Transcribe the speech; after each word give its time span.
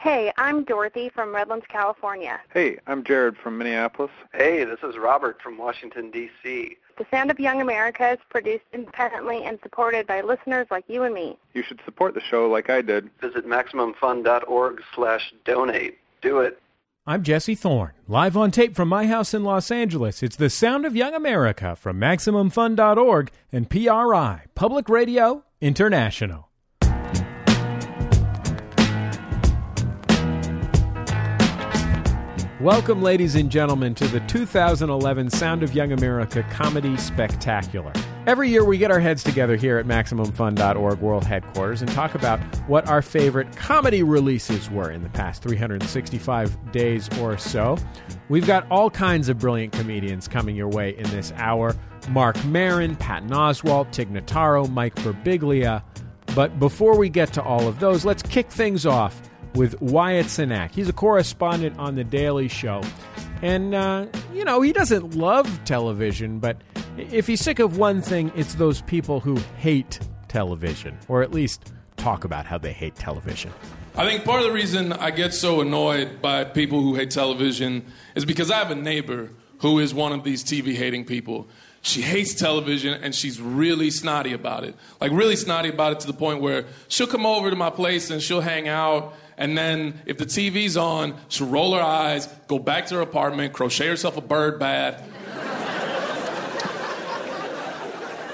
Hey, 0.00 0.32
I'm 0.38 0.64
Dorothy 0.64 1.10
from 1.10 1.34
Redlands, 1.34 1.66
California. 1.68 2.40
Hey, 2.54 2.78
I'm 2.86 3.04
Jared 3.04 3.36
from 3.36 3.58
Minneapolis. 3.58 4.10
Hey, 4.32 4.64
this 4.64 4.78
is 4.82 4.96
Robert 4.96 5.42
from 5.42 5.58
Washington, 5.58 6.10
D.C. 6.10 6.78
The 6.96 7.06
Sound 7.10 7.30
of 7.30 7.38
Young 7.38 7.60
America 7.60 8.12
is 8.12 8.18
produced 8.30 8.64
independently 8.72 9.44
and 9.44 9.58
supported 9.62 10.06
by 10.06 10.22
listeners 10.22 10.66
like 10.70 10.84
you 10.88 11.02
and 11.02 11.12
me. 11.14 11.36
You 11.52 11.62
should 11.62 11.82
support 11.84 12.14
the 12.14 12.22
show 12.22 12.48
like 12.48 12.70
I 12.70 12.80
did. 12.80 13.10
Visit 13.20 13.46
MaximumFun.org 13.46 14.82
slash 14.94 15.34
donate. 15.44 15.98
Do 16.22 16.40
it. 16.40 16.58
I'm 17.06 17.22
Jesse 17.22 17.54
Thorne, 17.54 17.92
live 18.08 18.38
on 18.38 18.52
tape 18.52 18.74
from 18.74 18.88
my 18.88 19.06
house 19.06 19.34
in 19.34 19.44
Los 19.44 19.70
Angeles. 19.70 20.22
It's 20.22 20.36
the 20.36 20.48
Sound 20.48 20.86
of 20.86 20.96
Young 20.96 21.12
America 21.12 21.76
from 21.76 22.00
MaximumFun.org 22.00 23.30
and 23.52 23.68
PRI, 23.68 24.44
Public 24.54 24.88
Radio 24.88 25.44
International. 25.60 26.49
Welcome, 32.60 33.00
ladies 33.00 33.36
and 33.36 33.50
gentlemen, 33.50 33.94
to 33.94 34.06
the 34.06 34.20
2011 34.20 35.30
Sound 35.30 35.62
of 35.62 35.74
Young 35.74 35.92
America 35.92 36.42
Comedy 36.50 36.94
Spectacular. 36.98 37.90
Every 38.26 38.50
year 38.50 38.66
we 38.66 38.76
get 38.76 38.90
our 38.90 39.00
heads 39.00 39.24
together 39.24 39.56
here 39.56 39.78
at 39.78 39.86
MaximumFun.org 39.86 40.98
World 40.98 41.24
Headquarters 41.24 41.80
and 41.80 41.90
talk 41.92 42.14
about 42.14 42.38
what 42.68 42.86
our 42.86 43.00
favorite 43.00 43.56
comedy 43.56 44.02
releases 44.02 44.70
were 44.70 44.90
in 44.90 45.02
the 45.02 45.08
past 45.08 45.42
365 45.42 46.70
days 46.70 47.08
or 47.18 47.38
so. 47.38 47.78
We've 48.28 48.46
got 48.46 48.70
all 48.70 48.90
kinds 48.90 49.30
of 49.30 49.38
brilliant 49.38 49.72
comedians 49.72 50.28
coming 50.28 50.54
your 50.54 50.68
way 50.68 50.94
in 50.98 51.04
this 51.04 51.32
hour 51.36 51.74
Marc 52.10 52.44
Maron, 52.44 52.94
Patton 52.94 53.30
Oswalt, 53.30 53.90
Tig 53.90 54.12
Notaro, 54.12 54.70
Mike 54.70 54.96
Birbiglia. 54.96 55.82
But 56.34 56.58
before 56.58 56.98
we 56.98 57.08
get 57.08 57.32
to 57.32 57.42
all 57.42 57.66
of 57.66 57.80
those, 57.80 58.04
let's 58.04 58.22
kick 58.22 58.50
things 58.50 58.84
off 58.84 59.29
with 59.54 59.80
Wyatt 59.80 60.26
Cenac. 60.26 60.72
He's 60.72 60.88
a 60.88 60.92
correspondent 60.92 61.78
on 61.78 61.94
The 61.94 62.04
Daily 62.04 62.48
Show. 62.48 62.82
And, 63.42 63.74
uh, 63.74 64.06
you 64.32 64.44
know, 64.44 64.60
he 64.60 64.72
doesn't 64.72 65.14
love 65.14 65.64
television, 65.64 66.38
but 66.38 66.58
if 66.96 67.26
he's 67.26 67.40
sick 67.40 67.58
of 67.58 67.78
one 67.78 68.02
thing, 68.02 68.32
it's 68.36 68.54
those 68.54 68.82
people 68.82 69.20
who 69.20 69.36
hate 69.56 70.00
television, 70.28 70.98
or 71.08 71.22
at 71.22 71.32
least 71.32 71.72
talk 71.96 72.24
about 72.24 72.46
how 72.46 72.58
they 72.58 72.72
hate 72.72 72.94
television. 72.94 73.52
I 73.96 74.04
think 74.08 74.24
part 74.24 74.40
of 74.40 74.46
the 74.46 74.52
reason 74.52 74.92
I 74.92 75.10
get 75.10 75.34
so 75.34 75.60
annoyed 75.60 76.22
by 76.22 76.44
people 76.44 76.80
who 76.80 76.94
hate 76.94 77.10
television 77.10 77.86
is 78.14 78.24
because 78.24 78.50
I 78.50 78.58
have 78.58 78.70
a 78.70 78.76
neighbor 78.76 79.30
who 79.58 79.78
is 79.78 79.92
one 79.92 80.12
of 80.12 80.24
these 80.24 80.42
TV 80.44 80.74
hating 80.74 81.04
people. 81.04 81.48
She 81.82 82.02
hates 82.02 82.34
television 82.34 83.02
and 83.02 83.14
she's 83.14 83.40
really 83.40 83.90
snotty 83.90 84.32
about 84.32 84.64
it. 84.64 84.76
Like, 85.00 85.12
really 85.12 85.36
snotty 85.36 85.70
about 85.70 85.92
it 85.92 86.00
to 86.00 86.06
the 86.06 86.12
point 86.12 86.40
where 86.40 86.66
she'll 86.88 87.06
come 87.06 87.26
over 87.26 87.50
to 87.50 87.56
my 87.56 87.70
place 87.70 88.10
and 88.10 88.22
she'll 88.22 88.42
hang 88.42 88.68
out 88.68 89.14
and 89.40 89.56
then 89.56 89.98
if 90.04 90.18
the 90.18 90.26
TV's 90.26 90.76
on, 90.76 91.16
she'll 91.28 91.48
roll 91.48 91.74
her 91.74 91.80
eyes, 91.80 92.26
go 92.46 92.58
back 92.58 92.86
to 92.88 92.96
her 92.96 93.00
apartment, 93.00 93.54
crochet 93.54 93.88
herself 93.88 94.18
a 94.18 94.20
bird 94.20 94.60
bath. 94.60 95.02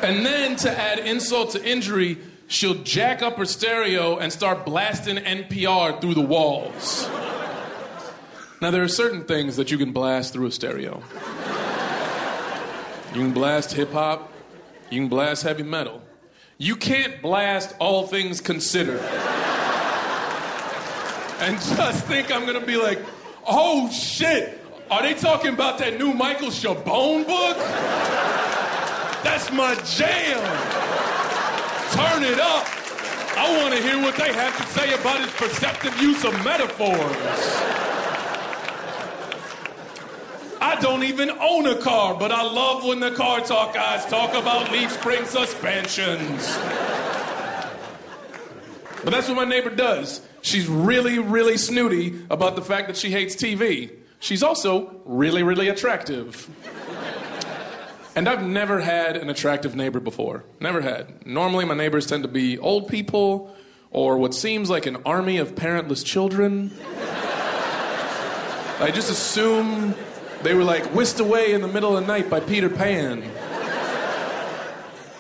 and 0.03 0.27
then 0.27 0.57
to 0.57 0.79
add 0.79 0.99
insult 0.99 1.53
to 1.53 1.65
injury, 1.65 2.19
she'll 2.49 2.83
jack 2.83 3.23
up 3.23 3.37
her 3.37 3.47
stereo 3.47 4.19
and 4.19 4.33
start 4.33 4.67
blasting 4.67 5.17
NPR 5.17 6.01
through 6.01 6.15
the 6.15 6.21
walls. 6.21 7.09
Now, 8.61 8.73
there 8.73 8.83
are 8.83 8.89
certain 8.89 9.25
things 9.27 9.57
that 9.57 9.71
you 9.71 9.79
can 9.79 9.93
blast 9.93 10.33
through 10.33 10.47
a 10.47 10.51
stereo. 10.51 11.05
You 13.15 13.21
can 13.21 13.33
blast 13.33 13.75
hip 13.75 13.93
hop, 13.93 14.33
you 14.91 15.03
can 15.03 15.09
blast 15.09 15.45
heavy 15.45 15.63
metal. 15.63 16.03
You 16.59 16.75
can't 16.75 17.23
blast 17.23 17.77
all 17.79 18.09
things 18.09 18.41
considered 18.41 19.03
and 21.41 21.57
just 21.59 22.05
think 22.07 22.33
I'm 22.33 22.47
gonna 22.47 22.65
be 22.65 22.77
like, 22.77 23.01
oh 23.47 23.91
shit, 23.91 24.61
are 24.91 25.03
they 25.03 25.15
talking 25.15 25.53
about 25.53 25.79
that 25.79 25.99
new 25.99 26.13
Michael 26.13 26.49
Chabon 26.49 27.27
book? 27.27 27.57
That's 29.25 29.51
my 29.53 29.75
jam. 29.85 30.41
Turn 31.93 32.23
it 32.23 32.39
up. 32.39 32.67
I 33.39 33.61
want 33.61 33.75
to 33.75 33.83
hear 33.83 34.01
what 34.01 34.17
they 34.17 34.33
have 34.33 34.57
to 34.57 34.67
say 34.79 34.95
about 34.95 35.21
his 35.21 35.31
perceptive 35.33 36.01
use 36.01 36.25
of 36.25 36.33
metaphors. 36.45 36.97
I 40.61 40.79
don't 40.81 41.03
even 41.05 41.31
own 41.31 41.67
a 41.67 41.77
car, 41.77 42.15
but 42.15 42.33
I 42.33 42.43
love 42.43 42.85
when 42.85 43.01
the 43.01 43.11
car 43.11 43.41
talk 43.41 43.75
guys 43.75 44.07
talk 44.07 44.35
about 44.35 44.73
leaf 44.73 44.91
spring 44.91 45.25
suspensions. 45.27 46.57
But 49.05 49.11
that's 49.11 49.29
what 49.29 49.37
my 49.37 49.45
neighbor 49.45 49.71
does. 49.71 50.23
She's 50.47 50.69
really, 50.69 51.19
really 51.19 51.57
snooty 51.57 52.21
about 52.31 52.55
the 52.55 52.63
fact 52.63 52.87
that 52.87 52.97
she 52.97 53.11
hates 53.11 53.35
TV. 53.35 53.91
She's 54.21 54.45
also 54.45 55.01
really, 55.05 55.43
really 55.43 55.69
attractive. 55.69 56.49
And 58.15 58.29
I've 58.29 58.45
never 58.45 58.79
had 58.79 59.17
an 59.17 59.29
attractive 59.29 59.75
neighbor 59.75 59.99
before. 59.99 60.45
Never 60.61 60.83
had. 60.83 61.27
Normally, 61.27 61.65
my 61.65 61.75
neighbors 61.75 62.07
tend 62.07 62.23
to 62.23 62.29
be 62.29 62.59
old 62.59 62.87
people 62.87 63.57
or 63.91 64.19
what 64.19 64.35
seems 64.35 64.71
like 64.71 64.87
an 64.87 64.99
army 65.05 65.39
of 65.39 65.57
parentless 65.57 66.05
children. 66.05 66.71
I 68.79 68.93
just 68.95 69.11
assume 69.11 69.97
they 70.45 70.55
were 70.55 70.63
like 70.63 70.85
whisked 70.95 71.19
away 71.19 71.55
in 71.55 71.61
the 71.61 71.67
middle 71.67 71.97
of 71.97 72.07
the 72.07 72.07
night 72.07 72.31
by 72.31 72.39
Peter 72.39 72.69
Pan. 72.69 73.25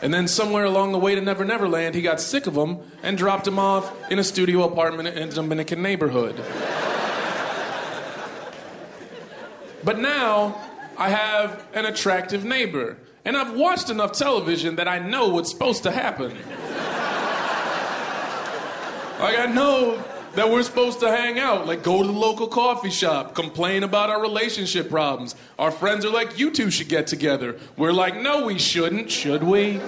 And 0.02 0.12
then 0.12 0.28
somewhere 0.28 0.64
along 0.64 0.92
the 0.92 0.98
way 0.98 1.14
to 1.14 1.20
Never 1.20 1.44
Never 1.44 1.68
Land, 1.68 1.94
he 1.94 2.02
got 2.02 2.20
sick 2.20 2.46
of 2.46 2.54
them 2.54 2.80
and 3.02 3.16
dropped 3.16 3.46
him 3.46 3.58
off 3.58 3.92
in 4.10 4.18
a 4.18 4.24
studio 4.24 4.64
apartment 4.64 5.08
in 5.08 5.28
a 5.28 5.32
Dominican 5.32 5.82
neighborhood. 5.82 6.36
but 9.82 9.98
now 9.98 10.60
I 10.98 11.08
have 11.08 11.66
an 11.72 11.86
attractive 11.86 12.44
neighbor. 12.44 12.98
And 13.24 13.36
I've 13.36 13.56
watched 13.56 13.90
enough 13.90 14.12
television 14.12 14.76
that 14.76 14.86
I 14.86 14.98
know 14.98 15.28
what's 15.28 15.50
supposed 15.50 15.82
to 15.82 15.90
happen. 15.90 16.30
like, 19.18 19.38
I 19.38 19.46
know 19.52 20.02
that 20.36 20.50
we're 20.50 20.62
supposed 20.62 21.00
to 21.00 21.10
hang 21.10 21.38
out, 21.38 21.66
like 21.66 21.82
go 21.82 22.02
to 22.02 22.06
the 22.06 22.12
local 22.12 22.46
coffee 22.46 22.90
shop, 22.90 23.34
complain 23.34 23.82
about 23.82 24.10
our 24.10 24.20
relationship 24.20 24.88
problems. 24.88 25.34
Our 25.58 25.70
friends 25.70 26.04
are 26.04 26.10
like, 26.10 26.38
you 26.38 26.50
two 26.50 26.70
should 26.70 26.88
get 26.88 27.06
together. 27.06 27.56
We're 27.76 27.92
like, 27.92 28.20
no, 28.20 28.46
we 28.46 28.58
shouldn't. 28.58 29.10
Should 29.10 29.42
we? 29.42 29.80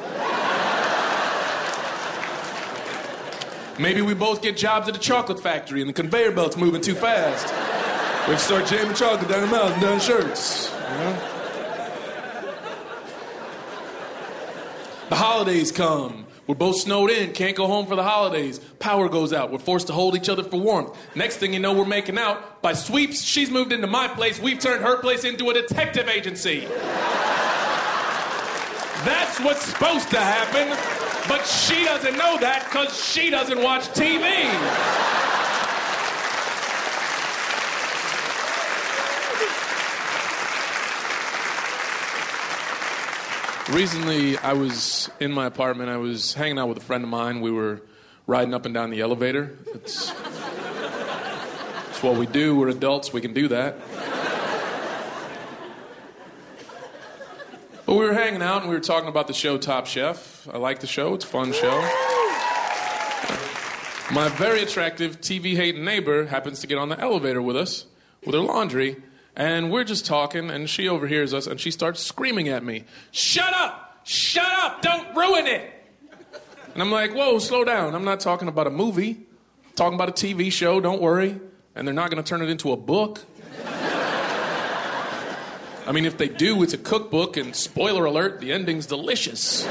Maybe 3.78 4.02
we 4.02 4.14
both 4.14 4.42
get 4.42 4.56
jobs 4.56 4.88
at 4.88 4.96
a 4.96 4.98
chocolate 4.98 5.40
factory 5.40 5.80
and 5.80 5.88
the 5.88 5.94
conveyor 5.94 6.32
belt's 6.32 6.56
moving 6.56 6.80
too 6.80 6.94
fast. 6.94 7.46
We 8.28 8.36
start 8.36 8.66
jamming 8.66 8.94
chocolate 8.94 9.30
down 9.30 9.42
the 9.42 9.46
mouth 9.46 9.72
and 9.72 9.80
down 9.80 10.00
shirts. 10.00 10.70
You 10.72 10.96
know? 10.98 11.18
The 15.10 15.16
holidays 15.16 15.70
come. 15.72 16.26
We're 16.48 16.54
both 16.54 16.80
snowed 16.80 17.10
in, 17.10 17.32
can't 17.32 17.54
go 17.54 17.66
home 17.66 17.86
for 17.86 17.94
the 17.94 18.02
holidays. 18.02 18.58
Power 18.78 19.10
goes 19.10 19.34
out. 19.34 19.52
We're 19.52 19.58
forced 19.58 19.88
to 19.88 19.92
hold 19.92 20.16
each 20.16 20.30
other 20.30 20.42
for 20.42 20.58
warmth. 20.58 20.96
Next 21.14 21.36
thing 21.36 21.52
you 21.52 21.60
know, 21.60 21.74
we're 21.74 21.84
making 21.84 22.16
out. 22.16 22.62
By 22.62 22.72
sweeps, 22.72 23.20
she's 23.22 23.50
moved 23.50 23.70
into 23.70 23.86
my 23.86 24.08
place. 24.08 24.40
We've 24.40 24.58
turned 24.58 24.82
her 24.82 24.96
place 24.96 25.24
into 25.24 25.50
a 25.50 25.52
detective 25.52 26.08
agency. 26.08 26.60
That's 29.04 29.38
what's 29.40 29.62
supposed 29.62 30.08
to 30.10 30.18
happen, 30.18 30.68
but 31.28 31.44
she 31.44 31.84
doesn't 31.84 32.16
know 32.16 32.38
that 32.38 32.64
because 32.64 32.98
she 32.98 33.28
doesn't 33.28 33.62
watch 33.62 33.82
TV. 33.88 35.07
Recently, 43.72 44.38
I 44.38 44.54
was 44.54 45.10
in 45.20 45.30
my 45.30 45.44
apartment. 45.44 45.90
I 45.90 45.98
was 45.98 46.32
hanging 46.32 46.58
out 46.58 46.68
with 46.68 46.78
a 46.78 46.80
friend 46.80 47.04
of 47.04 47.10
mine. 47.10 47.42
We 47.42 47.50
were 47.50 47.82
riding 48.26 48.54
up 48.54 48.64
and 48.64 48.72
down 48.72 48.88
the 48.88 49.02
elevator. 49.02 49.58
It's, 49.74 50.10
it's 51.90 52.02
what 52.02 52.16
we 52.16 52.24
do. 52.24 52.56
We're 52.56 52.70
adults. 52.70 53.12
We 53.12 53.20
can 53.20 53.34
do 53.34 53.46
that. 53.48 53.76
But 57.84 57.94
we 57.94 58.06
were 58.06 58.14
hanging 58.14 58.40
out 58.40 58.62
and 58.62 58.70
we 58.70 58.74
were 58.74 58.80
talking 58.82 59.08
about 59.08 59.26
the 59.26 59.34
show 59.34 59.58
Top 59.58 59.86
Chef. 59.86 60.48
I 60.50 60.56
like 60.56 60.80
the 60.80 60.86
show. 60.86 61.12
It's 61.12 61.26
a 61.26 61.28
fun 61.28 61.52
show. 61.52 61.78
My 64.10 64.30
very 64.30 64.62
attractive 64.62 65.20
TV 65.20 65.54
hating 65.56 65.84
neighbor 65.84 66.24
happens 66.24 66.60
to 66.60 66.66
get 66.66 66.78
on 66.78 66.88
the 66.88 66.98
elevator 66.98 67.42
with 67.42 67.56
us 67.56 67.84
with 68.24 68.34
her 68.34 68.40
laundry 68.40 68.96
and 69.38 69.70
we're 69.70 69.84
just 69.84 70.04
talking, 70.04 70.50
and 70.50 70.68
she 70.68 70.88
overhears 70.88 71.32
us, 71.32 71.46
and 71.46 71.60
she 71.60 71.70
starts 71.70 72.02
screaming 72.02 72.48
at 72.48 72.64
me, 72.64 72.84
Shut 73.12 73.54
up! 73.54 74.00
Shut 74.04 74.52
up! 74.64 74.82
Don't 74.82 75.16
ruin 75.16 75.46
it! 75.46 75.72
And 76.74 76.82
I'm 76.82 76.90
like, 76.90 77.14
Whoa, 77.14 77.38
slow 77.38 77.64
down. 77.64 77.94
I'm 77.94 78.04
not 78.04 78.18
talking 78.18 78.48
about 78.48 78.66
a 78.66 78.70
movie. 78.70 79.10
I'm 79.10 79.74
talking 79.76 79.94
about 79.94 80.08
a 80.08 80.12
TV 80.12 80.52
show, 80.52 80.80
don't 80.80 81.00
worry. 81.00 81.40
And 81.76 81.86
they're 81.86 81.94
not 81.94 82.10
going 82.10 82.22
to 82.22 82.28
turn 82.28 82.42
it 82.42 82.50
into 82.50 82.72
a 82.72 82.76
book. 82.76 83.20
I 85.86 85.92
mean, 85.92 86.04
if 86.04 86.18
they 86.18 86.28
do, 86.28 86.62
it's 86.64 86.74
a 86.74 86.78
cookbook, 86.78 87.36
and 87.36 87.54
spoiler 87.56 88.04
alert, 88.04 88.40
the 88.40 88.52
ending's 88.52 88.86
delicious. 88.86 89.66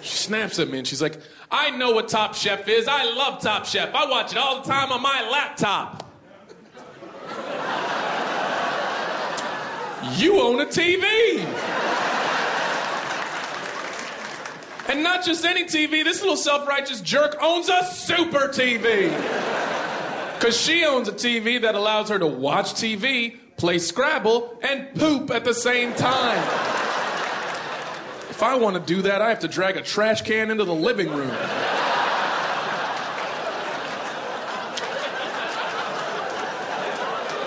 She 0.00 0.16
snaps 0.16 0.58
at 0.58 0.70
me 0.70 0.78
and 0.78 0.86
she's 0.86 1.02
like, 1.02 1.18
I 1.54 1.68
know 1.70 1.92
what 1.92 2.08
Top 2.08 2.34
Chef 2.34 2.66
is. 2.66 2.88
I 2.88 3.04
love 3.04 3.42
Top 3.42 3.66
Chef. 3.66 3.94
I 3.94 4.06
watch 4.06 4.32
it 4.32 4.38
all 4.38 4.62
the 4.62 4.68
time 4.68 4.90
on 4.90 5.02
my 5.02 5.28
laptop. 5.30 6.08
you 10.16 10.40
own 10.40 10.60
a 10.60 10.66
TV. 10.66 11.44
And 14.88 15.02
not 15.02 15.24
just 15.24 15.44
any 15.44 15.64
TV, 15.64 16.02
this 16.02 16.22
little 16.22 16.38
self 16.38 16.66
righteous 16.66 17.02
jerk 17.02 17.36
owns 17.40 17.68
a 17.68 17.84
super 17.84 18.48
TV. 18.48 19.10
Because 20.34 20.58
she 20.58 20.84
owns 20.84 21.06
a 21.06 21.12
TV 21.12 21.60
that 21.60 21.74
allows 21.74 22.08
her 22.08 22.18
to 22.18 22.26
watch 22.26 22.72
TV, 22.72 23.36
play 23.58 23.78
Scrabble, 23.78 24.58
and 24.62 24.92
poop 24.94 25.30
at 25.30 25.44
the 25.44 25.54
same 25.54 25.92
time. 25.94 26.71
If 28.42 28.48
I 28.48 28.56
want 28.56 28.74
to 28.74 28.82
do 28.82 29.02
that, 29.02 29.22
I 29.22 29.28
have 29.28 29.38
to 29.38 29.46
drag 29.46 29.76
a 29.76 29.82
trash 29.82 30.22
can 30.22 30.50
into 30.50 30.64
the 30.64 30.74
living 30.74 31.08
room. 31.08 31.30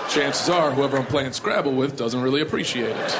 Chances 0.08 0.48
are, 0.48 0.70
whoever 0.70 0.96
I'm 0.96 1.04
playing 1.04 1.32
Scrabble 1.32 1.74
with 1.74 1.98
doesn't 1.98 2.22
really 2.22 2.40
appreciate 2.40 2.96
it. 2.96 3.18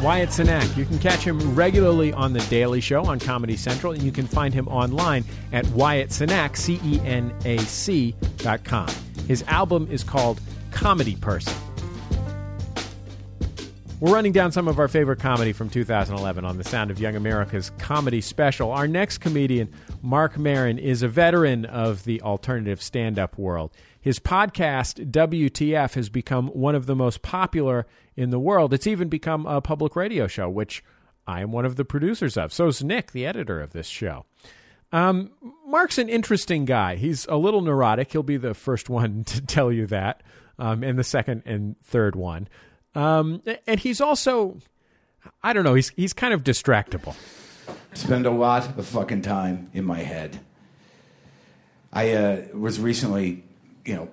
Wyatt 0.00 0.28
Cenac. 0.28 0.76
You 0.76 0.84
can 0.84 1.00
catch 1.00 1.24
him 1.24 1.56
regularly 1.56 2.12
on 2.12 2.32
The 2.32 2.46
Daily 2.48 2.80
Show 2.80 3.04
on 3.04 3.18
Comedy 3.18 3.56
Central, 3.56 3.92
and 3.92 4.04
you 4.04 4.12
can 4.12 4.28
find 4.28 4.54
him 4.54 4.68
online 4.68 5.24
at 5.50 5.64
WyattCenac, 5.64 6.56
C 6.56 6.78
E 6.84 7.00
N 7.00 7.34
A 7.44 7.58
C 7.58 8.14
dot 8.36 8.62
com. 8.62 8.86
His 9.26 9.42
album 9.48 9.88
is 9.90 10.04
called 10.04 10.40
Comedy 10.70 11.16
Person. 11.16 11.54
We're 14.02 14.14
running 14.14 14.32
down 14.32 14.50
some 14.50 14.66
of 14.66 14.80
our 14.80 14.88
favorite 14.88 15.20
comedy 15.20 15.52
from 15.52 15.70
2011 15.70 16.44
on 16.44 16.58
the 16.58 16.64
Sound 16.64 16.90
of 16.90 16.98
Young 16.98 17.14
America's 17.14 17.70
comedy 17.78 18.20
special. 18.20 18.72
Our 18.72 18.88
next 18.88 19.18
comedian, 19.18 19.72
Marc 20.02 20.36
Maron, 20.36 20.80
is 20.80 21.04
a 21.04 21.08
veteran 21.08 21.64
of 21.66 22.02
the 22.02 22.20
alternative 22.20 22.82
stand 22.82 23.16
up 23.16 23.38
world. 23.38 23.70
His 24.00 24.18
podcast, 24.18 25.12
WTF, 25.12 25.94
has 25.94 26.08
become 26.08 26.48
one 26.48 26.74
of 26.74 26.86
the 26.86 26.96
most 26.96 27.22
popular 27.22 27.86
in 28.16 28.30
the 28.30 28.40
world. 28.40 28.74
It's 28.74 28.88
even 28.88 29.08
become 29.08 29.46
a 29.46 29.60
public 29.60 29.94
radio 29.94 30.26
show, 30.26 30.50
which 30.50 30.82
I 31.24 31.40
am 31.40 31.52
one 31.52 31.64
of 31.64 31.76
the 31.76 31.84
producers 31.84 32.36
of. 32.36 32.52
So 32.52 32.66
is 32.66 32.82
Nick, 32.82 33.12
the 33.12 33.24
editor 33.24 33.60
of 33.60 33.70
this 33.70 33.86
show. 33.86 34.26
Um, 34.90 35.30
Marc's 35.64 35.98
an 35.98 36.08
interesting 36.08 36.64
guy. 36.64 36.96
He's 36.96 37.24
a 37.26 37.36
little 37.36 37.60
neurotic. 37.60 38.10
He'll 38.10 38.24
be 38.24 38.36
the 38.36 38.54
first 38.54 38.90
one 38.90 39.22
to 39.26 39.40
tell 39.40 39.70
you 39.70 39.86
that, 39.86 40.24
um, 40.58 40.82
and 40.82 40.98
the 40.98 41.04
second 41.04 41.44
and 41.46 41.80
third 41.84 42.16
one. 42.16 42.48
Um, 42.94 43.42
and 43.66 43.80
he's 43.80 44.00
also, 44.00 44.58
I 45.42 45.52
don't 45.52 45.64
know, 45.64 45.74
he's 45.74 45.90
he's 45.90 46.12
kind 46.12 46.34
of 46.34 46.44
distractible. 46.44 47.14
Spend 47.94 48.26
a 48.26 48.30
lot 48.30 48.78
of 48.78 48.86
fucking 48.86 49.22
time 49.22 49.70
in 49.74 49.84
my 49.84 50.00
head. 50.00 50.40
I 51.92 52.12
uh, 52.12 52.42
was 52.54 52.80
recently, 52.80 53.44
you 53.84 53.94
know, 53.94 54.08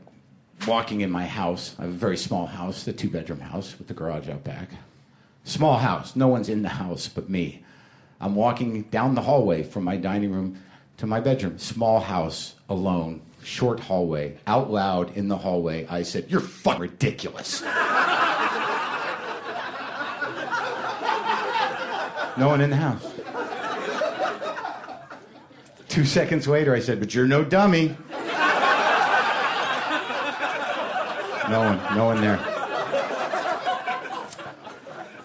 walking 0.68 1.02
in 1.02 1.10
my 1.10 1.26
house. 1.26 1.76
I 1.80 1.84
have 1.84 1.92
a 1.92 1.94
very 1.94 2.18
small 2.18 2.46
house, 2.46 2.84
the 2.84 2.94
two 2.94 3.10
bedroom 3.10 3.40
house 3.40 3.78
with 3.78 3.88
the 3.88 3.94
garage 3.94 4.28
out 4.28 4.44
back. 4.44 4.70
Small 5.46 5.78
house, 5.78 6.16
no 6.16 6.28
one's 6.28 6.50
in 6.50 6.62
the 6.62 6.70
house 6.70 7.08
but 7.08 7.30
me. 7.30 7.64
I'm 8.22 8.36
walking 8.36 8.82
down 8.84 9.16
the 9.16 9.22
hallway 9.22 9.64
from 9.64 9.86
my 9.86 9.96
dining 9.96 10.34
room 10.34 10.62
to 10.98 11.08
my 11.08 11.22
bedroom. 11.22 11.58
Small 11.58 12.02
house, 12.02 12.56
alone, 12.68 13.22
short 13.44 13.80
hallway. 13.80 14.38
Out 14.46 14.70
loud 14.70 15.16
in 15.16 15.30
the 15.30 15.38
hallway, 15.38 15.88
I 15.88 16.04
said, 16.04 16.30
You're 16.30 16.42
fucking 16.42 16.82
ridiculous. 16.82 17.64
no 22.40 22.48
one 22.48 22.62
in 22.62 22.70
the 22.70 22.78
house. 22.78 23.06
Two 25.90 26.06
seconds 26.06 26.48
later, 26.48 26.74
I 26.74 26.80
said, 26.80 27.00
But 27.00 27.14
you're 27.14 27.28
no 27.28 27.44
dummy. 27.44 27.98
No 31.50 31.62
one, 31.62 31.98
no 31.98 32.06
one 32.06 32.22
there. 32.22 32.40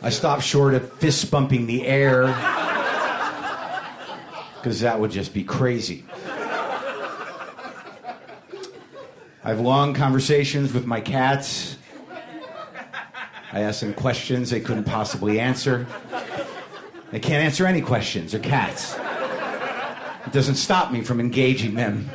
I 0.03 0.11
stopped 0.11 0.43
short 0.43 0.75
of 0.75 0.93
fist 0.95 1.31
bumping 1.31 1.67
the 1.67 1.87
air 1.87 2.27
because 4.57 4.81
that 4.81 4.99
would 4.99 5.11
just 5.11 5.33
be 5.33 5.45
crazy. 5.45 6.05
I 9.45 9.51
have 9.51 9.61
long 9.61 9.93
conversations 9.93 10.73
with 10.73 10.87
my 10.87 11.03
cats. 11.03 11.77
I 13.53 13.61
ask 13.61 13.81
them 13.81 13.93
questions 13.93 14.49
they 14.51 14.61
couldn't 14.61 14.85
possibly 14.85 15.39
answer. 15.39 15.87
They 17.15 17.21
can't 17.21 17.45
answer 17.45 17.65
any 17.65 17.81
questions. 17.81 18.33
They're 18.33 18.41
cats. 18.41 18.97
It 20.27 20.33
doesn't 20.33 20.57
stop 20.57 20.91
me 20.91 21.03
from 21.03 21.21
engaging 21.21 21.77
them. 21.77 22.11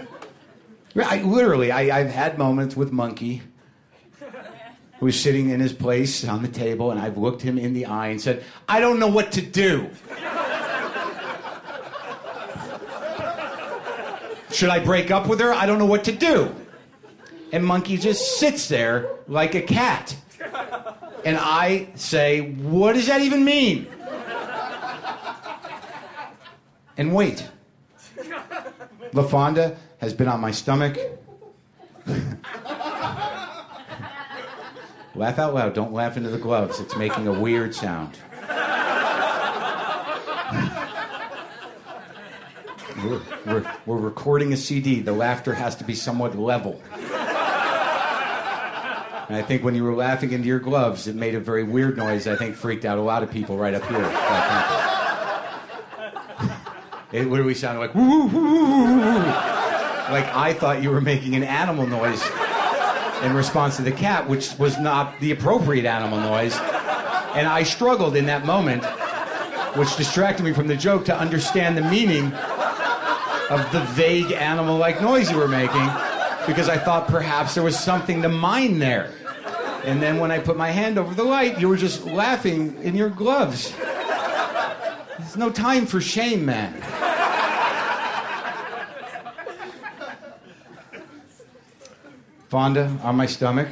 I, 0.94 1.22
literally, 1.22 1.72
I, 1.72 2.00
I've 2.02 2.12
had 2.12 2.38
moments 2.38 2.76
with 2.76 2.92
Monkey 2.92 3.42
who 4.20 5.06
was 5.06 5.18
sitting 5.18 5.52
in 5.52 5.62
his 5.62 5.72
place 5.72 6.28
on 6.28 6.42
the 6.42 6.50
table, 6.50 6.92
and 6.92 7.00
I've 7.00 7.18
looked 7.18 7.42
him 7.42 7.58
in 7.58 7.72
the 7.72 7.86
eye 7.86 8.08
and 8.08 8.20
said, 8.20 8.44
I 8.68 8.82
don't 8.82 9.00
know 9.00 9.08
what 9.08 9.32
to 9.32 9.42
do. 9.42 9.90
Should 14.52 14.70
I 14.70 14.84
break 14.84 15.12
up 15.12 15.28
with 15.28 15.40
her? 15.40 15.54
I 15.54 15.66
don't 15.66 15.80
know 15.80 15.86
what 15.86 16.04
to 16.04 16.12
do. 16.12 16.54
And 17.54 17.66
Monkey 17.66 17.96
just 17.96 18.38
sits 18.38 18.68
there 18.68 19.10
like 19.30 19.56
a 19.56 19.62
cat. 19.62 20.14
And 21.24 21.38
I 21.38 21.88
say, 21.96 22.52
What 22.52 22.94
does 22.94 23.08
that 23.08 23.22
even 23.22 23.46
mean? 23.46 23.88
And 27.00 27.16
wait. 27.16 27.48
LaFonda 29.14 29.78
has 30.00 30.14
been 30.14 30.28
on 30.28 30.42
my 30.42 30.52
stomach. 30.52 30.98
laugh 35.16 35.40
out 35.40 35.54
loud. 35.54 35.74
Don't 35.74 35.94
laugh 35.94 36.18
into 36.18 36.30
the 36.30 36.38
gloves. 36.38 36.82
It's 36.82 36.98
making 36.98 37.26
a 37.26 37.32
weird 37.32 37.74
sound. 37.74 38.20
We're, 43.02 43.22
we're, 43.46 43.74
we're 43.86 43.98
recording 43.98 44.52
a 44.52 44.58
CD. 44.58 45.00
The 45.00 45.14
laughter 45.14 45.54
has 45.54 45.78
to 45.78 45.86
be 45.86 45.96
somewhat 45.96 46.38
level. 46.38 46.82
And 49.30 49.38
I 49.38 49.42
think 49.42 49.64
when 49.64 49.74
you 49.74 49.86
were 49.86 49.96
laughing 49.96 50.34
into 50.34 50.50
your 50.50 50.60
gloves, 50.60 51.08
it 51.08 51.16
made 51.16 51.36
a 51.36 51.40
very 51.40 51.64
weird 51.64 51.96
noise. 51.96 52.28
I 52.28 52.36
think 52.36 52.58
freaked 52.58 52.84
out 52.84 52.98
a 52.98 53.02
lot 53.02 53.24
of 53.24 53.32
people 53.32 53.58
right 53.58 53.74
up 53.74 53.86
here. 53.86 54.79
It 57.12 57.28
literally 57.28 57.56
sounded 57.56 57.80
like 57.80 57.96
woo, 57.96 58.28
woo, 58.28 58.28
woo, 58.28 58.98
woo, 58.98 59.26
like 60.12 60.26
I 60.36 60.54
thought 60.54 60.84
you 60.84 60.92
were 60.92 61.02
making 61.02 61.36
an 61.36 61.44
animal 61.44 61.88
noise 61.88 62.24
in 63.24 63.34
response 63.34 63.78
to 63.78 63.82
the 63.82 63.92
cat, 63.92 64.30
which 64.30 64.58
was 64.60 64.78
not 64.78 65.20
the 65.20 65.32
appropriate 65.32 65.86
animal 65.86 66.20
noise. 66.20 66.56
And 67.36 67.48
I 67.48 67.64
struggled 67.64 68.16
in 68.16 68.28
that 68.28 68.46
moment, 68.46 68.86
which 69.76 69.96
distracted 69.98 70.44
me 70.44 70.54
from 70.54 70.68
the 70.68 70.76
joke, 70.76 71.04
to 71.06 71.18
understand 71.18 71.76
the 71.76 71.82
meaning 71.82 72.32
of 73.50 73.72
the 73.72 73.84
vague 73.94 74.32
animal 74.32 74.78
like 74.78 75.02
noise 75.02 75.32
you 75.32 75.38
were 75.38 75.48
making, 75.48 75.90
because 76.46 76.70
I 76.70 76.78
thought 76.78 77.08
perhaps 77.08 77.56
there 77.56 77.64
was 77.64 77.78
something 77.78 78.22
to 78.22 78.30
mine 78.30 78.78
there. 78.78 79.12
And 79.84 80.02
then 80.02 80.20
when 80.20 80.32
I 80.32 80.38
put 80.38 80.58
my 80.58 80.70
hand 80.70 81.00
over 81.00 81.16
the 81.16 81.24
light, 81.24 81.60
you 81.60 81.70
were 81.70 81.78
just 81.78 82.06
laughing 82.06 82.78
in 82.84 82.96
your 82.96 83.10
gloves. 83.10 83.74
There's 85.30 85.38
no 85.38 85.52
time 85.52 85.86
for 85.86 86.02
shame, 86.02 86.44
man. 86.44 86.74
Fonda 92.48 92.98
on 93.04 93.16
my 93.16 93.28
stomach, 93.28 93.68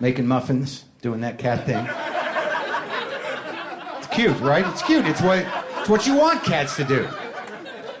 making 0.00 0.26
muffins, 0.26 0.86
doing 1.02 1.20
that 1.20 1.38
cat 1.38 1.66
thing. 1.66 1.86
It's 3.98 4.08
cute, 4.08 4.36
right? 4.40 4.66
It's 4.66 4.82
cute. 4.82 5.06
It's 5.06 5.20
what, 5.20 5.46
it's 5.78 5.88
what 5.88 6.04
you 6.04 6.16
want 6.16 6.42
cats 6.42 6.74
to 6.78 6.84
do. 6.84 7.08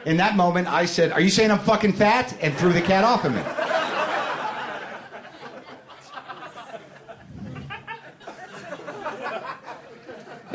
In 0.06 0.16
that 0.16 0.34
moment, 0.34 0.66
I 0.66 0.86
said, 0.86 1.12
Are 1.12 1.20
you 1.20 1.30
saying 1.30 1.52
I'm 1.52 1.60
fucking 1.60 1.92
fat? 1.92 2.36
and 2.40 2.52
threw 2.56 2.72
the 2.72 2.82
cat 2.82 3.04
off 3.04 3.24
of 3.24 3.32
me. 3.32 3.65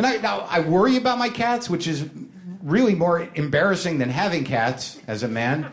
And 0.02 0.08
I, 0.08 0.18
now 0.18 0.48
I 0.50 0.62
worry 0.62 0.98
about 0.98 1.20
my 1.20 1.30
cats, 1.30 1.70
which 1.70 1.86
is 1.86 2.10
really 2.64 2.96
more 2.96 3.30
embarrassing 3.36 4.00
than 4.00 4.10
having 4.10 4.44
cats 4.44 5.00
as 5.06 5.22
a 5.22 5.28
man. 5.28 5.72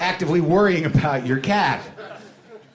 Actively 0.00 0.40
worrying 0.40 0.86
about 0.86 1.26
your 1.26 1.40
cat. 1.40 1.82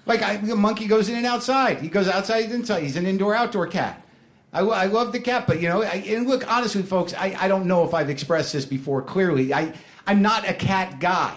Like 0.05 0.21
I, 0.21 0.33
a 0.33 0.55
monkey 0.55 0.85
goes 0.85 1.09
in 1.09 1.15
and 1.15 1.25
outside. 1.25 1.81
He 1.81 1.87
goes 1.87 2.07
outside 2.07 2.51
inside. 2.51 2.83
He's 2.83 2.97
an 2.97 3.07
indoor-outdoor 3.07 3.65
cat. 3.65 4.05
I, 4.53 4.59
I 4.59 4.85
love 4.85 5.11
the 5.11 5.19
cat, 5.19 5.47
but 5.47 5.59
you 5.59 5.67
know, 5.67 5.81
I, 5.81 5.95
and 6.05 6.27
look, 6.27 6.47
honestly, 6.47 6.83
folks, 6.83 7.15
I, 7.15 7.35
I 7.39 7.47
don't 7.47 7.65
know 7.65 7.83
if 7.83 7.95
I've 7.95 8.11
expressed 8.11 8.53
this 8.53 8.63
before 8.63 9.01
clearly. 9.01 9.55
I, 9.55 9.73
I'm 10.05 10.21
not 10.21 10.47
a 10.47 10.53
cat 10.53 10.99
guy. 10.99 11.35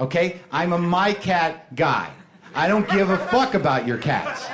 Okay, 0.00 0.40
I'm 0.50 0.72
a 0.72 0.78
my 0.78 1.12
cat 1.12 1.76
guy. 1.76 2.10
I 2.54 2.68
don't 2.68 2.88
give 2.88 3.10
a 3.10 3.18
fuck 3.18 3.52
about 3.52 3.86
your 3.86 3.98
cats. 3.98 4.46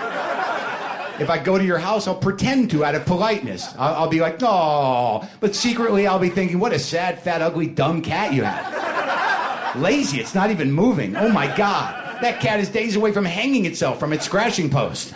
If 1.23 1.31
I 1.31 1.39
go 1.39 1.57
to 1.57 1.65
your 1.65 1.79
house, 1.79 2.09
I'll 2.09 2.17
pretend 2.17 2.71
to 2.73 2.85
out 2.85 2.97
of 2.97 3.07
politeness. 3.07 3.73
I'll, 3.79 3.95
I'll 3.95 4.09
be 4.09 4.21
like, 4.21 4.39
oh, 4.43 5.29
but 5.39 5.55
secretly 5.55 6.09
I'll 6.09 6.19
be 6.19 6.31
thinking, 6.31 6.59
what 6.59 6.73
a 6.73 6.81
sad, 6.81 7.23
fat, 7.23 7.41
ugly, 7.41 7.69
dumb 7.69 8.03
cat 8.03 8.33
you 8.33 8.43
have. 8.43 9.77
Lazy, 9.77 10.19
it's 10.19 10.35
not 10.35 10.51
even 10.51 10.73
moving. 10.73 11.15
Oh 11.17 11.29
my 11.29 11.47
God. 11.57 12.21
That 12.23 12.41
cat 12.41 12.59
is 12.59 12.69
days 12.69 12.97
away 12.97 13.13
from 13.13 13.25
hanging 13.25 13.67
itself 13.67 14.01
from 14.01 14.13
its 14.13 14.25
scratching 14.25 14.69
post. 14.69 15.15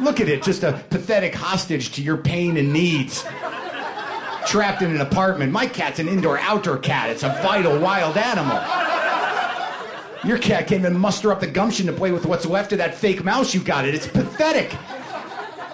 Look 0.00 0.20
at 0.20 0.28
it, 0.28 0.42
just 0.42 0.64
a 0.64 0.72
pathetic 0.90 1.36
hostage 1.36 1.92
to 1.92 2.02
your 2.02 2.16
pain 2.16 2.56
and 2.56 2.72
needs. 2.72 3.24
Trapped 4.46 4.82
in 4.82 4.90
an 4.90 5.00
apartment. 5.00 5.52
My 5.52 5.66
cat's 5.66 6.00
an 6.00 6.08
indoor 6.08 6.36
outdoor 6.38 6.78
cat. 6.78 7.10
It's 7.10 7.22
a 7.22 7.28
vital 7.42 7.78
wild 7.78 8.16
animal. 8.16 8.56
Your 10.24 10.38
cat 10.38 10.66
can't 10.66 10.80
even 10.80 10.98
muster 10.98 11.30
up 11.30 11.38
the 11.38 11.46
gumption 11.46 11.86
to 11.86 11.92
play 11.92 12.10
with 12.10 12.26
what's 12.26 12.44
left 12.44 12.72
of 12.72 12.78
that 12.78 12.94
fake 12.94 13.22
mouse 13.22 13.54
you 13.54 13.60
got 13.60 13.86
it. 13.86 13.94
It's 13.94 14.08
pathetic. 14.08 14.74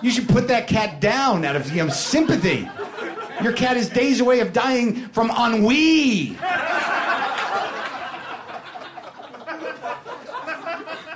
You 0.03 0.11
should 0.11 0.29
put 0.29 0.49
that 0.49 0.67
cat 0.67 1.01
down 1.01 1.45
out 1.45 1.57
of 1.57 1.71
you 1.75 1.85
know, 1.85 1.91
sympathy. 1.91 2.69
Your 3.43 3.53
cat 3.53 3.77
is 3.77 3.89
days 3.89 4.21
away 4.21 4.41
of 4.41 4.53
dying 4.53 5.09
from 5.09 5.31
ennui. 5.31 6.37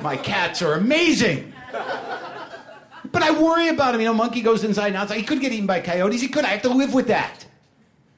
My 0.00 0.18
cats 0.18 0.60
are 0.60 0.74
amazing. 0.74 1.52
But 3.10 3.22
I 3.22 3.30
worry 3.30 3.68
about 3.68 3.94
him. 3.94 4.00
You 4.00 4.08
know, 4.08 4.14
monkey 4.14 4.42
goes 4.42 4.64
inside 4.64 4.88
and 4.88 4.96
outside. 4.96 5.16
He 5.18 5.22
could 5.22 5.40
get 5.40 5.52
eaten 5.52 5.66
by 5.66 5.80
coyotes. 5.80 6.20
He 6.20 6.28
could. 6.28 6.44
I 6.44 6.48
have 6.48 6.62
to 6.62 6.68
live 6.68 6.92
with 6.92 7.06
that. 7.06 7.46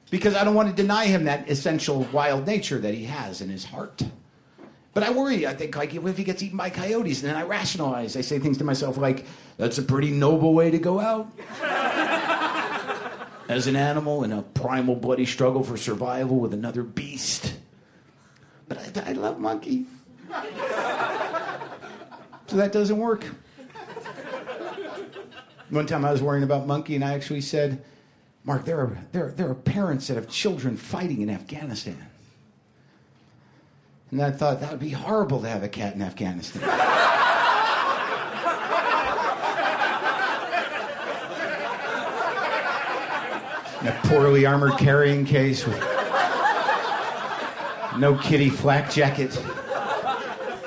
Because 0.09 0.35
I 0.35 0.43
don't 0.43 0.55
want 0.55 0.69
to 0.69 0.75
deny 0.75 1.05
him 1.05 1.25
that 1.25 1.49
essential 1.49 2.07
wild 2.11 2.47
nature 2.47 2.79
that 2.79 2.93
he 2.93 3.05
has 3.05 3.41
in 3.41 3.49
his 3.49 3.63
heart. 3.63 4.03
But 4.97 5.03
I 5.03 5.11
worry. 5.11 5.45
I 5.45 5.53
think, 5.53 5.75
like, 5.75 5.93
if 5.93 6.17
he 6.17 6.23
gets 6.23 6.41
eaten 6.41 6.57
by 6.57 6.71
coyotes, 6.71 7.21
and 7.21 7.29
then 7.29 7.35
I 7.35 7.43
rationalize. 7.43 8.17
I 8.17 8.21
say 8.21 8.39
things 8.39 8.57
to 8.57 8.63
myself 8.63 8.97
like, 8.97 9.27
that's 9.57 9.77
a 9.77 9.83
pretty 9.83 10.09
noble 10.09 10.55
way 10.55 10.71
to 10.71 10.79
go 10.79 10.99
out. 10.99 11.31
As 13.47 13.67
an 13.67 13.75
animal 13.75 14.23
in 14.23 14.31
a 14.31 14.41
primal, 14.41 14.95
bloody 14.95 15.27
struggle 15.27 15.63
for 15.63 15.77
survival 15.77 16.39
with 16.39 16.51
another 16.51 16.81
beast. 16.81 17.53
But 18.67 18.79
I, 18.97 19.11
I 19.11 19.13
love 19.13 19.39
Monkey. 19.39 19.85
so 22.47 22.55
that 22.55 22.71
doesn't 22.71 22.97
work. 22.97 23.23
One 25.69 25.85
time 25.85 26.05
I 26.05 26.11
was 26.11 26.23
worrying 26.23 26.43
about 26.43 26.65
Monkey, 26.65 26.95
and 26.95 27.05
I 27.05 27.13
actually 27.13 27.41
said, 27.41 27.83
Marc, 28.43 28.65
there 28.65 28.79
are, 28.79 28.97
there, 29.11 29.29
there 29.29 29.47
are 29.47 29.53
parents 29.53 30.07
that 30.07 30.15
have 30.15 30.27
children 30.27 30.75
fighting 30.75 31.21
in 31.21 31.29
Afghanistan. 31.29 32.06
And 34.11 34.21
I 34.21 34.31
thought 34.31 34.61
that 34.61 34.71
would 34.71 34.79
be 34.79 34.89
horrible 34.89 35.41
to 35.41 35.49
have 35.49 35.63
a 35.63 35.69
cat 35.69 35.95
in 35.95 36.01
Afghanistan. 36.01 36.63
in 43.81 43.87
a 43.87 43.99
poorly 44.05 44.45
armored 44.45 44.77
carrying 44.77 45.25
case 45.25 45.65
with 45.65 45.77
no 47.97 48.17
kitty 48.17 48.49
flak 48.49 48.89
jacket 48.89 49.37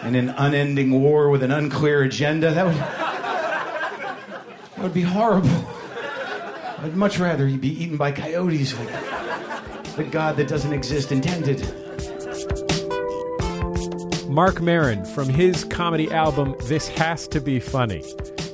in 0.03 0.15
an 0.15 0.31
unending 0.31 0.91
war 0.91 1.31
with 1.31 1.43
an 1.43 1.51
unclear 1.51 2.03
agenda. 2.03 2.53
That 2.53 2.67
would, 2.67 2.77
that 2.77 4.79
would 4.79 4.95
be 4.95 5.03
horrible. 5.03 5.67
I'd 6.79 6.97
much 6.97 7.19
rather 7.19 7.47
he 7.47 7.57
be 7.57 7.83
eaten 7.83 7.97
by 7.97 8.13
coyotes 8.13 8.79
like 8.79 9.97
the 9.97 10.05
God 10.05 10.37
that 10.37 10.49
doesn't 10.49 10.73
exist 10.73 11.11
intended. 11.11 11.90
Marc 14.31 14.61
Maron 14.61 15.05
from 15.05 15.29
his 15.29 15.65
comedy 15.65 16.09
album 16.13 16.55
This 16.67 16.87
Has 16.87 17.27
to 17.27 17.41
Be 17.41 17.59
Funny. 17.59 18.05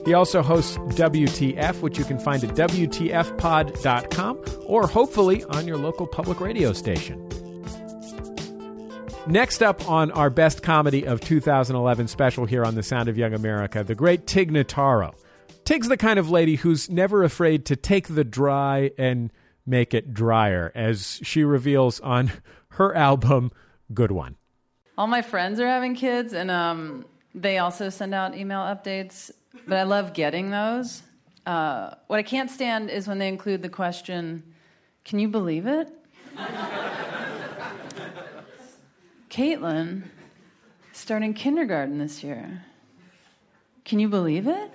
He 0.06 0.14
also 0.14 0.40
hosts 0.40 0.78
WTF, 0.78 1.82
which 1.82 1.98
you 1.98 2.04
can 2.06 2.18
find 2.18 2.42
at 2.42 2.56
WTFpod.com 2.56 4.42
or 4.64 4.86
hopefully 4.86 5.44
on 5.44 5.68
your 5.68 5.76
local 5.76 6.06
public 6.06 6.40
radio 6.40 6.72
station. 6.72 7.22
Next 9.26 9.62
up 9.62 9.86
on 9.86 10.10
our 10.12 10.30
Best 10.30 10.62
Comedy 10.62 11.06
of 11.06 11.20
2011 11.20 12.08
special 12.08 12.46
here 12.46 12.64
on 12.64 12.74
The 12.74 12.82
Sound 12.82 13.10
of 13.10 13.18
Young 13.18 13.34
America, 13.34 13.84
the 13.84 13.94
great 13.94 14.26
Tig 14.26 14.50
Notaro. 14.50 15.12
Tig's 15.66 15.88
the 15.88 15.98
kind 15.98 16.18
of 16.18 16.30
lady 16.30 16.56
who's 16.56 16.88
never 16.88 17.22
afraid 17.22 17.66
to 17.66 17.76
take 17.76 18.08
the 18.08 18.24
dry 18.24 18.92
and 18.96 19.30
make 19.66 19.92
it 19.92 20.14
drier, 20.14 20.72
as 20.74 21.20
she 21.22 21.44
reveals 21.44 22.00
on 22.00 22.32
her 22.70 22.96
album, 22.96 23.52
Good 23.92 24.10
One 24.10 24.36
all 24.98 25.06
my 25.06 25.22
friends 25.22 25.60
are 25.60 25.66
having 25.66 25.94
kids, 25.94 26.32
and 26.32 26.50
um, 26.50 27.04
they 27.34 27.58
also 27.58 27.90
send 27.90 28.14
out 28.14 28.36
email 28.36 28.60
updates. 28.60 29.30
But 29.66 29.78
I 29.78 29.82
love 29.82 30.12
getting 30.12 30.50
those. 30.50 31.02
Uh, 31.44 31.94
what 32.06 32.18
I 32.18 32.22
can't 32.22 32.50
stand 32.50 32.90
is 32.90 33.06
when 33.06 33.18
they 33.18 33.28
include 33.28 33.62
the 33.62 33.68
question, 33.68 34.42
"Can 35.04 35.18
you 35.18 35.28
believe 35.28 35.66
it?" 35.66 35.88
Caitlin, 39.30 40.04
starting 40.92 41.34
kindergarten 41.34 41.98
this 41.98 42.22
year. 42.24 42.64
Can 43.84 43.98
you 43.98 44.08
believe 44.08 44.48
it? 44.48 44.70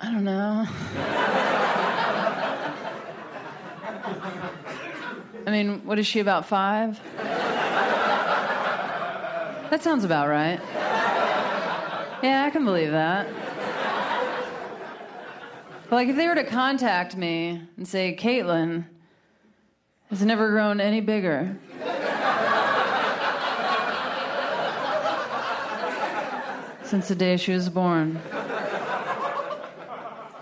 I 0.00 0.10
don't 0.10 0.24
know. 0.24 0.66
I 5.44 5.50
mean, 5.50 5.84
what 5.84 5.98
is 5.98 6.06
she, 6.06 6.20
about 6.20 6.46
five? 6.46 7.00
That 9.70 9.82
sounds 9.82 10.04
about 10.04 10.28
right. 10.28 10.60
Yeah, 12.22 12.44
I 12.46 12.50
can 12.50 12.64
believe 12.64 12.92
that. 12.92 13.26
But, 15.90 15.96
like, 15.96 16.08
if 16.08 16.16
they 16.16 16.28
were 16.28 16.36
to 16.36 16.44
contact 16.44 17.16
me 17.16 17.60
and 17.76 17.88
say, 17.88 18.14
Caitlin 18.14 18.84
has 20.10 20.22
never 20.22 20.50
grown 20.50 20.80
any 20.80 21.00
bigger. 21.00 21.56
Since 26.84 27.08
the 27.08 27.14
day 27.16 27.36
she 27.36 27.52
was 27.52 27.68
born. 27.68 28.20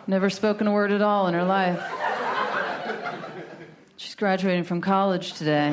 Never 0.06 0.28
spoken 0.28 0.66
a 0.66 0.72
word 0.72 0.90
at 0.92 1.00
all 1.00 1.28
in 1.28 1.34
her 1.34 1.44
life 1.44 1.80
graduating 4.20 4.64
from 4.64 4.82
college 4.82 5.32
today. 5.32 5.70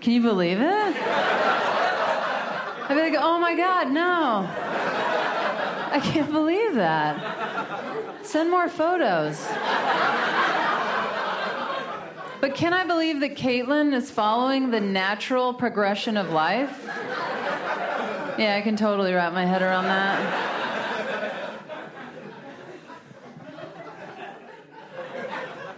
Can 0.00 0.12
you 0.12 0.22
believe 0.22 0.60
it? 0.60 0.96
I'd 2.88 2.88
be 2.88 2.94
like, 2.96 3.14
oh 3.16 3.38
my 3.38 3.54
God, 3.54 3.92
no. 3.92 4.48
I 5.92 6.00
can't 6.02 6.32
believe 6.32 6.74
that. 6.74 8.26
Send 8.26 8.50
more 8.50 8.68
photos. 8.68 9.46
But 12.40 12.54
can 12.54 12.72
I 12.72 12.84
believe 12.84 13.20
that 13.20 13.36
Caitlin 13.36 13.94
is 13.94 14.10
following 14.10 14.70
the 14.72 14.80
natural 14.80 15.54
progression 15.54 16.16
of 16.16 16.30
life? 16.30 16.84
Yeah, 18.38 18.56
I 18.56 18.62
can 18.62 18.76
totally 18.76 19.12
wrap 19.12 19.32
my 19.32 19.44
head 19.44 19.62
around 19.62 19.84
that. 19.84 20.47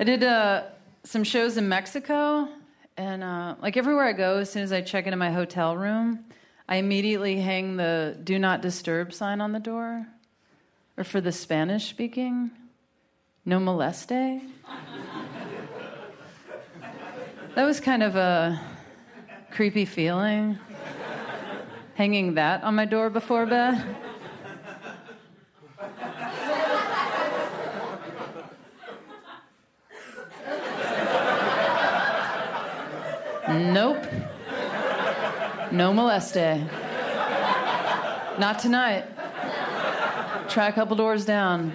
I 0.00 0.02
did 0.02 0.24
uh, 0.24 0.62
some 1.04 1.24
shows 1.24 1.58
in 1.58 1.68
Mexico, 1.68 2.48
and 2.96 3.22
uh, 3.22 3.56
like 3.60 3.76
everywhere 3.76 4.06
I 4.06 4.14
go, 4.14 4.38
as 4.38 4.50
soon 4.50 4.62
as 4.62 4.72
I 4.72 4.80
check 4.80 5.04
into 5.04 5.18
my 5.18 5.30
hotel 5.30 5.76
room, 5.76 6.24
I 6.66 6.76
immediately 6.76 7.38
hang 7.38 7.76
the 7.76 8.16
"Do 8.24 8.38
Not 8.38 8.62
Disturb" 8.62 9.12
sign 9.12 9.42
on 9.42 9.52
the 9.52 9.58
door. 9.58 10.06
Or 10.96 11.04
for 11.04 11.20
the 11.20 11.32
Spanish 11.32 11.90
speaking, 11.90 12.50
"No 13.44 13.58
moleste." 13.58 14.40
that 17.54 17.64
was 17.66 17.78
kind 17.78 18.02
of 18.02 18.16
a 18.16 18.58
creepy 19.50 19.84
feeling, 19.84 20.58
hanging 21.94 22.36
that 22.36 22.62
on 22.62 22.74
my 22.74 22.86
door 22.86 23.10
before 23.10 23.44
bed. 23.44 23.84
No 35.80 35.94
moleste. 35.94 36.60
Not 38.38 38.58
tonight. 38.58 39.06
Try 40.50 40.68
a 40.68 40.72
couple 40.74 40.94
doors 40.94 41.24
down. 41.24 41.72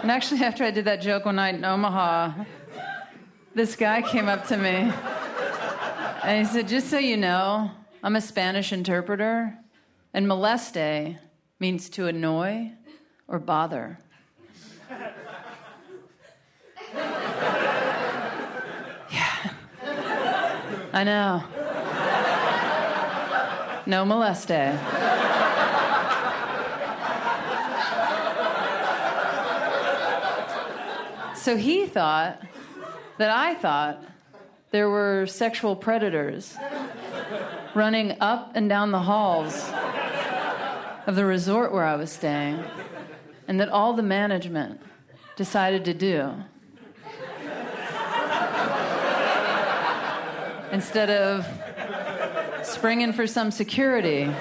And 0.00 0.08
actually, 0.12 0.44
after 0.44 0.62
I 0.62 0.70
did 0.70 0.84
that 0.84 1.00
joke 1.00 1.24
one 1.24 1.34
night 1.34 1.56
in 1.56 1.64
Omaha, 1.64 2.44
this 3.56 3.74
guy 3.74 4.02
came 4.02 4.28
up 4.28 4.46
to 4.46 4.56
me 4.56 4.92
and 6.22 6.46
he 6.46 6.52
said, 6.52 6.68
Just 6.68 6.90
so 6.90 6.98
you 6.98 7.16
know, 7.16 7.72
I'm 8.04 8.14
a 8.14 8.20
Spanish 8.20 8.72
interpreter, 8.72 9.58
and 10.14 10.28
moleste 10.28 11.18
means 11.58 11.90
to 11.90 12.06
annoy 12.06 12.70
or 13.26 13.40
bother. 13.40 13.98
yeah. 19.10 19.50
I 20.92 21.02
know. 21.02 21.42
No 23.90 24.04
moleste. 24.04 24.78
So 31.34 31.56
he 31.56 31.86
thought 31.86 32.40
that 33.18 33.30
I 33.30 33.56
thought 33.56 34.04
there 34.70 34.88
were 34.88 35.26
sexual 35.26 35.74
predators 35.74 36.56
running 37.74 38.16
up 38.20 38.52
and 38.54 38.68
down 38.68 38.92
the 38.92 39.00
halls 39.00 39.68
of 41.08 41.16
the 41.16 41.24
resort 41.24 41.72
where 41.72 41.84
I 41.84 41.96
was 41.96 42.12
staying, 42.12 42.62
and 43.48 43.58
that 43.58 43.70
all 43.70 43.94
the 43.94 44.04
management 44.04 44.80
decided 45.34 45.84
to 45.86 45.94
do 45.94 46.32
instead 50.70 51.10
of 51.10 51.44
springing 52.70 53.12
for 53.12 53.26
some 53.26 53.50
security 53.50 54.32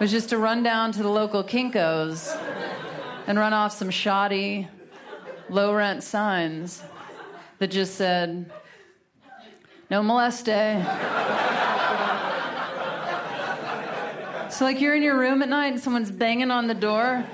was 0.00 0.10
just 0.10 0.28
to 0.30 0.38
run 0.38 0.64
down 0.64 0.90
to 0.92 1.02
the 1.02 1.08
local 1.08 1.44
Kinkos 1.44 2.36
and 3.26 3.38
run 3.38 3.52
off 3.52 3.72
some 3.72 3.90
shoddy, 3.90 4.68
low 5.48 5.72
rent 5.72 6.02
signs 6.02 6.82
that 7.58 7.68
just 7.68 7.94
said, 7.94 8.50
no 9.88 10.02
moleste. 10.02 10.48
Eh? 10.48 10.82
so, 14.50 14.64
like, 14.64 14.80
you're 14.80 14.96
in 14.96 15.02
your 15.02 15.16
room 15.16 15.42
at 15.42 15.48
night 15.48 15.72
and 15.72 15.80
someone's 15.80 16.10
banging 16.10 16.50
on 16.50 16.66
the 16.66 16.74
door, 16.74 17.24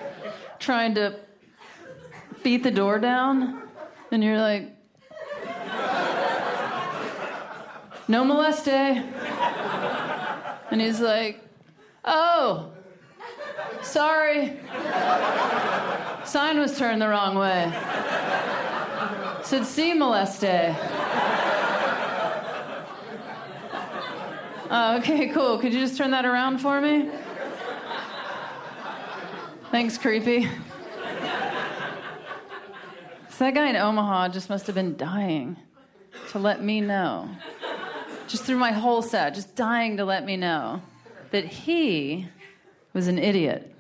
trying 0.58 0.94
to 0.96 1.18
beat 2.42 2.62
the 2.62 2.70
door 2.70 2.98
down, 2.98 3.62
and 4.10 4.22
you're 4.22 4.38
like, 4.38 4.68
no 8.08 8.24
moleste. 8.24 9.02
And 10.70 10.80
he's 10.80 11.00
like, 11.00 11.40
oh, 12.04 12.72
sorry. 13.82 14.58
Sign 16.24 16.58
was 16.58 16.78
turned 16.78 17.02
the 17.02 17.08
wrong 17.08 17.36
way. 17.36 17.70
Said, 19.42 19.66
see 19.66 19.92
moleste. 19.92 20.76
Oh, 24.74 24.96
okay, 24.98 25.28
cool. 25.28 25.58
Could 25.58 25.74
you 25.74 25.80
just 25.80 25.98
turn 25.98 26.12
that 26.12 26.24
around 26.24 26.58
for 26.58 26.80
me? 26.80 27.10
Thanks, 29.70 29.98
creepy. 29.98 30.48
So 33.28 33.44
that 33.44 33.54
guy 33.54 33.68
in 33.68 33.76
Omaha 33.76 34.28
just 34.28 34.48
must 34.48 34.66
have 34.66 34.74
been 34.74 34.96
dying 34.96 35.56
to 36.30 36.38
let 36.38 36.62
me 36.62 36.80
know, 36.80 37.28
just 38.32 38.44
through 38.44 38.56
my 38.56 38.72
whole 38.72 39.02
set, 39.02 39.34
just 39.34 39.54
dying 39.54 39.98
to 39.98 40.06
let 40.06 40.24
me 40.24 40.38
know 40.38 40.80
that 41.32 41.44
he 41.44 42.26
was 42.94 43.06
an 43.06 43.18
idiot. 43.18 43.70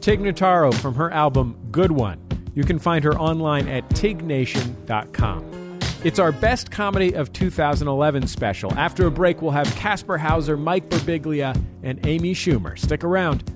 Tig 0.00 0.18
Notaro 0.20 0.74
from 0.74 0.96
her 0.96 1.12
album 1.12 1.56
Good 1.70 1.92
One. 1.92 2.20
You 2.54 2.64
can 2.64 2.80
find 2.80 3.04
her 3.04 3.16
online 3.16 3.68
at 3.68 3.88
tignation.com. 3.90 5.78
It's 6.02 6.18
our 6.18 6.32
best 6.32 6.72
comedy 6.72 7.12
of 7.12 7.32
2011 7.32 8.26
special. 8.26 8.72
After 8.74 9.06
a 9.06 9.10
break, 9.10 9.40
we'll 9.40 9.52
have 9.52 9.72
Kasper 9.76 10.18
Hauser, 10.18 10.56
Mike 10.56 10.88
Birbiglia, 10.88 11.60
and 11.84 12.04
Amy 12.04 12.34
Schumer. 12.34 12.76
Stick 12.76 13.04
around. 13.04 13.48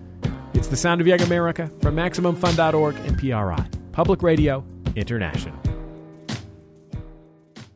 It's 0.55 0.69
The 0.69 0.77
Sound 0.77 1.01
of 1.01 1.09
Young 1.09 1.23
America 1.23 1.69
from 1.81 1.97
MaximumFun.org 1.97 2.95
and 2.95 3.19
PRI, 3.19 3.69
Public 3.91 4.23
Radio 4.23 4.65
International. 4.95 5.72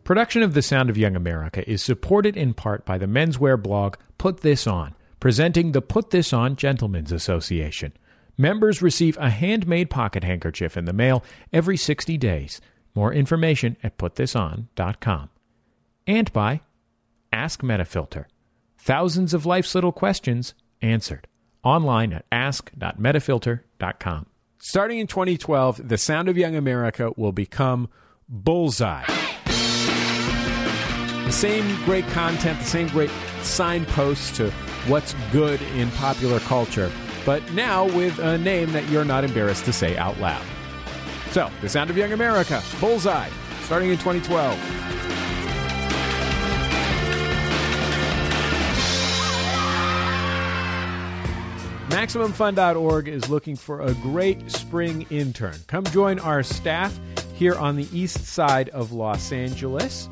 Production 0.06 0.42
of 0.42 0.54
The 0.54 0.62
Sound 0.62 0.88
of 0.88 0.96
Young 0.96 1.16
America 1.16 1.68
is 1.68 1.82
supported 1.82 2.36
in 2.36 2.54
part 2.54 2.86
by 2.86 2.96
the 2.96 3.06
menswear 3.06 3.60
blog 3.60 3.96
Put 4.18 4.42
This 4.42 4.64
On, 4.64 4.94
presenting 5.18 5.72
the 5.72 5.82
Put 5.82 6.10
This 6.10 6.32
On 6.32 6.54
Gentlemen's 6.54 7.10
Association. 7.10 7.92
Members 8.38 8.80
receive 8.80 9.16
a 9.16 9.30
handmade 9.30 9.90
pocket 9.90 10.22
handkerchief 10.22 10.76
in 10.76 10.84
the 10.84 10.92
mail 10.92 11.24
every 11.52 11.76
60 11.76 12.16
days. 12.18 12.60
More 12.94 13.12
information 13.12 13.76
at 13.82 13.98
putthison.com. 13.98 15.28
And 16.06 16.32
by 16.32 16.60
Ask 17.32 17.62
Metafilter. 17.62 18.26
Thousands 18.78 19.34
of 19.34 19.44
life's 19.44 19.74
little 19.74 19.90
questions 19.90 20.54
answered. 20.80 21.26
Online 21.64 22.12
at 22.12 22.26
ask.metafilter.com. 22.30 24.26
Starting 24.58 25.00
in 25.00 25.08
2012, 25.08 25.88
The 25.88 25.98
Sound 25.98 26.28
of 26.28 26.38
Young 26.38 26.54
America 26.54 27.10
will 27.16 27.32
become 27.32 27.88
Bullseye. 28.28 29.02
The 31.26 31.32
same 31.32 31.84
great 31.84 32.06
content, 32.08 32.58
the 32.58 32.64
same 32.64 32.88
great 32.88 33.10
signposts 33.42 34.34
to 34.38 34.50
what's 34.88 35.14
good 35.30 35.60
in 35.76 35.90
popular 35.90 36.40
culture 36.40 36.90
but 37.26 37.42
now 37.52 37.84
with 37.84 38.20
a 38.20 38.38
name 38.38 38.70
that 38.72 38.88
you're 38.88 39.04
not 39.04 39.24
embarrassed 39.24 39.64
to 39.64 39.72
say 39.72 39.96
out 39.98 40.18
loud. 40.20 40.46
So, 41.32 41.50
The 41.60 41.68
Sound 41.68 41.90
of 41.90 41.96
Young 41.98 42.12
America, 42.12 42.62
Bullseye, 42.80 43.28
starting 43.62 43.90
in 43.90 43.98
2012. 43.98 44.56
MaximumFun.org 51.90 53.08
is 53.08 53.28
looking 53.28 53.56
for 53.56 53.82
a 53.82 53.92
great 53.94 54.50
spring 54.50 55.04
intern. 55.10 55.56
Come 55.66 55.84
join 55.86 56.20
our 56.20 56.44
staff 56.44 56.96
here 57.34 57.54
on 57.56 57.74
the 57.74 57.88
east 57.92 58.24
side 58.24 58.68
of 58.68 58.92
Los 58.92 59.32
Angeles 59.32 60.08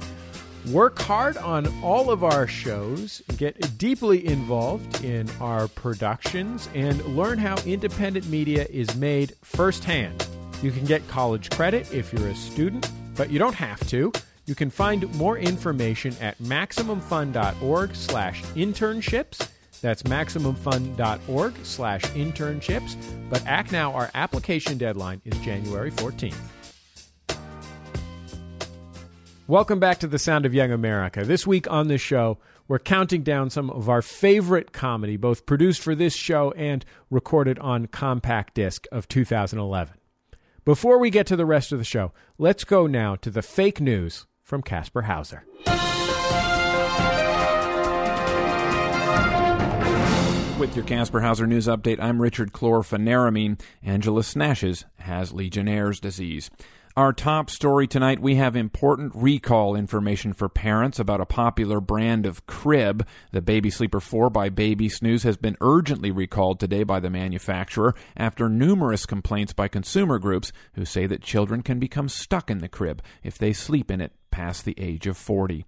work 0.70 0.98
hard 0.98 1.36
on 1.36 1.66
all 1.82 2.10
of 2.10 2.24
our 2.24 2.46
shows, 2.46 3.22
get 3.36 3.78
deeply 3.78 4.26
involved 4.26 5.04
in 5.04 5.28
our 5.40 5.68
productions, 5.68 6.68
and 6.74 7.04
learn 7.16 7.38
how 7.38 7.56
independent 7.66 8.26
media 8.28 8.66
is 8.70 8.94
made 8.96 9.34
firsthand. 9.42 10.26
You 10.62 10.70
can 10.70 10.84
get 10.84 11.06
college 11.08 11.50
credit 11.50 11.92
if 11.92 12.12
you're 12.12 12.28
a 12.28 12.34
student, 12.34 12.90
but 13.16 13.30
you 13.30 13.38
don't 13.38 13.54
have 13.54 13.86
to. 13.88 14.12
You 14.46 14.54
can 14.54 14.70
find 14.70 15.12
more 15.16 15.38
information 15.38 16.14
at 16.20 16.38
MaximumFun.org 16.38 17.94
slash 17.94 18.42
internships. 18.54 19.48
That's 19.80 20.02
MaximumFun.org 20.04 21.54
slash 21.62 22.02
internships. 22.02 22.96
But 23.30 23.44
act 23.46 23.72
now, 23.72 23.92
our 23.92 24.10
application 24.14 24.78
deadline 24.78 25.20
is 25.24 25.38
January 25.40 25.90
14th. 25.90 26.36
Welcome 29.46 29.78
back 29.78 29.98
to 29.98 30.06
the 30.06 30.18
Sound 30.18 30.46
of 30.46 30.54
Young 30.54 30.72
America. 30.72 31.22
This 31.22 31.46
week 31.46 31.70
on 31.70 31.88
the 31.88 31.98
show, 31.98 32.38
we're 32.66 32.78
counting 32.78 33.22
down 33.22 33.50
some 33.50 33.68
of 33.68 33.90
our 33.90 34.00
favorite 34.00 34.72
comedy, 34.72 35.18
both 35.18 35.44
produced 35.44 35.82
for 35.82 35.94
this 35.94 36.14
show 36.16 36.52
and 36.52 36.82
recorded 37.10 37.58
on 37.58 37.86
compact 37.88 38.54
disc 38.54 38.86
of 38.90 39.06
2011. 39.06 39.96
Before 40.64 40.98
we 40.98 41.10
get 41.10 41.26
to 41.26 41.36
the 41.36 41.44
rest 41.44 41.72
of 41.72 41.78
the 41.78 41.84
show, 41.84 42.12
let's 42.38 42.64
go 42.64 42.86
now 42.86 43.16
to 43.16 43.28
the 43.28 43.42
fake 43.42 43.82
news 43.82 44.26
from 44.42 44.62
Kasper 44.62 45.02
Hauser. 45.02 45.44
With 50.58 50.74
your 50.74 50.86
Kasper 50.86 51.20
Hauser 51.20 51.46
News 51.46 51.66
Update, 51.66 52.00
I'm 52.00 52.22
Richard 52.22 52.54
Chlorpheniramine. 52.54 53.60
Angela 53.82 54.22
Snashes 54.22 54.84
has 55.00 55.34
Legionnaire's 55.34 56.00
disease. 56.00 56.50
Our 56.96 57.12
top 57.12 57.50
story 57.50 57.88
tonight 57.88 58.20
we 58.20 58.36
have 58.36 58.54
important 58.54 59.14
recall 59.16 59.74
information 59.74 60.32
for 60.32 60.48
parents 60.48 61.00
about 61.00 61.20
a 61.20 61.26
popular 61.26 61.80
brand 61.80 62.24
of 62.24 62.46
crib. 62.46 63.04
The 63.32 63.42
Baby 63.42 63.68
Sleeper 63.70 63.98
4 63.98 64.30
by 64.30 64.48
Baby 64.48 64.88
Snooze 64.88 65.24
has 65.24 65.36
been 65.36 65.56
urgently 65.60 66.12
recalled 66.12 66.60
today 66.60 66.84
by 66.84 67.00
the 67.00 67.10
manufacturer 67.10 67.96
after 68.16 68.48
numerous 68.48 69.06
complaints 69.06 69.52
by 69.52 69.66
consumer 69.66 70.20
groups 70.20 70.52
who 70.74 70.84
say 70.84 71.08
that 71.08 71.20
children 71.20 71.62
can 71.62 71.80
become 71.80 72.08
stuck 72.08 72.48
in 72.48 72.58
the 72.58 72.68
crib 72.68 73.02
if 73.24 73.38
they 73.38 73.52
sleep 73.52 73.90
in 73.90 74.00
it 74.00 74.12
past 74.30 74.64
the 74.64 74.78
age 74.78 75.08
of 75.08 75.16
40. 75.16 75.64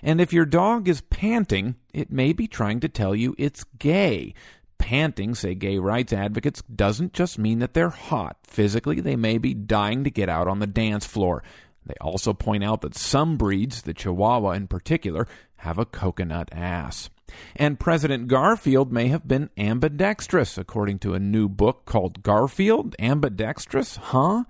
And 0.00 0.20
if 0.20 0.32
your 0.32 0.46
dog 0.46 0.88
is 0.88 1.00
panting, 1.02 1.74
it 1.92 2.12
may 2.12 2.32
be 2.32 2.46
trying 2.46 2.78
to 2.80 2.88
tell 2.88 3.16
you 3.16 3.34
it's 3.36 3.64
gay 3.80 4.32
panting, 4.78 5.34
say 5.34 5.54
gay 5.54 5.78
rights 5.78 6.12
advocates, 6.12 6.62
doesn't 6.62 7.12
just 7.12 7.38
mean 7.38 7.58
that 7.58 7.74
they're 7.74 7.90
hot. 7.90 8.38
Physically, 8.44 9.00
they 9.00 9.16
may 9.16 9.38
be 9.38 9.54
dying 9.54 10.04
to 10.04 10.10
get 10.10 10.28
out 10.28 10.48
on 10.48 10.58
the 10.58 10.66
dance 10.66 11.04
floor. 11.04 11.42
They 11.86 11.94
also 12.00 12.32
point 12.32 12.64
out 12.64 12.82
that 12.82 12.96
some 12.96 13.36
breeds, 13.36 13.82
the 13.82 13.94
Chihuahua 13.94 14.52
in 14.52 14.66
particular, 14.66 15.26
have 15.56 15.78
a 15.78 15.84
coconut 15.84 16.48
ass. 16.52 17.10
And 17.56 17.80
President 17.80 18.28
Garfield 18.28 18.92
may 18.92 19.08
have 19.08 19.28
been 19.28 19.50
ambidextrous, 19.58 20.56
according 20.56 21.00
to 21.00 21.14
a 21.14 21.20
new 21.20 21.48
book 21.48 21.84
called 21.84 22.22
Garfield? 22.22 22.94
Ambidextrous? 22.98 23.96
Huh? 23.96 24.44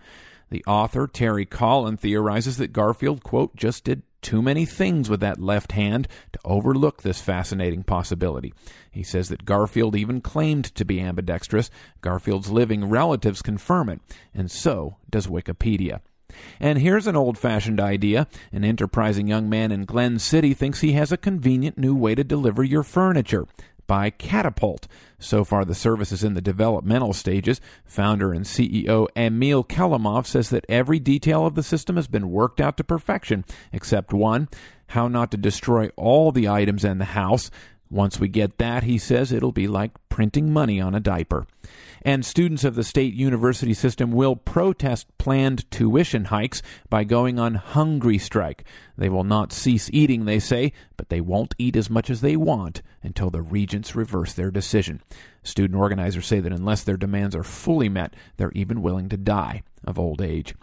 The 0.50 0.64
author, 0.66 1.06
Terry 1.06 1.44
Collin, 1.44 1.96
theorizes 1.96 2.56
that 2.56 2.72
Garfield, 2.72 3.22
quote, 3.22 3.54
just 3.56 3.84
did 3.84 4.02
too 4.20 4.42
many 4.42 4.66
things 4.66 5.08
with 5.08 5.20
that 5.20 5.40
left 5.40 5.72
hand 5.72 6.08
to 6.32 6.38
overlook 6.44 7.02
this 7.02 7.20
fascinating 7.20 7.84
possibility. 7.84 8.52
He 8.90 9.02
says 9.02 9.28
that 9.28 9.44
Garfield 9.44 9.94
even 9.94 10.20
claimed 10.20 10.64
to 10.74 10.84
be 10.84 11.00
ambidextrous. 11.00 11.70
Garfield's 12.00 12.50
living 12.50 12.88
relatives 12.88 13.42
confirm 13.42 13.88
it, 13.88 14.00
and 14.34 14.50
so 14.50 14.96
does 15.08 15.26
Wikipedia. 15.26 16.00
And 16.60 16.78
here's 16.78 17.06
an 17.06 17.16
old 17.16 17.38
fashioned 17.38 17.80
idea. 17.80 18.26
An 18.52 18.64
enterprising 18.64 19.28
young 19.28 19.48
man 19.48 19.72
in 19.72 19.84
Glen 19.84 20.18
City 20.18 20.52
thinks 20.52 20.80
he 20.80 20.92
has 20.92 21.10
a 21.10 21.16
convenient 21.16 21.78
new 21.78 21.94
way 21.94 22.14
to 22.14 22.24
deliver 22.24 22.62
your 22.62 22.82
furniture 22.82 23.46
by 23.88 24.10
Catapult. 24.10 24.86
So 25.18 25.42
far, 25.42 25.64
the 25.64 25.74
service 25.74 26.12
is 26.12 26.22
in 26.22 26.34
the 26.34 26.40
developmental 26.40 27.12
stages. 27.12 27.60
Founder 27.84 28.32
and 28.32 28.44
CEO 28.44 29.08
Emil 29.16 29.64
Kelemov 29.64 30.26
says 30.26 30.50
that 30.50 30.66
every 30.68 31.00
detail 31.00 31.44
of 31.44 31.56
the 31.56 31.64
system 31.64 31.96
has 31.96 32.06
been 32.06 32.30
worked 32.30 32.60
out 32.60 32.76
to 32.76 32.84
perfection, 32.84 33.44
except 33.72 34.12
one 34.12 34.48
how 34.88 35.08
not 35.08 35.30
to 35.30 35.36
destroy 35.36 35.88
all 35.96 36.32
the 36.32 36.48
items 36.48 36.84
in 36.84 36.98
the 36.98 37.04
house. 37.06 37.50
Once 37.90 38.20
we 38.20 38.28
get 38.28 38.58
that, 38.58 38.82
he 38.82 38.98
says, 38.98 39.32
it'll 39.32 39.52
be 39.52 39.66
like 39.66 39.92
printing 40.08 40.52
money 40.52 40.80
on 40.80 40.94
a 40.94 41.00
diaper. 41.00 41.46
And 42.02 42.24
students 42.24 42.64
of 42.64 42.74
the 42.74 42.84
state 42.84 43.14
university 43.14 43.74
system 43.74 44.12
will 44.12 44.36
protest 44.36 45.06
planned 45.18 45.70
tuition 45.70 46.26
hikes 46.26 46.62
by 46.88 47.04
going 47.04 47.38
on 47.38 47.54
hungry 47.54 48.18
strike. 48.18 48.64
They 48.96 49.08
will 49.08 49.24
not 49.24 49.52
cease 49.52 49.88
eating, 49.92 50.24
they 50.24 50.38
say, 50.38 50.72
but 50.96 51.08
they 51.08 51.20
won't 51.20 51.54
eat 51.58 51.76
as 51.76 51.90
much 51.90 52.10
as 52.10 52.20
they 52.20 52.36
want 52.36 52.82
until 53.02 53.30
the 53.30 53.42
regents 53.42 53.94
reverse 53.94 54.32
their 54.32 54.50
decision. 54.50 55.02
Student 55.42 55.78
organizers 55.78 56.26
say 56.26 56.40
that 56.40 56.52
unless 56.52 56.82
their 56.82 56.96
demands 56.96 57.34
are 57.34 57.44
fully 57.44 57.88
met, 57.88 58.14
they're 58.36 58.52
even 58.52 58.82
willing 58.82 59.08
to 59.08 59.16
die 59.16 59.62
of 59.84 59.98
old 59.98 60.20
age. 60.20 60.54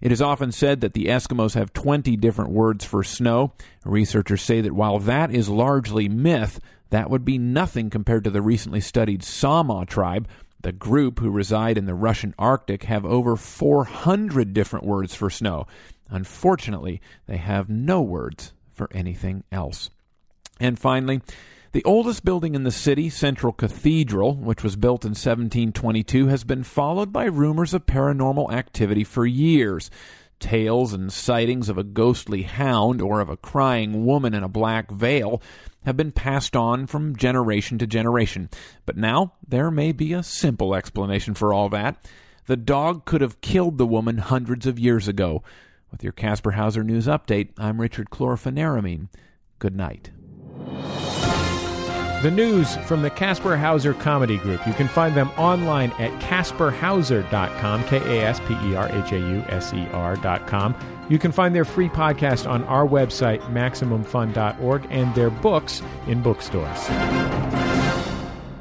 It 0.00 0.12
is 0.12 0.20
often 0.20 0.52
said 0.52 0.80
that 0.80 0.92
the 0.92 1.06
Eskimos 1.06 1.54
have 1.54 1.72
20 1.72 2.16
different 2.16 2.50
words 2.50 2.84
for 2.84 3.02
snow. 3.02 3.52
Researchers 3.84 4.42
say 4.42 4.60
that 4.60 4.74
while 4.74 4.98
that 4.98 5.30
is 5.30 5.48
largely 5.48 6.08
myth, 6.08 6.60
that 6.90 7.10
would 7.10 7.24
be 7.24 7.38
nothing 7.38 7.90
compared 7.90 8.24
to 8.24 8.30
the 8.30 8.42
recently 8.42 8.80
studied 8.80 9.22
Sama 9.22 9.86
tribe. 9.86 10.28
The 10.60 10.72
group 10.72 11.18
who 11.18 11.30
reside 11.30 11.76
in 11.76 11.86
the 11.86 11.94
Russian 11.94 12.34
Arctic 12.38 12.84
have 12.84 13.04
over 13.04 13.36
400 13.36 14.52
different 14.54 14.86
words 14.86 15.14
for 15.14 15.28
snow. 15.28 15.66
Unfortunately, 16.08 17.00
they 17.26 17.36
have 17.36 17.68
no 17.68 18.00
words 18.00 18.52
for 18.72 18.88
anything 18.92 19.44
else. 19.50 19.90
And 20.60 20.78
finally, 20.78 21.20
the 21.74 21.84
oldest 21.84 22.24
building 22.24 22.54
in 22.54 22.62
the 22.62 22.70
city, 22.70 23.10
Central 23.10 23.52
Cathedral, 23.52 24.36
which 24.36 24.62
was 24.62 24.76
built 24.76 25.04
in 25.04 25.10
1722, 25.10 26.28
has 26.28 26.44
been 26.44 26.62
followed 26.62 27.12
by 27.12 27.24
rumors 27.24 27.74
of 27.74 27.84
paranormal 27.84 28.52
activity 28.52 29.02
for 29.02 29.26
years. 29.26 29.90
Tales 30.38 30.92
and 30.92 31.12
sightings 31.12 31.68
of 31.68 31.76
a 31.76 31.82
ghostly 31.82 32.42
hound 32.42 33.02
or 33.02 33.20
of 33.20 33.28
a 33.28 33.36
crying 33.36 34.06
woman 34.06 34.34
in 34.34 34.44
a 34.44 34.48
black 34.48 34.88
veil 34.88 35.42
have 35.84 35.96
been 35.96 36.12
passed 36.12 36.54
on 36.54 36.86
from 36.86 37.16
generation 37.16 37.76
to 37.78 37.88
generation. 37.88 38.50
But 38.86 38.96
now 38.96 39.32
there 39.46 39.72
may 39.72 39.90
be 39.90 40.12
a 40.12 40.22
simple 40.22 40.76
explanation 40.76 41.34
for 41.34 41.52
all 41.52 41.68
that. 41.70 42.08
The 42.46 42.56
dog 42.56 43.04
could 43.04 43.20
have 43.20 43.40
killed 43.40 43.78
the 43.78 43.86
woman 43.86 44.18
hundreds 44.18 44.66
of 44.66 44.78
years 44.78 45.08
ago. 45.08 45.42
With 45.90 46.04
your 46.04 46.12
Kasper 46.12 46.52
Hauser 46.52 46.84
News 46.84 47.08
Update, 47.08 47.48
I'm 47.58 47.80
Richard 47.80 48.10
Chlorpheniramine. 48.10 49.08
Good 49.58 49.74
night. 49.74 50.12
The 52.24 52.30
news 52.30 52.74
from 52.86 53.02
the 53.02 53.10
Kasper 53.10 53.54
Hauser 53.54 53.92
Comedy 53.92 54.38
Group. 54.38 54.66
You 54.66 54.72
can 54.72 54.88
find 54.88 55.14
them 55.14 55.28
online 55.36 55.90
at 55.98 56.10
kasperhauser.com, 56.22 57.84
K 57.84 57.98
A 57.98 58.24
S 58.24 58.40
P 58.40 58.54
E 58.64 58.74
R 58.74 58.88
H 58.90 59.12
A 59.12 59.18
U 59.18 59.44
S 59.48 59.74
E 59.74 59.86
R.com. 59.92 60.74
You 61.10 61.18
can 61.18 61.32
find 61.32 61.54
their 61.54 61.66
free 61.66 61.90
podcast 61.90 62.48
on 62.48 62.64
our 62.64 62.86
website, 62.86 63.42
MaximumFun.org, 63.52 64.86
and 64.88 65.14
their 65.14 65.28
books 65.28 65.82
in 66.06 66.22
bookstores. 66.22 66.88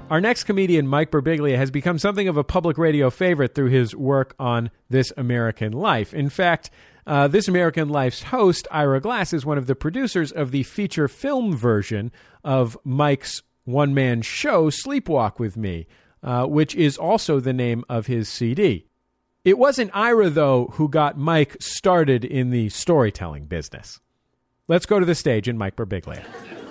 Our 0.09 0.19
next 0.19 0.43
comedian, 0.43 0.85
Mike 0.85 1.09
Birbiglia, 1.09 1.55
has 1.55 1.71
become 1.71 1.97
something 1.97 2.27
of 2.27 2.35
a 2.35 2.43
public 2.43 2.77
radio 2.77 3.09
favorite 3.09 3.55
through 3.55 3.69
his 3.69 3.95
work 3.95 4.35
on 4.37 4.71
This 4.89 5.13
American 5.15 5.71
Life. 5.71 6.13
In 6.13 6.27
fact, 6.29 6.69
uh, 7.07 7.29
This 7.29 7.47
American 7.47 7.87
Life's 7.87 8.23
host, 8.23 8.67
Ira 8.71 8.99
Glass, 8.99 9.31
is 9.31 9.45
one 9.45 9.57
of 9.57 9.67
the 9.67 9.75
producers 9.75 10.33
of 10.33 10.51
the 10.51 10.63
feature 10.63 11.07
film 11.07 11.55
version 11.55 12.11
of 12.43 12.77
Mike's 12.83 13.41
one 13.65 13.93
man 13.93 14.21
show, 14.21 14.69
Sleepwalk 14.69 15.39
with 15.39 15.57
Me, 15.57 15.87
uh, 16.21 16.45
which 16.45 16.75
is 16.75 16.97
also 16.97 17.39
the 17.39 17.53
name 17.53 17.83
of 17.89 18.07
his 18.07 18.29
CD. 18.29 18.87
It 19.45 19.57
wasn't 19.57 19.91
Ira, 19.93 20.29
though, 20.29 20.67
who 20.73 20.87
got 20.87 21.17
Mike 21.17 21.57
started 21.59 22.23
in 22.23 22.49
the 22.49 22.69
storytelling 22.69 23.45
business. 23.45 23.99
Let's 24.69 24.85
go 24.85 24.99
to 24.99 25.05
the 25.05 25.15
stage 25.15 25.49
and 25.49 25.59
Mike 25.59 25.75
Birbiglia. 25.75 26.23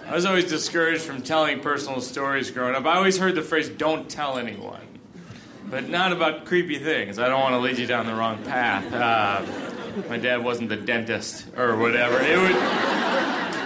I 0.07 0.15
was 0.15 0.25
always 0.25 0.47
discouraged 0.47 1.03
from 1.03 1.23
telling 1.23 1.61
personal 1.61 2.01
stories 2.01 2.51
growing 2.51 2.75
up. 2.75 2.87
I 2.87 2.97
always 2.97 3.19
heard 3.19 3.35
the 3.35 3.43
phrase, 3.43 3.69
don't 3.69 4.09
tell 4.09 4.39
anyone. 4.39 4.81
But 5.71 5.89
not 5.89 6.13
about 6.13 6.45
creepy 6.45 6.79
things. 6.79 7.19
I 7.19 7.29
don't 7.29 7.41
want 7.41 7.55
to 7.55 7.59
lead 7.59 7.79
you 7.79 7.87
down 7.87 8.07
the 8.07 8.15
wrong 8.15 8.43
path. 8.45 8.93
Uh, 8.93 9.43
my 10.09 10.19
dad 10.19 10.43
wasn't 10.43 10.69
the 10.69 10.77
dentist 10.77 11.47
or 11.57 11.77
whatever. 11.77 12.19
It 12.21 12.39
would 12.39 13.62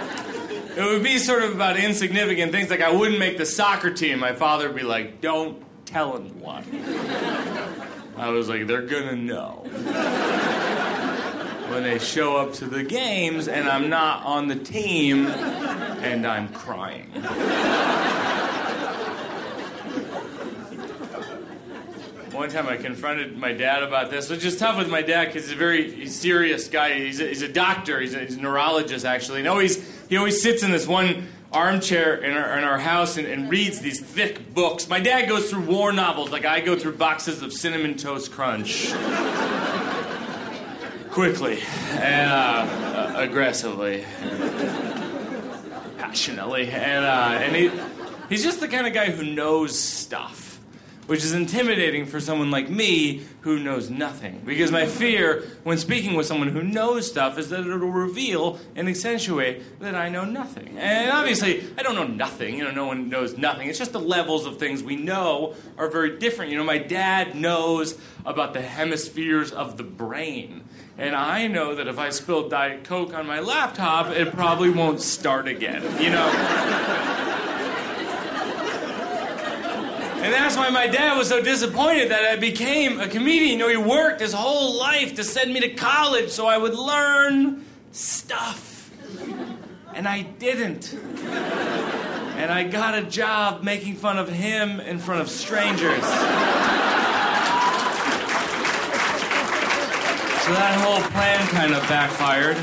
it 0.77 0.83
would 0.83 1.03
be 1.03 1.17
sort 1.17 1.43
of 1.43 1.53
about 1.53 1.77
insignificant 1.77 2.51
things 2.51 2.69
like 2.69 2.81
I 2.81 2.91
wouldn't 2.91 3.19
make 3.19 3.37
the 3.37 3.45
soccer 3.45 3.91
team. 3.91 4.19
My 4.19 4.33
father 4.33 4.67
would 4.67 4.75
be 4.77 4.83
like, 4.83 5.21
"Don't 5.21 5.63
tell 5.85 6.17
anyone." 6.17 6.63
I 8.15 8.29
was 8.29 8.47
like, 8.47 8.67
"They're 8.67 8.83
gonna 8.83 9.15
know." 9.15 9.65
when 11.69 11.83
they 11.83 11.99
show 11.99 12.37
up 12.37 12.53
to 12.53 12.65
the 12.65 12.81
games 12.81 13.47
and 13.49 13.67
I'm 13.67 13.89
not 13.89 14.23
on 14.23 14.47
the 14.47 14.55
team 14.55 15.27
and 15.27 16.25
I'm 16.25 16.47
crying. 16.49 17.11
One 22.31 22.49
time 22.49 22.67
I 22.67 22.77
confronted 22.77 23.35
my 23.35 23.51
dad 23.51 23.83
about 23.83 24.11
this, 24.11 24.29
which 24.29 24.45
is 24.45 24.57
tough 24.57 24.77
with 24.77 24.89
my 24.89 25.01
dad 25.01 25.25
because 25.25 25.45
he's 25.45 25.53
a 25.53 25.57
very 25.57 26.07
serious 26.07 26.67
guy. 26.67 26.93
He's 26.93 27.19
a, 27.19 27.27
he's 27.27 27.41
a 27.41 27.51
doctor, 27.51 27.99
he's 27.99 28.13
a, 28.13 28.19
he's 28.19 28.35
a, 28.37 28.41
neurologist 28.41 29.05
actually. 29.05 29.39
And 29.39 29.47
always, 29.47 29.77
he 30.09 30.17
always 30.17 30.41
sits 30.41 30.63
in 30.63 30.71
this 30.71 30.87
one 30.87 31.27
armchair 31.51 32.15
in 32.15 32.35
our, 32.35 32.57
in 32.57 32.63
our 32.63 32.77
house 32.77 33.17
and, 33.17 33.27
and 33.27 33.49
reads 33.49 33.79
these 33.79 33.99
thick 33.99 34.53
books. 34.53 34.87
My 34.87 34.99
dad 34.99 35.27
goes 35.27 35.49
through 35.49 35.65
war 35.65 35.91
novels 35.91 36.31
like 36.31 36.45
I 36.45 36.59
go 36.59 36.77
through 36.77 36.97
boxes 36.97 37.41
of 37.41 37.53
Cinnamon 37.53 37.95
Toast 37.95 38.31
Crunch. 38.31 38.91
Quickly 41.11 41.59
and 41.93 42.31
uh, 42.31 43.13
aggressively, 43.15 44.05
passionately, 45.97 46.69
and 46.69 47.05
uh, 47.05 47.39
and 47.41 47.55
he, 47.55 47.71
he's 48.29 48.43
just 48.43 48.59
the 48.59 48.67
kind 48.67 48.85
of 48.85 48.93
guy 48.93 49.09
who 49.09 49.23
knows 49.23 49.79
stuff 49.79 50.46
which 51.07 51.23
is 51.23 51.33
intimidating 51.33 52.05
for 52.05 52.19
someone 52.19 52.51
like 52.51 52.69
me 52.69 53.23
who 53.41 53.59
knows 53.59 53.89
nothing. 53.89 54.41
Because 54.45 54.71
my 54.71 54.85
fear 54.85 55.45
when 55.63 55.77
speaking 55.77 56.15
with 56.15 56.25
someone 56.25 56.49
who 56.49 56.61
knows 56.61 57.09
stuff 57.09 57.37
is 57.37 57.49
that 57.49 57.61
it'll 57.61 57.89
reveal 57.89 58.59
and 58.75 58.87
accentuate 58.87 59.79
that 59.79 59.95
I 59.95 60.09
know 60.09 60.25
nothing. 60.25 60.77
And 60.77 61.09
obviously, 61.11 61.63
I 61.77 61.81
don't 61.81 61.95
know 61.95 62.07
nothing. 62.07 62.57
You 62.57 62.65
know, 62.65 62.71
no 62.71 62.85
one 62.85 63.09
knows 63.09 63.37
nothing. 63.37 63.69
It's 63.69 63.79
just 63.79 63.93
the 63.93 63.99
levels 63.99 64.45
of 64.45 64.57
things 64.57 64.83
we 64.83 64.95
know 64.95 65.55
are 65.77 65.89
very 65.89 66.19
different. 66.19 66.51
You 66.51 66.57
know, 66.57 66.63
my 66.63 66.77
dad 66.77 67.35
knows 67.35 67.97
about 68.25 68.53
the 68.53 68.61
hemispheres 68.61 69.51
of 69.51 69.77
the 69.77 69.83
brain. 69.83 70.63
And 70.97 71.15
I 71.15 71.47
know 71.47 71.75
that 71.75 71.87
if 71.87 71.97
I 71.97 72.09
spill 72.09 72.49
Diet 72.49 72.83
Coke 72.83 73.13
on 73.13 73.25
my 73.27 73.39
laptop, 73.39 74.09
it 74.09 74.33
probably 74.33 74.69
won't 74.69 74.99
start 74.99 75.47
again. 75.47 75.83
You 76.01 76.09
know? 76.09 77.43
And 80.27 80.33
that's 80.33 80.57
why 80.57 80.69
my 80.69 80.87
dad 80.87 81.17
was 81.17 81.29
so 81.29 81.41
disappointed 81.41 82.11
that 82.11 82.25
I 82.25 82.35
became 82.35 82.99
a 82.99 83.07
comedian. 83.07 83.51
You 83.51 83.57
know, 83.59 83.69
he 83.69 83.77
worked 83.77 84.19
his 84.19 84.33
whole 84.33 84.77
life 84.77 85.15
to 85.15 85.23
send 85.23 85.53
me 85.53 85.61
to 85.61 85.69
college 85.69 86.31
so 86.31 86.45
I 86.45 86.57
would 86.57 86.75
learn 86.75 87.63
stuff. 87.93 88.91
And 89.93 90.05
I 90.05 90.23
didn't. 90.23 90.93
And 90.93 92.51
I 92.51 92.65
got 92.65 92.95
a 92.95 93.03
job 93.03 93.63
making 93.63 93.95
fun 93.95 94.19
of 94.19 94.27
him 94.27 94.81
in 94.81 94.99
front 94.99 95.21
of 95.21 95.29
strangers. 95.29 96.03
So 96.03 96.09
that 100.51 100.77
whole 100.83 101.09
plan 101.11 101.47
kind 101.47 101.73
of 101.73 101.79
backfired. 101.87 102.57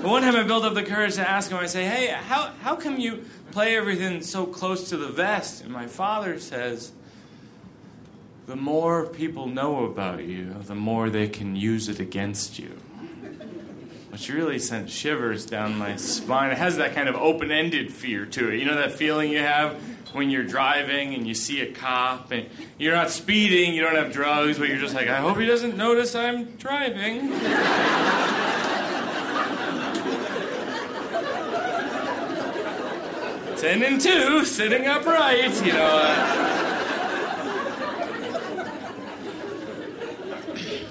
But 0.00 0.08
one 0.08 0.22
time 0.22 0.36
I 0.36 0.44
built 0.44 0.62
up 0.62 0.74
the 0.74 0.84
courage 0.84 1.16
to 1.16 1.28
ask 1.28 1.50
him, 1.50 1.58
I 1.58 1.66
say, 1.66 1.84
hey, 1.84 2.08
how, 2.08 2.52
how 2.62 2.76
come 2.76 3.00
you 3.00 3.24
play 3.54 3.76
everything 3.76 4.20
so 4.20 4.44
close 4.44 4.88
to 4.88 4.96
the 4.96 5.06
vest. 5.06 5.62
And 5.62 5.72
my 5.72 5.86
father 5.86 6.40
says, 6.40 6.90
the 8.46 8.56
more 8.56 9.06
people 9.06 9.46
know 9.46 9.84
about 9.84 10.24
you, 10.24 10.54
the 10.66 10.74
more 10.74 11.08
they 11.08 11.28
can 11.28 11.54
use 11.54 11.88
it 11.88 12.00
against 12.00 12.58
you. 12.58 12.80
Which 14.10 14.28
really 14.28 14.58
sent 14.58 14.90
shivers 14.90 15.46
down 15.46 15.78
my 15.78 15.94
spine. 15.96 16.50
It 16.50 16.58
has 16.58 16.76
that 16.78 16.96
kind 16.96 17.08
of 17.08 17.14
open 17.14 17.52
ended 17.52 17.92
fear 17.92 18.26
to 18.26 18.50
it. 18.50 18.58
You 18.58 18.66
know 18.66 18.76
that 18.76 18.92
feeling 18.92 19.30
you 19.30 19.38
have 19.38 19.76
when 20.12 20.30
you're 20.30 20.44
driving 20.44 21.14
and 21.14 21.26
you 21.26 21.34
see 21.34 21.60
a 21.60 21.72
cop 21.72 22.32
and 22.32 22.48
you're 22.76 22.94
not 22.94 23.10
speeding, 23.10 23.72
you 23.72 23.82
don't 23.82 23.96
have 23.96 24.12
drugs, 24.12 24.58
but 24.58 24.68
you're 24.68 24.78
just 24.78 24.94
like, 24.94 25.08
I 25.08 25.20
hope 25.20 25.38
he 25.38 25.46
doesn't 25.46 25.76
notice 25.76 26.14
I'm 26.16 26.56
driving. 26.56 27.30
Ten 33.56 33.82
and 33.82 34.00
two, 34.00 34.44
sitting 34.44 34.86
upright, 34.86 35.64
you 35.64 35.72
know. 35.72 35.86
Uh, 35.86 36.50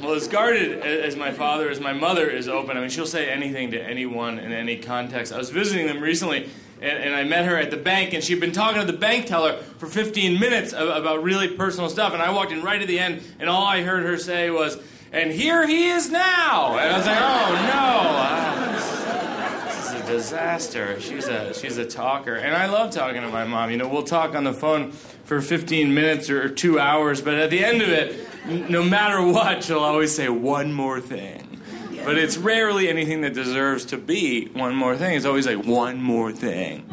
well, 0.02 0.14
as 0.14 0.28
guarded 0.28 0.80
as 0.82 1.16
my 1.16 1.32
father, 1.32 1.70
as 1.70 1.80
my 1.80 1.94
mother 1.94 2.30
is 2.30 2.48
open. 2.48 2.78
I 2.78 2.80
mean, 2.80 2.90
she'll 2.90 3.06
say 3.06 3.30
anything 3.30 3.72
to 3.72 3.82
anyone 3.82 4.40
in 4.40 4.52
any 4.52 4.78
context. 4.78 5.32
I 5.34 5.38
was 5.38 5.50
visiting 5.50 5.88
them 5.88 6.02
recently, 6.02 6.50
and, 6.82 7.14
I 7.16 7.24
met 7.24 7.46
her 7.46 7.58
at 7.58 7.72
the 7.72 7.78
bank, 7.78 8.14
and 8.14 8.24
she'd 8.24 8.40
been 8.40 8.52
talking 8.52 8.82
to 8.82 8.88
the 8.88 8.98
bank 8.98 9.28
teller 9.28 9.58
for 9.78 9.88
15 9.88 10.40
minutes 10.40 10.74
about 10.74 11.24
really 11.24 11.48
personal 11.50 11.90
stuff. 11.90 12.14
And 12.14 12.22
I 12.22 12.32
walked 12.32 12.52
in 12.52 12.62
right 12.64 12.82
at 12.82 12.88
the 12.88 13.00
end, 13.00 13.22
and 13.40 13.50
all 13.50 13.66
I 13.66 13.82
heard 13.82 14.04
her 14.04 14.18
say 14.18 14.50
was, 14.50 14.78
"And 15.12 15.32
here 15.32 15.66
he 15.68 15.90
is 15.90 16.10
now." 16.10 16.78
And 16.78 16.90
I 16.94 16.98
was 16.98 17.06
like, 17.06 17.18
"Oh 17.20 17.52
no." 17.54 17.94
Ah, 18.26 19.66
this 19.68 19.88
is 19.88 20.02
a 20.02 20.03
disaster. 20.14 21.00
She's 21.00 21.28
a 21.28 21.54
she's 21.54 21.78
a 21.78 21.86
talker, 21.86 22.36
and 22.36 22.56
I 22.56 22.68
love 22.68 22.92
talking 22.92 23.22
to 23.22 23.30
my 23.30 23.46
mom. 23.46 23.72
You 23.72 23.78
know, 23.78 23.88
we'll 23.88 24.04
talk 24.04 24.36
on 24.36 24.44
the 24.44 24.54
phone 24.54 24.92
for 24.92 25.42
15 25.42 25.94
minutes 25.94 26.30
or 26.30 26.50
two 26.50 26.80
hours, 26.80 27.22
but 27.22 27.34
at 27.34 27.50
the 27.50 27.66
end 27.66 27.82
of 27.82 27.90
it, 27.90 28.70
no 28.70 28.84
matter 28.84 29.26
what, 29.26 29.64
she'll 29.64 29.80
always 29.80 30.16
say 30.16 30.30
one 30.30 30.72
more 30.72 31.02
thing. 31.02 31.62
But 32.06 32.18
it's 32.18 32.38
rarely 32.38 32.90
anything 32.90 33.22
that 33.22 33.34
deserves 33.34 33.86
to 33.86 33.98
be 33.98 34.50
one 34.50 34.76
more 34.76 34.96
thing. 34.96 35.16
It's 35.16 35.26
always 35.26 35.48
like 35.48 35.66
one 35.66 36.02
more 36.02 36.32
thing. 36.32 36.86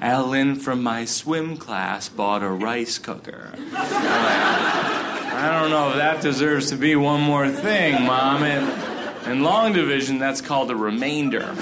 Ellen 0.00 0.56
from 0.56 0.82
my 0.82 1.04
swim 1.04 1.56
class 1.56 2.08
bought 2.08 2.42
a 2.42 2.48
rice 2.48 2.98
cooker. 2.98 3.52
I 3.74 5.58
don't 5.60 5.70
know 5.70 5.90
if 5.90 5.96
that 5.96 6.22
deserves 6.22 6.70
to 6.70 6.76
be 6.76 6.96
one 6.96 7.20
more 7.20 7.48
thing, 7.50 8.04
Mom. 8.06 8.44
And 8.44 9.30
in 9.30 9.42
long 9.42 9.72
division, 9.72 10.18
that's 10.18 10.40
called 10.40 10.70
a 10.70 10.76
remainder. 10.76 11.54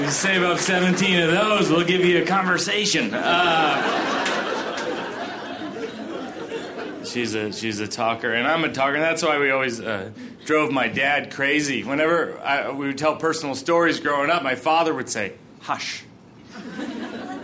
You 0.00 0.10
save 0.10 0.42
up 0.42 0.58
17 0.58 1.20
of 1.20 1.30
those, 1.30 1.70
we'll 1.70 1.86
give 1.86 2.04
you 2.04 2.22
a 2.22 2.26
conversation. 2.26 3.14
Uh, 3.14 4.24
she's 7.02 7.34
a 7.34 7.50
she's 7.50 7.80
a 7.80 7.88
talker, 7.88 8.30
and 8.30 8.46
I'm 8.46 8.62
a 8.64 8.70
talker. 8.70 8.94
And 8.94 9.02
that's 9.02 9.22
why 9.22 9.38
we 9.38 9.50
always 9.50 9.80
uh, 9.80 10.10
drove 10.44 10.70
my 10.70 10.88
dad 10.88 11.32
crazy. 11.32 11.82
Whenever 11.82 12.38
I, 12.40 12.70
we 12.72 12.88
would 12.88 12.98
tell 12.98 13.16
personal 13.16 13.54
stories 13.54 13.98
growing 13.98 14.28
up, 14.28 14.42
my 14.42 14.54
father 14.54 14.92
would 14.92 15.08
say, 15.08 15.32
"Hush." 15.60 16.04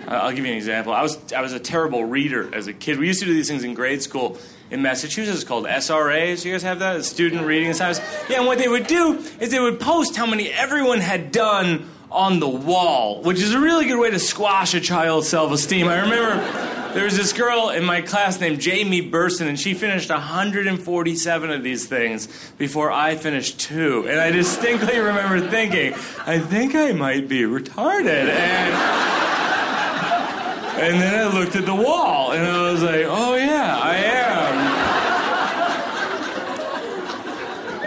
I'll 0.08 0.32
give 0.32 0.44
you 0.44 0.50
an 0.52 0.58
example. 0.58 0.92
I 0.92 1.00
was 1.00 1.32
I 1.32 1.40
was 1.40 1.54
a 1.54 1.60
terrible 1.60 2.04
reader 2.04 2.54
as 2.54 2.66
a 2.66 2.74
kid. 2.74 2.98
We 2.98 3.06
used 3.06 3.20
to 3.20 3.26
do 3.26 3.32
these 3.32 3.48
things 3.48 3.64
in 3.64 3.72
grade 3.72 4.02
school 4.02 4.36
in 4.70 4.82
Massachusetts 4.82 5.42
called 5.42 5.64
SRAs. 5.64 6.44
You 6.44 6.52
guys 6.52 6.62
have 6.64 6.80
that? 6.80 7.04
Student 7.04 7.46
reading 7.46 7.70
assignments. 7.70 8.02
Yeah, 8.28 8.38
and 8.38 8.46
what 8.46 8.58
they 8.58 8.68
would 8.68 8.86
do 8.86 9.14
is 9.40 9.50
they 9.50 9.60
would 9.60 9.80
post 9.80 10.16
how 10.16 10.26
many 10.26 10.50
everyone 10.50 10.98
had 10.98 11.32
done 11.32 11.88
on 12.12 12.40
the 12.40 12.48
wall, 12.48 13.22
which 13.22 13.40
is 13.40 13.54
a 13.54 13.60
really 13.60 13.86
good 13.86 13.98
way 13.98 14.10
to 14.10 14.18
squash 14.18 14.74
a 14.74 14.80
child's 14.80 15.28
self-esteem. 15.28 15.88
I 15.88 16.00
remember 16.00 16.92
there 16.94 17.04
was 17.04 17.16
this 17.16 17.32
girl 17.32 17.70
in 17.70 17.84
my 17.84 18.02
class 18.02 18.38
named 18.38 18.60
Jamie 18.60 19.00
Burson, 19.00 19.48
and 19.48 19.58
she 19.58 19.72
finished 19.72 20.10
147 20.10 21.50
of 21.50 21.62
these 21.62 21.86
things 21.86 22.28
before 22.58 22.92
I 22.92 23.16
finished 23.16 23.58
two. 23.58 24.06
And 24.06 24.20
I 24.20 24.30
distinctly 24.30 24.98
remember 24.98 25.40
thinking, 25.48 25.94
I 26.26 26.38
think 26.38 26.74
I 26.74 26.92
might 26.92 27.28
be 27.28 27.42
retarded. 27.42 28.28
And 28.28 29.12
and 30.82 31.00
then 31.00 31.14
I 31.14 31.32
looked 31.32 31.54
at 31.54 31.64
the 31.64 31.74
wall 31.74 32.32
and 32.32 32.44
I 32.44 32.72
was 32.72 32.82
like, 32.82 33.06
oh 33.08 33.36
yeah, 33.36 33.78
I 33.78 33.94
am. 33.94 34.31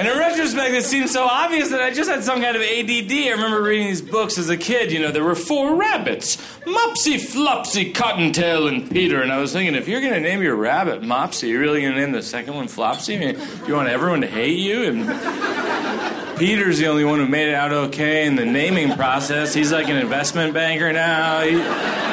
And 0.05 0.13
in 0.13 0.19
retrospect, 0.19 0.75
it 0.75 0.83
seems 0.83 1.09
so 1.09 1.25
obvious 1.25 1.71
that 1.71 1.81
I 1.81 1.89
just 1.89 2.07
had 2.07 2.23
some 2.23 2.39
kind 2.39 2.55
of 2.55 2.61
ADD. 2.61 3.11
I 3.11 3.31
remember 3.31 3.63
reading 3.63 3.87
these 3.87 4.03
books 4.03 4.37
as 4.37 4.49
a 4.49 4.57
kid. 4.57 4.91
You 4.91 4.99
know, 4.99 5.09
there 5.09 5.23
were 5.23 5.33
four 5.33 5.75
rabbits 5.75 6.37
Mopsy, 6.61 7.19
Flopsy, 7.19 7.91
Cottontail, 7.91 8.67
and 8.67 8.87
Peter. 8.87 9.23
And 9.23 9.31
I 9.31 9.39
was 9.39 9.51
thinking, 9.51 9.73
if 9.73 9.87
you're 9.87 10.01
going 10.01 10.13
to 10.13 10.19
name 10.19 10.43
your 10.43 10.57
rabbit 10.57 11.01
Mopsy, 11.01 11.49
you're 11.49 11.59
really 11.59 11.81
going 11.81 11.95
to 11.95 11.99
name 11.99 12.11
the 12.11 12.21
second 12.21 12.53
one 12.53 12.67
Flopsy? 12.67 13.15
I 13.15 13.19
mean, 13.19 13.35
do 13.35 13.65
you 13.65 13.73
want 13.73 13.89
everyone 13.89 14.21
to 14.21 14.27
hate 14.27 14.59
you? 14.59 14.83
And 14.83 16.37
Peter's 16.37 16.77
the 16.77 16.85
only 16.85 17.03
one 17.03 17.17
who 17.17 17.27
made 17.27 17.49
it 17.49 17.55
out 17.55 17.71
okay 17.71 18.27
in 18.27 18.35
the 18.35 18.45
naming 18.45 18.95
process. 18.95 19.55
He's 19.55 19.71
like 19.71 19.89
an 19.89 19.97
investment 19.97 20.53
banker 20.53 20.93
now. 20.93 21.41
He, 21.41 21.53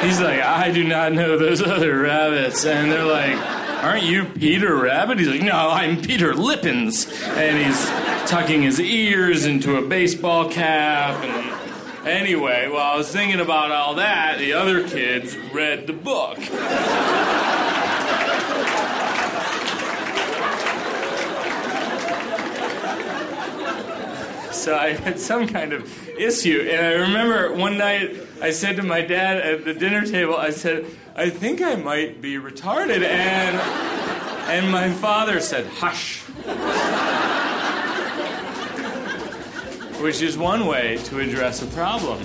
he's 0.07 0.19
like, 0.19 0.39
I 0.39 0.71
do 0.71 0.83
not 0.83 1.13
know 1.13 1.37
those 1.37 1.61
other 1.61 1.99
rabbits. 1.99 2.65
And 2.65 2.91
they're 2.91 3.05
like, 3.05 3.62
Aren't 3.83 4.05
you 4.05 4.23
Peter 4.23 4.77
Rabbit? 4.77 5.19
He's 5.19 5.27
like, 5.27 5.41
No, 5.41 5.69
I'm 5.69 6.01
Peter 6.01 6.33
Lippens. 6.33 7.05
And 7.25 7.57
he's 7.57 7.85
tucking 8.29 8.61
his 8.61 8.79
ears 8.79 9.43
into 9.43 9.75
a 9.75 9.81
baseball 9.81 10.49
cap. 10.49 11.21
And 11.21 12.07
anyway, 12.07 12.69
while 12.69 12.93
I 12.93 12.95
was 12.95 13.11
thinking 13.11 13.41
about 13.41 13.71
all 13.71 13.95
that, 13.95 14.37
the 14.39 14.53
other 14.53 14.87
kids 14.87 15.35
read 15.53 15.85
the 15.85 15.91
book. 15.91 16.37
so 24.53 24.77
I 24.77 24.93
had 24.93 25.19
some 25.19 25.45
kind 25.45 25.73
of 25.73 26.09
issue. 26.17 26.69
And 26.71 26.85
I 26.85 26.93
remember 27.01 27.53
one 27.53 27.77
night 27.77 28.15
I 28.41 28.51
said 28.51 28.77
to 28.77 28.83
my 28.83 29.01
dad 29.01 29.41
at 29.41 29.65
the 29.65 29.73
dinner 29.73 30.05
table, 30.05 30.37
I 30.37 30.51
said, 30.51 30.85
I 31.15 31.29
think 31.29 31.61
I 31.61 31.75
might 31.75 32.21
be 32.21 32.35
retarded. 32.35 33.03
And, 33.03 33.57
and 34.49 34.71
my 34.71 34.89
father 34.89 35.39
said, 35.39 35.67
hush. 35.67 36.21
Which 40.01 40.21
is 40.23 40.37
one 40.37 40.65
way 40.65 40.97
to 41.05 41.19
address 41.19 41.61
a 41.61 41.67
problem. 41.67 42.23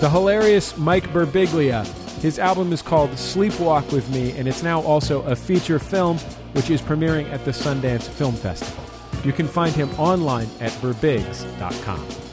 The 0.00 0.10
hilarious 0.10 0.76
Mike 0.76 1.04
Birbiglia. 1.12 1.86
His 2.20 2.38
album 2.40 2.72
is 2.72 2.82
called 2.82 3.10
Sleepwalk 3.10 3.92
with 3.92 4.08
Me, 4.10 4.32
and 4.32 4.48
it's 4.48 4.64
now 4.64 4.80
also 4.82 5.22
a 5.22 5.36
feature 5.36 5.78
film, 5.78 6.18
which 6.54 6.70
is 6.70 6.82
premiering 6.82 7.30
at 7.30 7.44
the 7.44 7.52
Sundance 7.52 8.08
Film 8.08 8.34
Festival. 8.34 8.82
You 9.24 9.32
can 9.32 9.46
find 9.46 9.74
him 9.74 9.90
online 9.98 10.48
at 10.60 10.72
birbigs.com. 10.72 12.25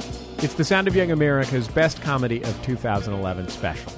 It's 0.44 0.56
the 0.56 0.66
Sound 0.66 0.90
of 0.90 0.96
Young 0.98 1.12
America's 1.12 1.70
Best 1.70 2.02
Comedy 2.02 2.44
of 2.44 2.66
2011 2.66 3.48
special. 3.48 3.94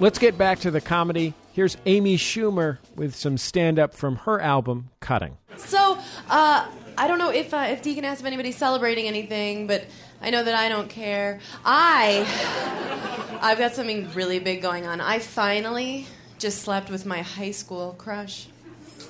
Let's 0.00 0.18
get 0.18 0.36
back 0.36 0.58
to 0.58 0.72
the 0.72 0.80
comedy. 0.80 1.32
Here's 1.52 1.76
Amy 1.86 2.16
Schumer 2.16 2.78
with 2.96 3.14
some 3.14 3.38
stand 3.38 3.78
up 3.78 3.94
from 3.94 4.16
her 4.16 4.40
album, 4.40 4.90
Cutting. 4.98 5.38
So, 5.58 5.96
uh, 6.28 6.66
I 6.98 7.06
don't 7.06 7.20
know 7.20 7.30
if 7.30 7.54
uh, 7.54 7.68
if 7.70 7.82
Deacon 7.82 8.04
asked 8.04 8.22
if 8.22 8.26
anybody's 8.26 8.56
celebrating 8.56 9.06
anything, 9.06 9.68
but 9.68 9.84
I 10.20 10.30
know 10.30 10.42
that 10.42 10.56
I 10.56 10.68
don't 10.68 10.90
care. 10.90 11.38
I 11.64 13.38
I've 13.40 13.58
got 13.58 13.76
something 13.76 14.12
really 14.12 14.40
big 14.40 14.60
going 14.60 14.88
on. 14.88 15.00
I 15.00 15.20
finally 15.20 16.08
just 16.40 16.62
slept 16.62 16.90
with 16.90 17.06
my 17.06 17.22
high 17.22 17.52
school 17.52 17.94
crush. 17.96 18.48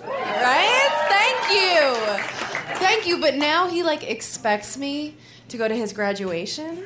Right? 0.05 0.89
Thank 1.09 1.53
you. 1.55 2.77
Thank 2.87 3.07
you, 3.07 3.19
but 3.19 3.37
now 3.37 3.69
he 3.69 3.83
like 3.83 4.03
expects 4.03 4.77
me 4.77 5.17
to 5.49 5.57
go 5.57 5.69
to 5.69 5.75
his 5.75 5.93
graduation. 5.93 6.85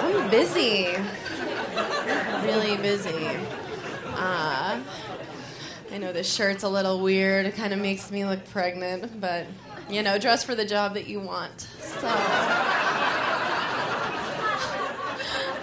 I'm 0.00 0.30
busy. 0.30 0.96
Really 2.42 2.76
busy. 2.78 3.28
Uh, 4.06 4.80
I 5.92 5.98
know 5.98 6.12
this 6.12 6.32
shirt's 6.32 6.64
a 6.64 6.68
little 6.68 7.00
weird. 7.00 7.46
It 7.46 7.54
kind 7.54 7.72
of 7.72 7.78
makes 7.78 8.10
me 8.10 8.24
look 8.24 8.44
pregnant, 8.50 9.20
but 9.20 9.46
you 9.88 10.02
know, 10.02 10.18
dress 10.18 10.42
for 10.44 10.54
the 10.54 10.64
job 10.64 10.94
that 10.94 11.06
you 11.06 11.20
want. 11.20 11.60
So. 11.80 12.08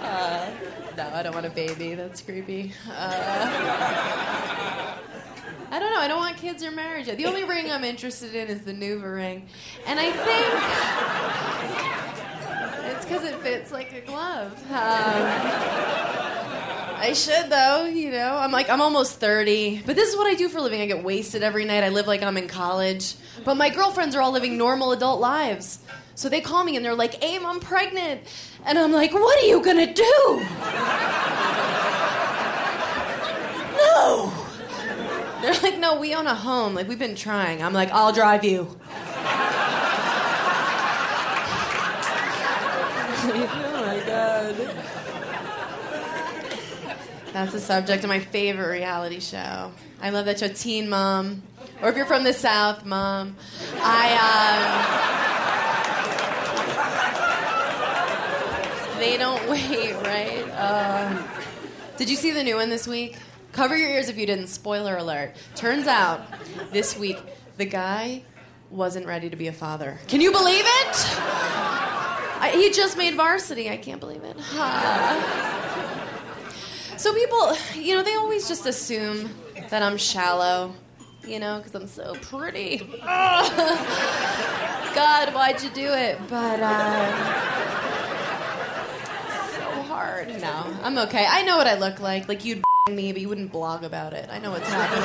Uh, 0.02 0.50
no, 0.96 1.10
I 1.12 1.22
don't 1.22 1.34
want 1.34 1.46
a 1.46 1.50
baby. 1.50 1.94
That's 1.94 2.22
creepy. 2.22 2.72
Uh, 2.90 4.55
I 5.70 5.78
don't 5.78 5.92
know. 5.92 6.00
I 6.00 6.08
don't 6.08 6.18
want 6.18 6.36
kids 6.36 6.64
or 6.64 6.70
marriage 6.70 7.06
yet. 7.08 7.16
The 7.16 7.26
only 7.26 7.44
ring 7.44 7.70
I'm 7.70 7.84
interested 7.84 8.34
in 8.34 8.48
is 8.48 8.62
the 8.62 8.72
Nuva 8.72 9.14
ring, 9.14 9.46
and 9.86 9.98
I 9.98 10.12
think 10.12 10.54
it's 12.94 13.04
because 13.04 13.24
it 13.24 13.36
fits 13.40 13.72
like 13.72 13.92
a 13.92 14.00
glove. 14.00 14.52
Um, 14.70 15.22
I 16.98 17.12
should 17.14 17.50
though, 17.50 17.84
you 17.84 18.10
know. 18.10 18.36
I'm 18.36 18.52
like 18.52 18.70
I'm 18.70 18.80
almost 18.80 19.20
30, 19.20 19.82
but 19.84 19.96
this 19.96 20.08
is 20.08 20.16
what 20.16 20.26
I 20.26 20.34
do 20.34 20.48
for 20.48 20.58
a 20.58 20.62
living. 20.62 20.80
I 20.80 20.86
get 20.86 21.04
wasted 21.04 21.42
every 21.42 21.64
night. 21.64 21.84
I 21.84 21.90
live 21.90 22.06
like 22.06 22.22
I'm 22.22 22.36
in 22.36 22.48
college. 22.48 23.14
But 23.44 23.56
my 23.56 23.70
girlfriends 23.70 24.16
are 24.16 24.22
all 24.22 24.32
living 24.32 24.56
normal 24.56 24.92
adult 24.92 25.20
lives. 25.20 25.80
So 26.14 26.28
they 26.30 26.40
call 26.40 26.64
me 26.64 26.76
and 26.76 26.84
they're 26.84 26.94
like, 26.94 27.22
"Aim, 27.22 27.44
I'm 27.44 27.60
pregnant." 27.60 28.22
And 28.64 28.78
I'm 28.78 28.92
like, 28.92 29.12
"What 29.12 29.42
are 29.42 29.46
you 29.46 29.62
going 29.62 29.76
to 29.76 29.92
do?" 29.92 30.02
no. 33.76 34.32
They're 35.46 35.62
like, 35.62 35.78
no, 35.78 36.00
we 36.00 36.12
own 36.12 36.26
a 36.26 36.34
home. 36.34 36.74
Like, 36.74 36.88
we've 36.88 36.98
been 36.98 37.14
trying. 37.14 37.62
I'm 37.62 37.72
like, 37.72 37.92
I'll 37.92 38.12
drive 38.12 38.44
you. 38.44 38.62
oh 43.28 43.70
my 43.72 44.02
god. 44.04 44.56
That's 47.32 47.52
the 47.52 47.60
subject 47.60 48.02
of 48.02 48.08
my 48.08 48.18
favorite 48.18 48.72
reality 48.72 49.20
show. 49.20 49.70
I 50.02 50.10
love 50.10 50.26
that 50.26 50.40
show, 50.40 50.48
Teen 50.48 50.88
Mom. 50.88 51.44
Or 51.80 51.90
if 51.90 51.96
you're 51.96 52.06
from 52.06 52.24
the 52.24 52.32
South, 52.32 52.84
Mom. 52.84 53.36
I, 53.76 54.96
um. 58.92 58.98
They 58.98 59.16
don't 59.16 59.48
wait, 59.48 59.94
right? 59.94 60.44
Uh, 60.56 61.22
did 61.96 62.10
you 62.10 62.16
see 62.16 62.32
the 62.32 62.42
new 62.42 62.56
one 62.56 62.68
this 62.68 62.88
week? 62.88 63.16
Cover 63.56 63.74
your 63.74 63.88
ears 63.88 64.10
if 64.10 64.18
you 64.18 64.26
didn't. 64.26 64.48
Spoiler 64.48 64.98
alert. 64.98 65.32
Turns 65.54 65.86
out, 65.86 66.20
this 66.72 66.94
week, 66.94 67.16
the 67.56 67.64
guy 67.64 68.22
wasn't 68.70 69.06
ready 69.06 69.30
to 69.30 69.36
be 69.36 69.46
a 69.46 69.52
father. 69.52 69.98
Can 70.08 70.20
you 70.20 70.30
believe 70.30 70.66
it? 70.66 71.16
I, 72.38 72.50
he 72.54 72.70
just 72.70 72.98
made 72.98 73.14
varsity. 73.14 73.70
I 73.70 73.78
can't 73.78 73.98
believe 73.98 74.22
it. 74.24 74.36
So 76.98 77.14
people, 77.14 77.56
you 77.74 77.94
know, 77.94 78.02
they 78.02 78.14
always 78.16 78.46
just 78.46 78.66
assume 78.66 79.30
that 79.70 79.82
I'm 79.82 79.96
shallow, 79.96 80.74
you 81.26 81.38
know, 81.38 81.56
because 81.56 81.74
I'm 81.74 81.86
so 81.86 82.12
pretty. 82.16 82.76
God, 83.06 83.48
why'd 85.32 85.62
you 85.62 85.70
do 85.70 85.94
it? 85.94 86.18
But 86.28 86.60
uh, 86.60 87.16
so 89.48 89.62
hard. 89.84 90.28
No, 90.42 90.76
I'm 90.82 90.98
okay. 90.98 91.24
I 91.26 91.40
know 91.44 91.56
what 91.56 91.66
I 91.66 91.78
look 91.78 92.00
like. 92.00 92.28
Like 92.28 92.44
you'd 92.44 92.62
me, 92.88 93.12
but 93.12 93.20
you 93.20 93.28
wouldn't 93.28 93.50
blog 93.50 93.82
about 93.82 94.12
it. 94.12 94.28
I 94.30 94.38
know 94.38 94.52
what's 94.52 94.68
happening. 94.68 95.02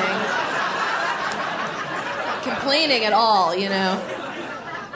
Complaining 2.43 3.05
at 3.05 3.13
all, 3.13 3.55
you 3.55 3.69
know. 3.69 3.99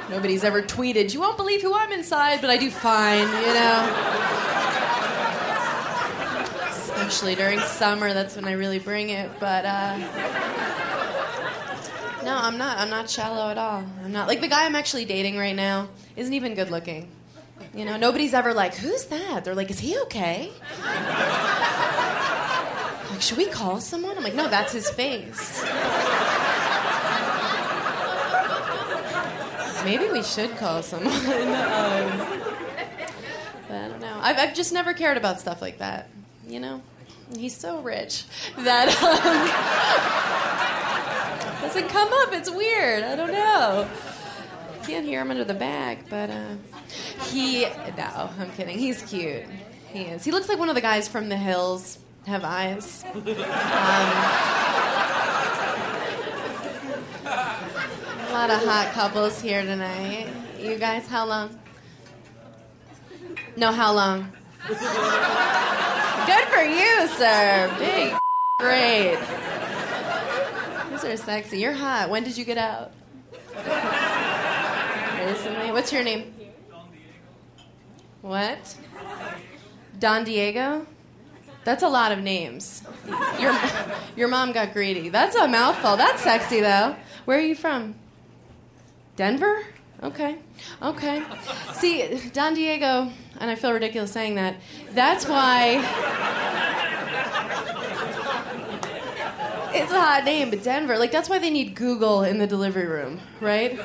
Nobody's 0.09 0.43
ever 0.43 0.61
tweeted, 0.61 1.13
"You 1.13 1.19
won't 1.19 1.37
believe 1.37 1.63
who 1.63 1.73
I'm 1.73 1.91
inside," 1.91 2.41
but 2.41 2.51
I 2.51 2.57
do 2.57 2.69
fine, 2.69 3.27
you 3.27 3.53
know 3.53 4.21
especially 7.05 7.35
during 7.35 7.59
summer. 7.59 8.13
That's 8.13 8.35
when 8.35 8.45
I 8.45 8.53
really 8.53 8.79
bring 8.79 9.09
it. 9.09 9.29
But 9.39 9.65
uh, 9.65 9.97
no, 12.23 12.35
I'm 12.35 12.57
not. 12.57 12.77
I'm 12.77 12.89
not 12.89 13.09
shallow 13.09 13.51
at 13.51 13.57
all. 13.57 13.83
I'm 14.03 14.11
not 14.11 14.27
like 14.27 14.41
the 14.41 14.47
guy 14.47 14.65
I'm 14.65 14.75
actually 14.75 15.05
dating 15.05 15.37
right 15.37 15.55
now. 15.55 15.87
Isn't 16.15 16.33
even 16.33 16.55
good 16.55 16.71
looking. 16.71 17.09
You 17.73 17.85
know, 17.85 17.97
nobody's 17.97 18.33
ever 18.33 18.53
like, 18.53 18.75
"Who's 18.75 19.05
that?" 19.05 19.45
They're 19.45 19.55
like, 19.55 19.69
"Is 19.69 19.79
he 19.79 19.97
okay?" 20.01 20.51
Like, 23.15 23.21
should 23.21 23.37
we 23.37 23.47
call 23.47 23.79
someone? 23.79 24.17
I'm 24.17 24.23
like, 24.23 24.35
"No, 24.35 24.49
that's 24.49 24.73
his 24.73 24.89
face." 24.89 25.63
Maybe 29.85 30.11
we 30.11 30.21
should 30.21 30.57
call 30.57 30.83
someone. 30.83 31.13
um, 31.13 31.23
I 33.69 33.69
don't 33.69 34.01
know. 34.01 34.19
I've, 34.21 34.37
I've 34.37 34.53
just 34.53 34.73
never 34.73 34.93
cared 34.93 35.15
about 35.15 35.39
stuff 35.39 35.61
like 35.61 35.77
that. 35.77 36.09
You 36.45 36.59
know, 36.59 36.81
he's 37.37 37.55
so 37.55 37.79
rich 37.79 38.25
that 38.57 38.89
um, 39.01 39.47
doesn't 41.61 41.87
come 41.87 42.09
up. 42.11 42.33
It's 42.33 42.51
weird. 42.51 43.03
I 43.03 43.15
don't 43.15 43.31
know. 43.31 43.87
Can't 44.83 45.05
hear 45.05 45.21
him 45.21 45.31
under 45.31 45.45
the 45.45 45.53
bag, 45.53 45.99
but 46.09 46.29
uh, 46.29 46.55
he. 47.27 47.61
No, 47.97 48.29
I'm 48.37 48.51
kidding. 48.57 48.77
He's 48.77 49.01
cute. 49.03 49.45
He 49.87 50.01
is. 50.01 50.25
He 50.25 50.31
looks 50.31 50.49
like 50.49 50.59
one 50.59 50.67
of 50.67 50.75
the 50.75 50.81
guys 50.81 51.07
from 51.07 51.29
The 51.29 51.37
Hills. 51.37 51.99
Have 52.25 52.43
eyes. 52.43 53.03
Um, 57.25 57.31
a 58.27 58.31
lot 58.31 58.49
of 58.51 58.63
hot 58.63 58.91
couples 58.93 59.41
here 59.41 59.63
tonight. 59.63 60.27
You 60.59 60.77
guys, 60.77 61.07
how 61.07 61.25
long? 61.25 61.57
No, 63.57 63.71
how 63.71 63.93
long? 63.93 64.31
Good 64.67 64.77
for 66.49 66.63
you, 66.63 67.07
sir. 67.17 67.73
Big, 67.79 68.13
great. 68.59 69.17
These 70.91 71.03
are 71.05 71.17
sexy. 71.17 71.59
You're 71.59 71.73
hot. 71.73 72.09
When 72.09 72.23
did 72.23 72.37
you 72.37 72.45
get 72.45 72.57
out? 72.57 72.91
Recently. 75.25 75.71
What's 75.71 75.91
your 75.91 76.03
name? 76.03 76.33
What? 78.21 78.75
Don 79.99 80.23
Diego? 80.23 80.85
That's 81.65 81.83
a 81.83 81.89
lot 81.89 82.13
of 82.13 82.19
names. 82.19 82.83
Your, 83.39 83.59
your 84.15 84.27
mom 84.29 84.53
got 84.53 84.71
greedy. 84.71 85.09
That's 85.09 85.35
a 85.35 85.47
mouthful. 85.47 85.97
That's 85.97 86.21
sexy, 86.21 86.61
though. 86.61 86.95
Where 87.25 87.37
are 87.37 87.41
you 87.41 87.55
from? 87.55 87.95
Denver? 89.15 89.65
Okay. 90.03 90.37
Okay. 90.81 91.23
See, 91.73 92.29
Don 92.33 92.53
Diego, 92.53 93.11
and 93.39 93.49
I 93.49 93.55
feel 93.55 93.73
ridiculous 93.73 94.11
saying 94.11 94.35
that, 94.35 94.57
that's 94.91 95.27
why. 95.27 95.77
It's 99.73 99.91
a 99.91 99.99
hot 99.99 100.23
name, 100.23 100.51
but 100.51 100.63
Denver, 100.63 100.97
like, 100.97 101.11
that's 101.11 101.29
why 101.29 101.39
they 101.39 101.49
need 101.49 101.75
Google 101.75 102.23
in 102.23 102.37
the 102.37 102.47
delivery 102.47 102.85
room, 102.85 103.19
right? 103.41 103.79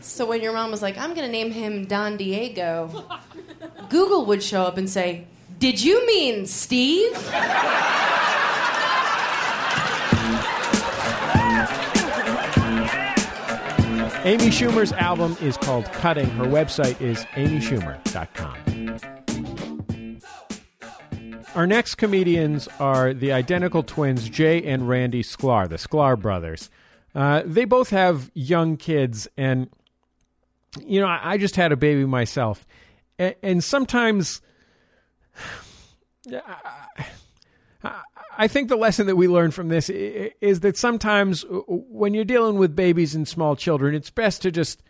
So 0.00 0.26
when 0.26 0.42
your 0.42 0.52
mom 0.52 0.70
was 0.70 0.82
like, 0.82 0.98
I'm 0.98 1.14
gonna 1.14 1.26
name 1.26 1.50
him 1.50 1.86
Don 1.86 2.16
Diego, 2.16 3.04
Google 3.88 4.26
would 4.26 4.42
show 4.42 4.62
up 4.62 4.76
and 4.76 4.88
say, 4.88 5.26
Did 5.58 5.82
you 5.82 6.06
mean 6.06 6.44
Steve? 6.44 7.16
Amy 14.24 14.50
Schumer's 14.50 14.92
album 14.92 15.34
is 15.40 15.56
called 15.56 15.86
Cutting. 15.92 16.28
Her 16.30 16.44
website 16.44 17.00
is 17.00 17.24
amyschumer.com. 17.36 18.58
Our 21.54 21.66
next 21.66 21.94
comedians 21.94 22.68
are 22.78 23.14
the 23.14 23.32
identical 23.32 23.82
twins, 23.82 24.28
Jay 24.28 24.62
and 24.62 24.86
Randy 24.86 25.22
Sklar, 25.22 25.70
the 25.70 25.76
Sklar 25.76 26.20
brothers. 26.20 26.68
Uh, 27.14 27.42
they 27.46 27.64
both 27.64 27.88
have 27.90 28.30
young 28.34 28.76
kids, 28.76 29.26
and, 29.38 29.70
you 30.84 31.00
know, 31.00 31.06
I, 31.06 31.32
I 31.32 31.38
just 31.38 31.56
had 31.56 31.72
a 31.72 31.76
baby 31.76 32.04
myself. 32.04 32.66
And, 33.18 33.34
and 33.42 33.64
sometimes. 33.64 34.42
I, 38.38 38.48
think 38.48 38.68
the 38.68 38.76
lesson 38.76 39.06
that 39.06 39.16
we 39.16 39.28
learn 39.28 39.50
from 39.50 39.68
this 39.68 39.88
is 39.90 40.60
that 40.60 40.76
sometimes 40.76 41.44
when 41.68 42.14
you're 42.14 42.24
dealing 42.24 42.56
with 42.56 42.74
babies 42.74 43.14
and 43.14 43.28
small 43.28 43.56
children, 43.56 43.94
it's 43.94 44.10
best 44.10 44.42
to 44.42 44.50
just 44.50 44.82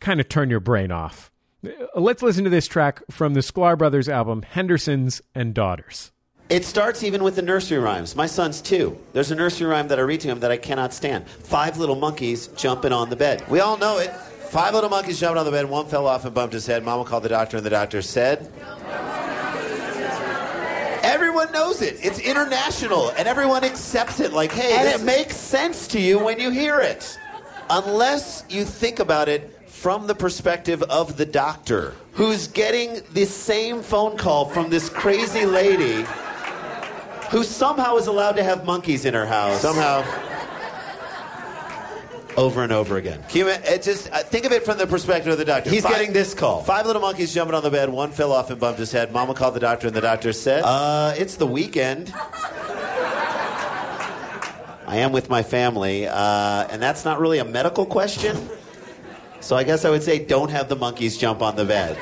kind 0.00 0.20
of 0.20 0.28
turn 0.28 0.50
your 0.50 0.60
brain 0.60 0.90
off. 0.90 1.30
Uh, 1.64 2.00
let's 2.00 2.22
listen 2.22 2.44
to 2.44 2.50
this 2.50 2.66
track 2.66 3.02
from 3.10 3.34
the 3.34 3.40
Sklar 3.40 3.76
Brothers 3.76 4.08
album, 4.08 4.42
Hendersons 4.42 5.22
and 5.34 5.54
Daughters. 5.54 6.12
It 6.48 6.64
starts 6.64 7.02
even 7.02 7.22
with 7.22 7.36
the 7.36 7.42
nursery 7.42 7.78
rhymes. 7.78 8.16
My 8.16 8.26
son's 8.26 8.62
two. 8.62 8.98
There's 9.12 9.30
a 9.30 9.34
nursery 9.34 9.66
rhyme 9.66 9.88
that 9.88 9.98
I 9.98 10.02
read 10.02 10.20
to 10.22 10.28
him 10.28 10.40
that 10.40 10.50
I 10.50 10.56
cannot 10.56 10.94
stand. 10.94 11.28
Five 11.28 11.76
little 11.76 11.96
monkeys 11.96 12.46
jumping 12.48 12.92
on 12.92 13.10
the 13.10 13.16
bed. 13.16 13.44
We 13.50 13.60
all 13.60 13.76
know 13.76 13.98
it. 13.98 14.10
Five 14.12 14.72
little 14.72 14.88
monkeys 14.88 15.20
jumping 15.20 15.38
on 15.38 15.44
the 15.44 15.50
bed. 15.50 15.68
One 15.68 15.86
fell 15.86 16.06
off 16.06 16.24
and 16.24 16.34
bumped 16.34 16.54
his 16.54 16.64
head. 16.64 16.82
Mama 16.82 17.04
called 17.04 17.22
the 17.22 17.28
doctor, 17.28 17.58
and 17.58 17.66
the 17.66 17.70
doctor 17.70 18.00
said. 18.00 18.50
Everyone 21.08 21.50
knows 21.52 21.80
it. 21.80 21.96
It's 22.04 22.18
international, 22.18 23.10
and 23.10 23.26
everyone 23.26 23.64
accepts 23.64 24.20
it. 24.20 24.32
Like, 24.34 24.52
hey, 24.52 24.76
and 24.76 24.88
it 24.88 25.04
makes 25.04 25.36
sense 25.36 25.88
to 25.88 26.00
you 26.00 26.18
when 26.22 26.38
you 26.38 26.50
hear 26.50 26.80
it, 26.80 27.18
unless 27.70 28.44
you 28.50 28.64
think 28.64 28.98
about 28.98 29.28
it 29.28 29.58
from 29.66 30.06
the 30.06 30.14
perspective 30.14 30.82
of 30.82 31.16
the 31.16 31.24
doctor, 31.24 31.94
who's 32.12 32.48
getting 32.48 33.00
the 33.14 33.24
same 33.24 33.80
phone 33.80 34.18
call 34.18 34.44
from 34.44 34.68
this 34.68 34.90
crazy 34.90 35.46
lady, 35.46 36.04
who 37.30 37.42
somehow 37.42 37.96
is 37.96 38.06
allowed 38.06 38.36
to 38.36 38.44
have 38.44 38.66
monkeys 38.66 39.06
in 39.06 39.14
her 39.14 39.26
house. 39.26 39.62
Somehow 39.62 40.02
over 42.38 42.62
and 42.62 42.72
over 42.72 42.96
again. 42.96 43.22
Can 43.28 43.38
you, 43.38 43.48
it 43.48 43.82
just 43.82 44.10
uh, 44.12 44.18
think 44.18 44.44
of 44.44 44.52
it 44.52 44.64
from 44.64 44.78
the 44.78 44.86
perspective 44.86 45.32
of 45.32 45.38
the 45.38 45.44
doctor. 45.44 45.70
He's 45.70 45.82
Five- 45.82 45.92
getting 45.92 46.12
this 46.12 46.34
call. 46.34 46.62
Five 46.62 46.86
little 46.86 47.02
monkeys 47.02 47.34
jumping 47.34 47.54
on 47.54 47.62
the 47.62 47.70
bed. 47.70 47.90
One 47.90 48.12
fell 48.12 48.32
off 48.32 48.50
and 48.50 48.60
bumped 48.60 48.78
his 48.78 48.92
head. 48.92 49.12
Mama 49.12 49.34
called 49.34 49.54
the 49.54 49.60
doctor, 49.60 49.88
and 49.88 49.96
the 49.96 50.00
doctor 50.00 50.32
said, 50.32 50.62
"Uh, 50.64 51.14
it's 51.18 51.36
the 51.36 51.46
weekend." 51.46 52.14
I 54.86 54.96
am 54.98 55.12
with 55.12 55.28
my 55.28 55.42
family, 55.42 56.06
uh, 56.06 56.14
and 56.70 56.80
that's 56.80 57.04
not 57.04 57.20
really 57.20 57.38
a 57.40 57.44
medical 57.44 57.84
question. 57.84 58.48
So 59.40 59.54
I 59.54 59.62
guess 59.62 59.84
I 59.84 59.90
would 59.90 60.02
say, 60.02 60.18
don't 60.18 60.50
have 60.50 60.70
the 60.70 60.76
monkeys 60.76 61.18
jump 61.18 61.42
on 61.42 61.56
the 61.56 61.66
bed. 61.66 61.98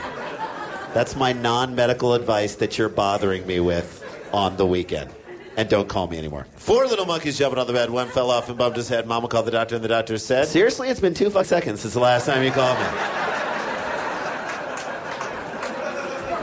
That's 0.94 1.16
my 1.16 1.32
non-medical 1.32 2.14
advice 2.14 2.54
that 2.56 2.78
you're 2.78 2.88
bothering 2.88 3.44
me 3.44 3.58
with 3.58 4.04
on 4.32 4.56
the 4.56 4.64
weekend. 4.64 5.10
And 5.56 5.68
don't 5.70 5.88
call 5.88 6.06
me 6.06 6.18
anymore. 6.18 6.46
Four 6.56 6.86
little 6.86 7.06
monkeys 7.06 7.38
jumping 7.38 7.58
on 7.58 7.66
the 7.66 7.72
bed. 7.72 7.88
One 7.88 8.08
fell 8.08 8.30
off 8.30 8.48
and 8.48 8.58
bumped 8.58 8.76
his 8.76 8.88
head. 8.88 9.06
Mama 9.06 9.26
called 9.26 9.46
the 9.46 9.50
doctor, 9.50 9.74
and 9.74 9.82
the 9.82 9.88
doctor 9.88 10.18
said, 10.18 10.46
Seriously, 10.48 10.88
it's 10.88 11.00
been 11.00 11.14
two 11.14 11.30
fuck 11.30 11.46
seconds 11.46 11.80
since 11.80 11.94
the 11.94 12.00
last 12.00 12.26
time 12.26 12.42
you 12.44 12.50
called 12.50 12.78
me. 12.78 12.84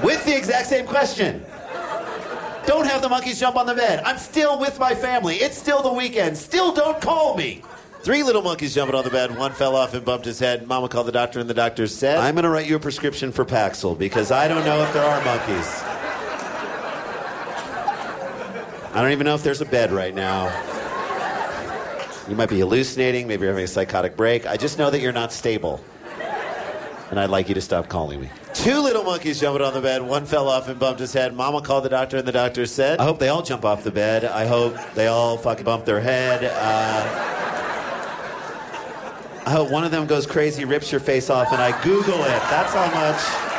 With 0.03 0.25
the 0.25 0.35
exact 0.35 0.67
same 0.67 0.87
question. 0.87 1.45
Don't 2.65 2.87
have 2.87 3.01
the 3.01 3.09
monkeys 3.09 3.39
jump 3.39 3.55
on 3.55 3.65
the 3.65 3.75
bed. 3.75 4.01
I'm 4.03 4.17
still 4.17 4.59
with 4.59 4.79
my 4.79 4.95
family. 4.95 5.35
It's 5.35 5.57
still 5.57 5.83
the 5.83 5.93
weekend. 5.93 6.37
Still 6.37 6.73
don't 6.73 6.99
call 7.01 7.37
me. 7.37 7.61
Three 8.01 8.23
little 8.23 8.41
monkeys 8.41 8.73
jumping 8.73 8.95
on 8.95 9.03
the 9.03 9.09
bed. 9.09 9.37
One 9.37 9.51
fell 9.51 9.75
off 9.75 9.93
and 9.93 10.03
bumped 10.03 10.25
his 10.25 10.39
head. 10.39 10.67
Mama 10.67 10.89
called 10.89 11.07
the 11.07 11.11
doctor, 11.11 11.39
and 11.39 11.49
the 11.49 11.53
doctor 11.53 11.87
said, 11.87 12.17
I'm 12.17 12.35
going 12.35 12.43
to 12.43 12.49
write 12.49 12.67
you 12.67 12.75
a 12.75 12.79
prescription 12.79 13.31
for 13.31 13.45
Paxil 13.45 13.97
because 13.97 14.31
I 14.31 14.47
don't 14.47 14.65
know 14.65 14.81
if 14.81 14.91
there 14.91 15.05
are 15.05 15.23
monkeys. 15.23 15.83
I 18.93 19.01
don't 19.01 19.11
even 19.11 19.25
know 19.25 19.33
if 19.33 19.41
there's 19.41 19.61
a 19.61 19.65
bed 19.65 19.91
right 19.91 20.13
now. 20.13 20.45
You 22.29 22.35
might 22.35 22.49
be 22.49 22.59
hallucinating. 22.59 23.27
Maybe 23.27 23.41
you're 23.41 23.51
having 23.51 23.65
a 23.65 23.67
psychotic 23.67 24.15
break. 24.15 24.45
I 24.45 24.55
just 24.55 24.77
know 24.77 24.91
that 24.91 25.01
you're 25.01 25.11
not 25.11 25.33
stable. 25.33 25.83
And 27.09 27.19
I'd 27.19 27.31
like 27.31 27.49
you 27.49 27.55
to 27.55 27.61
stop 27.61 27.89
calling 27.89 28.21
me. 28.21 28.29
Two 28.53 28.79
little 28.81 29.03
monkeys 29.03 29.39
jumping 29.39 29.65
on 29.65 29.73
the 29.73 29.81
bed. 29.81 30.03
One 30.03 30.25
fell 30.25 30.47
off 30.47 30.67
and 30.67 30.79
bumped 30.79 30.99
his 30.99 31.11
head. 31.11 31.35
Mama 31.35 31.61
called 31.61 31.85
the 31.85 31.89
doctor, 31.89 32.17
and 32.17 32.27
the 32.27 32.31
doctor 32.31 32.67
said, 32.67 32.99
I 32.99 33.03
hope 33.03 33.17
they 33.17 33.29
all 33.29 33.41
jump 33.41 33.65
off 33.65 33.83
the 33.83 33.91
bed. 33.91 34.25
I 34.25 34.45
hope 34.45 34.75
they 34.93 35.07
all 35.07 35.37
fucking 35.37 35.65
bump 35.65 35.85
their 35.85 35.99
head. 35.99 36.43
Uh, 36.43 37.29
I 39.45 39.49
hope 39.49 39.71
one 39.71 39.83
of 39.83 39.91
them 39.91 40.05
goes 40.05 40.25
crazy, 40.27 40.65
rips 40.65 40.91
your 40.91 41.01
face 41.01 41.29
off, 41.31 41.51
and 41.51 41.61
I 41.61 41.81
Google 41.83 42.19
it. 42.21 42.41
That's 42.49 42.73
how 42.73 42.85
much. 42.93 43.52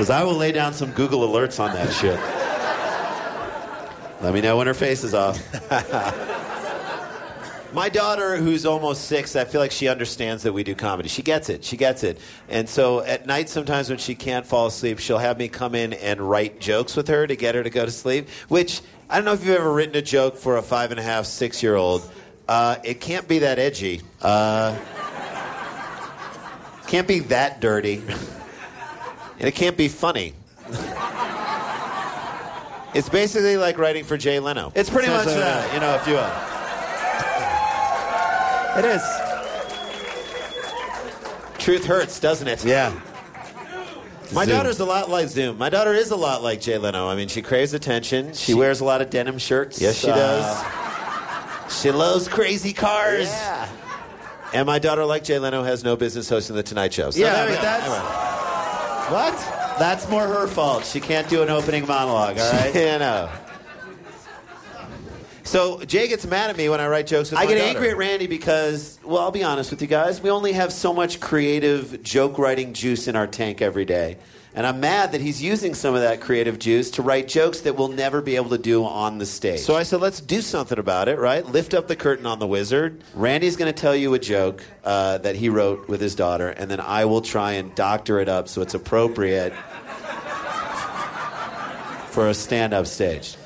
Because 0.00 0.08
I 0.08 0.24
will 0.24 0.32
lay 0.32 0.50
down 0.50 0.72
some 0.72 0.92
Google 0.92 1.28
alerts 1.28 1.60
on 1.60 1.74
that 1.74 1.92
shit. 1.92 2.18
Let 4.22 4.32
me 4.32 4.40
know 4.40 4.56
when 4.56 4.66
her 4.66 4.72
face 4.72 5.04
is 5.04 5.12
off. 5.12 5.38
My 7.74 7.90
daughter, 7.90 8.38
who's 8.38 8.64
almost 8.64 9.04
six, 9.04 9.36
I 9.36 9.44
feel 9.44 9.60
like 9.60 9.72
she 9.72 9.88
understands 9.88 10.44
that 10.44 10.54
we 10.54 10.64
do 10.64 10.74
comedy. 10.74 11.10
She 11.10 11.20
gets 11.20 11.50
it. 11.50 11.64
She 11.64 11.76
gets 11.76 12.02
it. 12.02 12.18
And 12.48 12.66
so 12.66 13.02
at 13.02 13.26
night, 13.26 13.50
sometimes 13.50 13.90
when 13.90 13.98
she 13.98 14.14
can't 14.14 14.46
fall 14.46 14.68
asleep, 14.68 15.00
she'll 15.00 15.18
have 15.18 15.36
me 15.36 15.48
come 15.48 15.74
in 15.74 15.92
and 15.92 16.18
write 16.18 16.60
jokes 16.60 16.96
with 16.96 17.08
her 17.08 17.26
to 17.26 17.36
get 17.36 17.54
her 17.54 17.62
to 17.62 17.68
go 17.68 17.84
to 17.84 17.90
sleep. 17.90 18.26
Which 18.48 18.80
I 19.10 19.16
don't 19.16 19.26
know 19.26 19.34
if 19.34 19.44
you've 19.44 19.54
ever 19.54 19.70
written 19.70 19.96
a 19.96 20.02
joke 20.02 20.38
for 20.38 20.56
a 20.56 20.62
five 20.62 20.92
and 20.92 20.98
a 20.98 21.02
half, 21.02 21.26
six 21.26 21.62
year 21.62 21.76
old. 21.76 22.10
Uh, 22.48 22.76
it 22.84 23.02
can't 23.02 23.28
be 23.28 23.40
that 23.40 23.58
edgy. 23.58 24.00
Uh, 24.22 24.78
can't 26.86 27.06
be 27.06 27.18
that 27.18 27.60
dirty. 27.60 28.02
And 29.40 29.48
it 29.48 29.54
can't 29.54 29.76
be 29.76 29.88
funny. 29.88 30.34
it's 32.94 33.08
basically 33.08 33.56
like 33.56 33.78
writing 33.78 34.04
for 34.04 34.16
Jay 34.18 34.38
Leno. 34.38 34.70
It's 34.74 34.90
pretty 34.90 35.08
much 35.08 35.26
that, 35.26 35.72
you 35.74 35.80
know, 35.80 35.94
if 35.94 36.06
you 36.06 36.14
will. 36.14 36.30
It 38.78 38.84
is. 38.96 39.02
Truth 41.58 41.84
hurts, 41.86 42.20
doesn't 42.20 42.46
it? 42.48 42.64
Yeah. 42.64 42.92
My 44.32 44.44
Zoom. 44.44 44.56
daughter's 44.56 44.78
a 44.80 44.84
lot 44.84 45.10
like 45.10 45.28
Zoom. 45.28 45.58
My 45.58 45.70
daughter 45.70 45.92
is 45.92 46.10
a 46.10 46.16
lot 46.16 46.42
like 46.42 46.60
Jay 46.60 46.78
Leno. 46.78 47.08
I 47.08 47.16
mean, 47.16 47.28
she 47.28 47.42
craves 47.42 47.72
attention. 47.74 48.32
She, 48.34 48.54
wears 48.54 48.80
a 48.80 48.84
lot 48.84 49.00
of 49.02 49.10
denim 49.10 49.38
shirts. 49.38 49.80
Yes, 49.80 49.96
she 49.96 50.08
Uh, 50.10 50.14
does. 50.14 51.80
She 51.82 51.90
loves 51.90 52.28
crazy 52.28 52.72
cars. 52.72 53.26
Yeah. 53.28 53.68
And 54.52 54.66
my 54.66 54.78
daughter, 54.78 55.04
like 55.04 55.24
Jay 55.24 55.38
Leno, 55.38 55.62
has 55.64 55.82
no 55.82 55.96
business 55.96 56.28
hosting 56.28 56.56
the 56.56 56.62
Tonight 56.62 56.92
Show. 56.92 57.10
So 57.10 57.18
Yeah, 57.20 57.32
there 57.32 57.46
we 57.46 57.52
but 57.52 57.56
go. 57.56 57.62
that's- 57.62 57.88
Anyway. 57.90 58.29
What? 59.10 59.34
That's 59.78 60.08
more 60.08 60.26
her 60.26 60.46
fault. 60.46 60.84
She 60.84 61.00
can't 61.00 61.28
do 61.28 61.42
an 61.42 61.50
opening 61.50 61.86
monologue. 61.86 62.38
All 62.38 62.52
right. 62.52 62.74
you 62.74 62.98
know. 62.98 63.28
So 65.42 65.82
Jay 65.82 66.06
gets 66.06 66.24
mad 66.26 66.50
at 66.50 66.56
me 66.56 66.68
when 66.68 66.80
I 66.80 66.86
write 66.86 67.08
jokes. 67.08 67.32
With 67.32 67.40
I 67.40 67.46
get 67.46 67.56
daughter. 67.56 67.70
angry 67.70 67.90
at 67.90 67.96
Randy 67.96 68.28
because, 68.28 69.00
well, 69.02 69.18
I'll 69.20 69.32
be 69.32 69.42
honest 69.42 69.72
with 69.72 69.82
you 69.82 69.88
guys. 69.88 70.20
We 70.20 70.30
only 70.30 70.52
have 70.52 70.72
so 70.72 70.92
much 70.92 71.18
creative 71.18 72.04
joke 72.04 72.38
writing 72.38 72.72
juice 72.72 73.08
in 73.08 73.16
our 73.16 73.26
tank 73.26 73.60
every 73.60 73.84
day. 73.84 74.18
And 74.52 74.66
I'm 74.66 74.80
mad 74.80 75.12
that 75.12 75.20
he's 75.20 75.40
using 75.40 75.74
some 75.74 75.94
of 75.94 76.00
that 76.00 76.20
creative 76.20 76.58
juice 76.58 76.90
to 76.92 77.02
write 77.02 77.28
jokes 77.28 77.60
that 77.60 77.76
we'll 77.76 77.88
never 77.88 78.20
be 78.20 78.34
able 78.34 78.50
to 78.50 78.58
do 78.58 78.84
on 78.84 79.18
the 79.18 79.26
stage. 79.26 79.60
So 79.60 79.76
I 79.76 79.84
said, 79.84 80.00
let's 80.00 80.20
do 80.20 80.40
something 80.40 80.78
about 80.78 81.08
it, 81.08 81.18
right? 81.18 81.46
Lift 81.46 81.72
up 81.72 81.86
the 81.86 81.94
curtain 81.94 82.26
on 82.26 82.40
the 82.40 82.48
wizard. 82.48 83.00
Randy's 83.14 83.56
going 83.56 83.72
to 83.72 83.80
tell 83.80 83.94
you 83.94 84.12
a 84.14 84.18
joke 84.18 84.64
uh, 84.82 85.18
that 85.18 85.36
he 85.36 85.48
wrote 85.48 85.88
with 85.88 86.00
his 86.00 86.16
daughter, 86.16 86.48
and 86.48 86.68
then 86.68 86.80
I 86.80 87.04
will 87.04 87.20
try 87.20 87.52
and 87.52 87.72
doctor 87.76 88.18
it 88.18 88.28
up 88.28 88.48
so 88.48 88.60
it's 88.60 88.74
appropriate 88.74 89.54
for 92.08 92.28
a 92.28 92.34
stand 92.34 92.74
up 92.74 92.86
stage. 92.86 93.36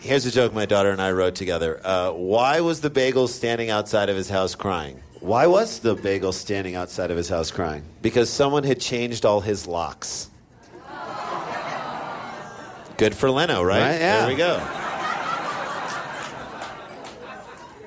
Here's 0.00 0.24
a 0.24 0.30
joke 0.30 0.54
my 0.54 0.66
daughter 0.66 0.90
and 0.90 1.00
I 1.00 1.12
wrote 1.12 1.34
together. 1.34 1.80
Uh, 1.84 2.10
why 2.10 2.60
was 2.60 2.80
the 2.80 2.90
bagel 2.90 3.28
standing 3.28 3.70
outside 3.70 4.08
of 4.08 4.16
his 4.16 4.28
house 4.30 4.54
crying? 4.54 5.00
Why 5.24 5.46
was 5.46 5.78
the 5.78 5.94
bagel 5.94 6.32
standing 6.32 6.74
outside 6.74 7.10
of 7.10 7.16
his 7.16 7.30
house 7.30 7.50
crying? 7.50 7.82
Because 8.02 8.28
someone 8.28 8.62
had 8.62 8.78
changed 8.78 9.24
all 9.24 9.40
his 9.40 9.66
locks. 9.66 10.28
Good 12.98 13.14
for 13.14 13.30
Leno, 13.30 13.62
right? 13.62 13.80
Right, 13.80 14.00
yeah. 14.00 14.18
There 14.20 14.28
we 14.28 14.34
go. 14.36 14.58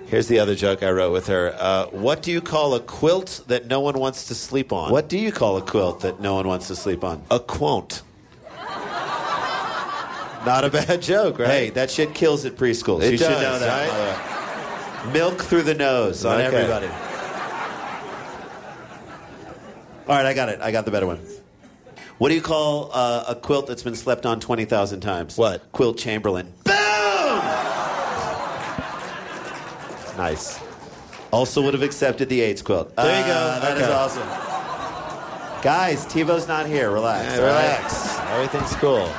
Here's 0.08 0.28
the 0.28 0.40
other 0.40 0.56
joke 0.56 0.82
I 0.82 0.90
wrote 0.90 1.12
with 1.12 1.28
her. 1.28 1.56
Uh, 1.60 1.86
what 1.92 2.24
do 2.24 2.32
you 2.32 2.42
call 2.42 2.74
a 2.74 2.80
quilt 2.80 3.44
that 3.50 3.68
no 3.68 3.82
one 3.82 4.00
wants 4.00 4.30
to 4.30 4.36
sleep 4.36 4.74
on? 4.74 4.92
What 4.92 5.08
do 5.08 5.20
you 5.20 5.32
call 5.32 5.58
a 5.58 5.62
quilt 5.62 6.00
that 6.00 6.20
no 6.20 6.34
one 6.34 6.48
wants 6.48 6.68
to 6.70 6.76
sleep 6.76 7.04
on? 7.04 7.22
A 7.30 7.40
quont. 7.40 8.02
Not 10.44 10.66
a 10.66 10.70
bad 10.72 11.04
joke, 11.04 11.38
right? 11.38 11.50
Hey, 11.50 11.70
that 11.72 11.92
shit 11.92 12.16
kills 12.16 12.46
at 12.46 12.54
preschools. 12.56 13.04
It 13.04 13.12
you 13.12 13.18
should 13.20 13.28
does, 13.30 13.62
know 13.62 13.68
that. 13.68 15.06
way. 15.06 15.14
Milk 15.14 15.40
through 15.44 15.64
the 15.64 15.76
nose 15.76 16.26
on 16.26 16.42
Okay. 16.42 16.46
everybody. 16.58 16.90
All 20.08 20.16
right, 20.16 20.26
I 20.26 20.34
got 20.34 20.50
it. 20.50 20.62
I 20.62 20.72
got 20.72 20.86
the 20.86 20.92
better 20.92 21.06
one. 21.08 21.20
What 22.18 22.30
do 22.30 22.36
you 22.36 22.42
call 22.42 22.90
uh, 22.94 23.26
a 23.28 23.36
quilt 23.36 23.68
that's 23.68 23.84
been 23.84 23.96
slept 23.96 24.26
on 24.26 24.40
20,000 24.40 25.02
times? 25.02 25.38
What? 25.38 25.72
Quilt 25.72 25.98
Chamberlain. 25.98 26.52
Boom! 26.64 26.74
nice. 30.18 30.60
Also 31.32 31.62
would 31.62 31.74
have 31.74 31.84
accepted 31.84 32.30
the 32.30 32.42
AIDS 32.42 32.62
quilt. 32.62 32.96
There 32.96 33.20
you 33.20 33.26
go. 33.28 33.34
Uh, 33.34 33.60
That 33.60 33.78
is 33.78 33.84
Okay. 33.84 33.94
awesome. 33.94 34.28
Guys, 35.62 36.06
TiVo's 36.06 36.48
not 36.48 36.66
here. 36.68 36.90
Relax. 36.92 37.26
Yeah, 37.26 37.42
all 37.42 37.48
right? 37.54 37.64
relax. 37.78 38.20
Everything's 38.32 38.76
cool. 38.78 39.12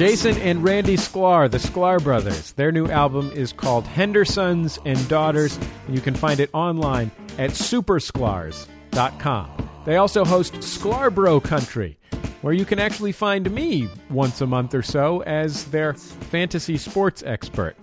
Jason 0.00 0.36
and 0.38 0.64
Randy 0.64 0.96
Sklar, 0.96 1.50
the 1.50 1.58
Sklar 1.58 2.02
brothers. 2.02 2.52
Their 2.52 2.72
new 2.72 2.86
album 2.86 3.30
is 3.32 3.52
called 3.52 3.86
Hendersons 3.86 4.78
and 4.86 5.06
Daughters, 5.10 5.58
and 5.86 5.94
you 5.94 6.00
can 6.00 6.14
find 6.14 6.40
it 6.40 6.48
online 6.54 7.10
at 7.36 7.50
supersklars.com. 7.50 9.68
They 9.84 9.98
also 9.98 10.24
host 10.24 10.54
Sklarbro 10.54 11.44
Country, 11.44 11.98
where 12.40 12.54
you 12.54 12.64
can 12.64 12.78
actually 12.78 13.12
find 13.12 13.50
me 13.50 13.90
once 14.08 14.40
a 14.40 14.46
month 14.46 14.74
or 14.74 14.80
so 14.80 15.22
as 15.24 15.66
their 15.66 15.92
fantasy 15.92 16.78
sports 16.78 17.22
expert. 17.26 17.76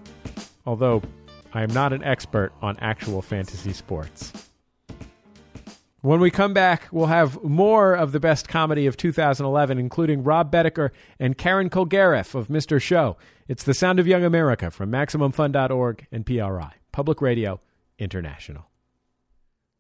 Although 0.66 1.04
I 1.54 1.62
am 1.62 1.72
not 1.72 1.94
an 1.94 2.04
expert 2.04 2.52
on 2.64 2.80
actual 2.80 3.22
fantasy 3.22 3.74
sports. 3.74 4.47
When 6.02 6.20
we 6.20 6.30
come 6.30 6.54
back, 6.54 6.88
we'll 6.92 7.08
have 7.08 7.44
more 7.44 7.96
of 7.96 8.12
the 8.12 8.20
best 8.20 8.48
comedy 8.48 8.86
of 8.86 8.98
2011, 8.98 9.80
including 9.80 10.24
Rob 10.24 10.52
Baedeker 10.52 10.92
and 11.20 11.36
Karen 11.36 11.72
Kilgariff 11.72 12.36
of 12.36 12.50
Mr. 12.50 12.80
Show. 12.80 13.18
It's 13.48 13.64
The 13.64 13.74
Sound 13.74 14.00
of 14.00 14.06
Young 14.06 14.24
America 14.24 14.70
from 14.70 14.92
MaximumFun.org 14.92 16.06
and 16.12 16.24
PRI, 16.24 16.74
Public 16.92 17.20
Radio 17.20 17.62
International. 17.98 18.68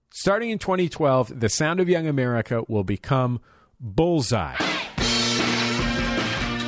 Starting 0.09 0.49
in 0.49 0.57
2012, 0.57 1.39
The 1.39 1.49
Sound 1.49 1.79
of 1.79 1.87
Young 1.87 2.07
America 2.07 2.63
will 2.67 2.83
become 2.83 3.39
Bullseye. 3.79 4.57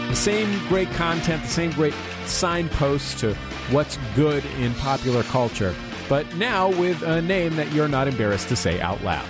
The 0.10 0.16
same 0.16 0.68
great 0.68 0.92
content, 0.92 1.42
the 1.42 1.50
same 1.50 1.72
great 1.72 1.96
signposts 2.28 3.20
to 3.22 3.34
what's 3.72 3.98
good 4.16 4.46
in 4.60 4.76
popular 4.76 5.24
culture, 5.24 5.74
but 6.08 6.32
now 6.36 6.70
with 6.70 7.02
a 7.02 7.20
name 7.20 7.56
that 7.56 7.72
you're 7.74 7.88
not 7.88 8.08
embarrassed 8.08 8.50
to 8.50 8.56
say 8.56 8.80
out 8.80 9.04
loud. 9.04 9.26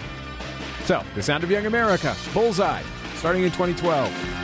So, 0.86 1.04
The 1.16 1.22
Sound 1.22 1.44
of 1.44 1.52
Young 1.52 1.66
America, 1.66 2.16
Bullseye, 2.34 2.82
starting 3.16 3.44
in 3.44 3.52
2012. 3.52 4.40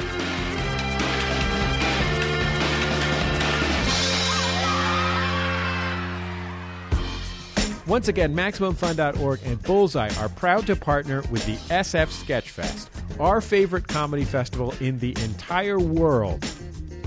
Once 7.88 8.08
again, 8.08 8.36
MaximumFun.org 8.36 9.40
and 9.46 9.62
Bullseye 9.62 10.10
are 10.20 10.30
proud 10.30 10.66
to 10.66 10.76
partner 10.76 11.22
with 11.30 11.46
the 11.46 11.56
SF 11.72 12.08
Sketchfest, 12.08 12.90
our 13.20 13.42
favorite 13.42 13.88
comedy 13.88 14.24
festival 14.24 14.74
in 14.80 14.98
the 14.98 15.16
entire 15.24 15.80
world. 15.80 16.44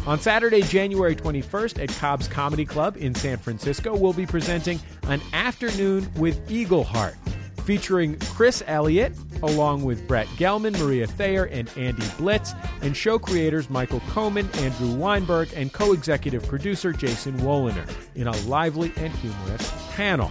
On 0.07 0.21
Saturday, 0.21 0.63
January 0.63 1.17
21st 1.17 1.83
at 1.83 1.89
Cobb's 1.91 2.29
Comedy 2.29 2.65
Club 2.65 2.97
in 2.97 3.13
San 3.15 3.39
Francisco, 3.39 3.95
we'll 3.97 4.13
be 4.13 4.25
presenting 4.25 4.79
an 5.09 5.21
afternoon 5.33 6.09
with 6.17 6.49
Eagleheart, 6.49 7.17
featuring 7.69 8.19
Chris 8.21 8.63
Elliott, 8.67 9.13
along 9.43 9.85
with 9.85 10.09
Brett 10.09 10.27
Gelman, 10.39 10.81
Maria 10.81 11.07
Thayer, 11.07 11.45
and 11.45 11.71
Andy 11.77 12.07
Blitz, 12.17 12.55
and 12.81 12.97
show 12.97 13.19
creators 13.19 13.69
Michael 13.69 14.01
Koman, 14.09 14.47
Andrew 14.63 14.95
Weinberg, 14.95 15.51
and 15.55 15.71
co 15.71 15.93
executive 15.93 16.43
producer 16.49 16.95
Jason 16.95 17.37
Woliner 17.41 17.87
in 18.15 18.27
a 18.27 18.35
lively 18.47 18.91
and 18.97 19.13
humorous 19.17 19.71
panel. 19.91 20.31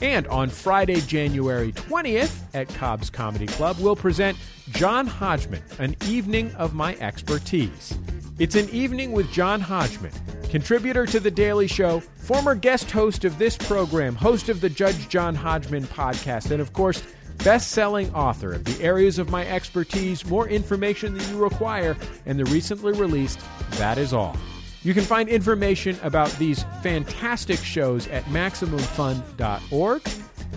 And 0.00 0.26
on 0.26 0.48
Friday, 0.48 1.00
January 1.02 1.70
20th 1.70 2.40
at 2.52 2.68
Cobb's 2.70 3.10
Comedy 3.10 3.46
Club, 3.46 3.76
we'll 3.78 3.94
present 3.94 4.36
John 4.70 5.06
Hodgman, 5.06 5.62
An 5.78 5.94
Evening 6.08 6.52
of 6.56 6.74
My 6.74 6.96
Expertise. 6.96 7.96
It's 8.40 8.56
an 8.56 8.68
evening 8.70 9.12
with 9.12 9.30
John 9.30 9.60
Hodgman, 9.60 10.10
contributor 10.50 11.06
to 11.06 11.20
The 11.20 11.30
Daily 11.30 11.68
Show, 11.68 12.02
former 12.30 12.54
guest 12.54 12.92
host 12.92 13.24
of 13.24 13.38
this 13.38 13.56
program, 13.56 14.14
host 14.14 14.48
of 14.48 14.60
the 14.60 14.68
Judge 14.68 15.08
John 15.08 15.34
Hodgman 15.34 15.82
podcast, 15.82 16.52
and 16.52 16.60
of 16.60 16.72
course, 16.72 17.02
best 17.38 17.72
selling 17.72 18.14
author 18.14 18.52
of 18.52 18.62
The 18.62 18.80
Areas 18.80 19.18
of 19.18 19.30
My 19.30 19.44
Expertise, 19.48 20.24
More 20.24 20.46
Information 20.46 21.18
Than 21.18 21.28
You 21.28 21.42
Require, 21.42 21.96
and 22.26 22.38
the 22.38 22.44
recently 22.44 22.92
released 22.92 23.40
That 23.72 23.98
Is 23.98 24.12
All. 24.12 24.36
You 24.84 24.94
can 24.94 25.02
find 25.02 25.28
information 25.28 25.98
about 26.04 26.30
these 26.38 26.64
fantastic 26.84 27.58
shows 27.58 28.06
at 28.06 28.22
MaximumFun.org 28.26 30.02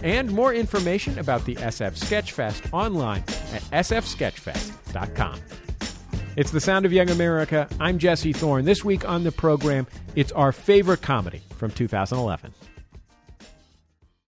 and 0.03 0.31
more 0.31 0.53
information 0.53 1.17
about 1.17 1.43
the 1.45 1.55
SF 1.55 1.97
Sketchfest 1.97 2.71
online 2.71 3.23
at 3.51 3.63
sfsketchfest.com. 3.71 5.39
It's 6.35 6.49
the 6.49 6.59
Sound 6.59 6.87
of 6.87 6.91
Young 6.91 7.11
America. 7.11 7.67
I'm 7.79 7.99
Jesse 7.99 8.33
Thorn. 8.33 8.65
This 8.65 8.83
week 8.83 9.07
on 9.07 9.23
the 9.23 9.31
program, 9.31 9.85
it's 10.15 10.31
our 10.31 10.51
favorite 10.51 11.03
comedy 11.03 11.43
from 11.57 11.69
2011. 11.69 12.51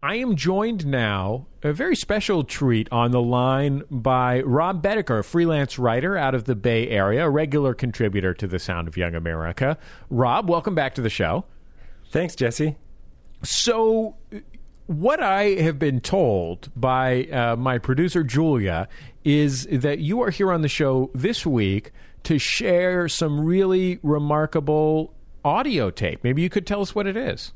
I 0.04 0.16
am 0.18 0.36
joined 0.36 0.86
now, 0.86 1.48
a 1.64 1.74
very 1.74 1.96
special 1.96 2.44
treat 2.44 2.88
on 2.92 3.10
the 3.10 3.24
line 3.24 3.82
by 3.90 4.42
Rob 4.42 4.84
Baedeker, 4.84 5.18
a 5.18 5.24
freelance 5.24 5.80
writer 5.80 6.16
out 6.16 6.36
of 6.36 6.44
the 6.44 6.54
Bay 6.54 6.90
Area, 6.90 7.26
a 7.26 7.30
regular 7.30 7.74
contributor 7.74 8.36
to 8.36 8.46
the 8.46 8.60
Sound 8.60 8.88
of 8.88 8.96
Young 8.96 9.16
America. 9.16 9.76
Rob, 10.12 10.48
welcome 10.48 10.76
back 10.76 10.94
to 10.96 11.02
the 11.02 11.10
show. 11.10 11.46
Thanks, 12.12 12.36
Jesse. 12.36 12.76
So, 13.42 14.16
what 14.86 15.24
I 15.24 15.56
have 15.62 15.80
been 15.80 16.02
told 16.02 16.72
by 16.76 17.24
uh, 17.24 17.56
my 17.56 17.80
producer 17.80 18.24
Julia 18.24 18.88
is 19.26 19.68
that 19.72 20.00
you 20.00 20.22
are 20.22 20.30
here 20.30 20.52
on 20.52 20.62
the 20.62 20.70
show 20.70 21.10
this 21.14 21.46
week 21.46 21.92
to 22.24 22.40
share 22.40 23.10
some 23.10 23.44
really 23.44 24.00
remarkable 24.04 25.14
audio 25.44 25.90
tape. 25.90 26.24
Maybe 26.24 26.42
you 26.42 26.50
could 26.50 26.66
tell 26.66 26.82
us 26.82 26.96
what 26.96 27.08
it 27.08 27.18
is. 27.18 27.52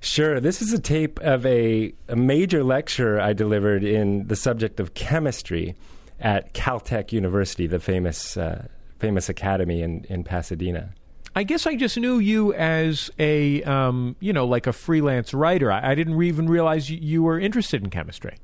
Sure. 0.00 0.40
This 0.40 0.60
is 0.60 0.72
a 0.72 0.78
tape 0.78 1.18
of 1.20 1.46
a, 1.46 1.92
a 2.08 2.16
major 2.16 2.64
lecture 2.64 3.20
I 3.20 3.32
delivered 3.32 3.84
in 3.84 4.26
the 4.26 4.36
subject 4.36 4.80
of 4.80 4.94
chemistry 4.94 5.76
at 6.18 6.54
Caltech 6.54 7.12
University, 7.12 7.66
the 7.66 7.80
famous 7.80 8.36
uh, 8.36 8.66
famous 8.98 9.28
academy 9.28 9.82
in, 9.82 10.04
in 10.08 10.24
Pasadena. 10.24 10.92
I 11.34 11.44
guess 11.44 11.66
I 11.66 11.76
just 11.76 11.96
knew 11.96 12.18
you 12.18 12.52
as 12.54 13.10
a, 13.18 13.62
um, 13.62 14.16
you 14.20 14.32
know, 14.32 14.46
like 14.46 14.66
a 14.66 14.72
freelance 14.72 15.32
writer. 15.32 15.70
I, 15.70 15.92
I 15.92 15.94
didn't 15.94 16.20
even 16.20 16.48
realize 16.48 16.90
you, 16.90 16.98
you 17.00 17.22
were 17.22 17.38
interested 17.38 17.82
in 17.82 17.90
chemistry. 17.90 18.36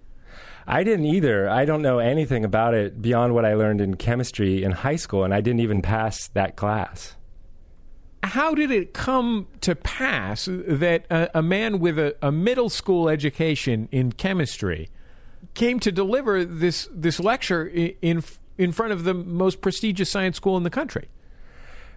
I 0.66 0.82
didn't 0.82 1.06
either. 1.06 1.48
I 1.48 1.64
don't 1.64 1.82
know 1.82 1.98
anything 1.98 2.44
about 2.44 2.74
it 2.74 3.00
beyond 3.00 3.34
what 3.34 3.44
I 3.44 3.54
learned 3.54 3.80
in 3.80 3.96
chemistry 3.96 4.62
in 4.62 4.72
high 4.72 4.96
school, 4.96 5.24
and 5.24 5.32
I 5.32 5.40
didn't 5.40 5.60
even 5.60 5.82
pass 5.82 6.28
that 6.28 6.56
class 6.56 7.16
how 8.26 8.54
did 8.54 8.70
it 8.70 8.92
come 8.92 9.46
to 9.60 9.74
pass 9.74 10.46
that 10.46 11.06
a, 11.10 11.38
a 11.38 11.42
man 11.42 11.78
with 11.78 11.98
a, 11.98 12.16
a, 12.20 12.32
middle 12.32 12.68
school 12.68 13.08
education 13.08 13.88
in 13.92 14.12
chemistry 14.12 14.88
came 15.54 15.80
to 15.80 15.92
deliver 15.92 16.44
this 16.44 16.88
this 16.92 17.20
lecture 17.20 17.66
in 18.02 18.22
in 18.58 18.72
front 18.72 18.92
of 18.92 19.04
the 19.04 19.14
most 19.14 19.60
prestigious 19.60 20.10
science 20.10 20.36
school 20.36 20.56
in 20.56 20.62
the 20.62 20.70
country? 20.70 21.08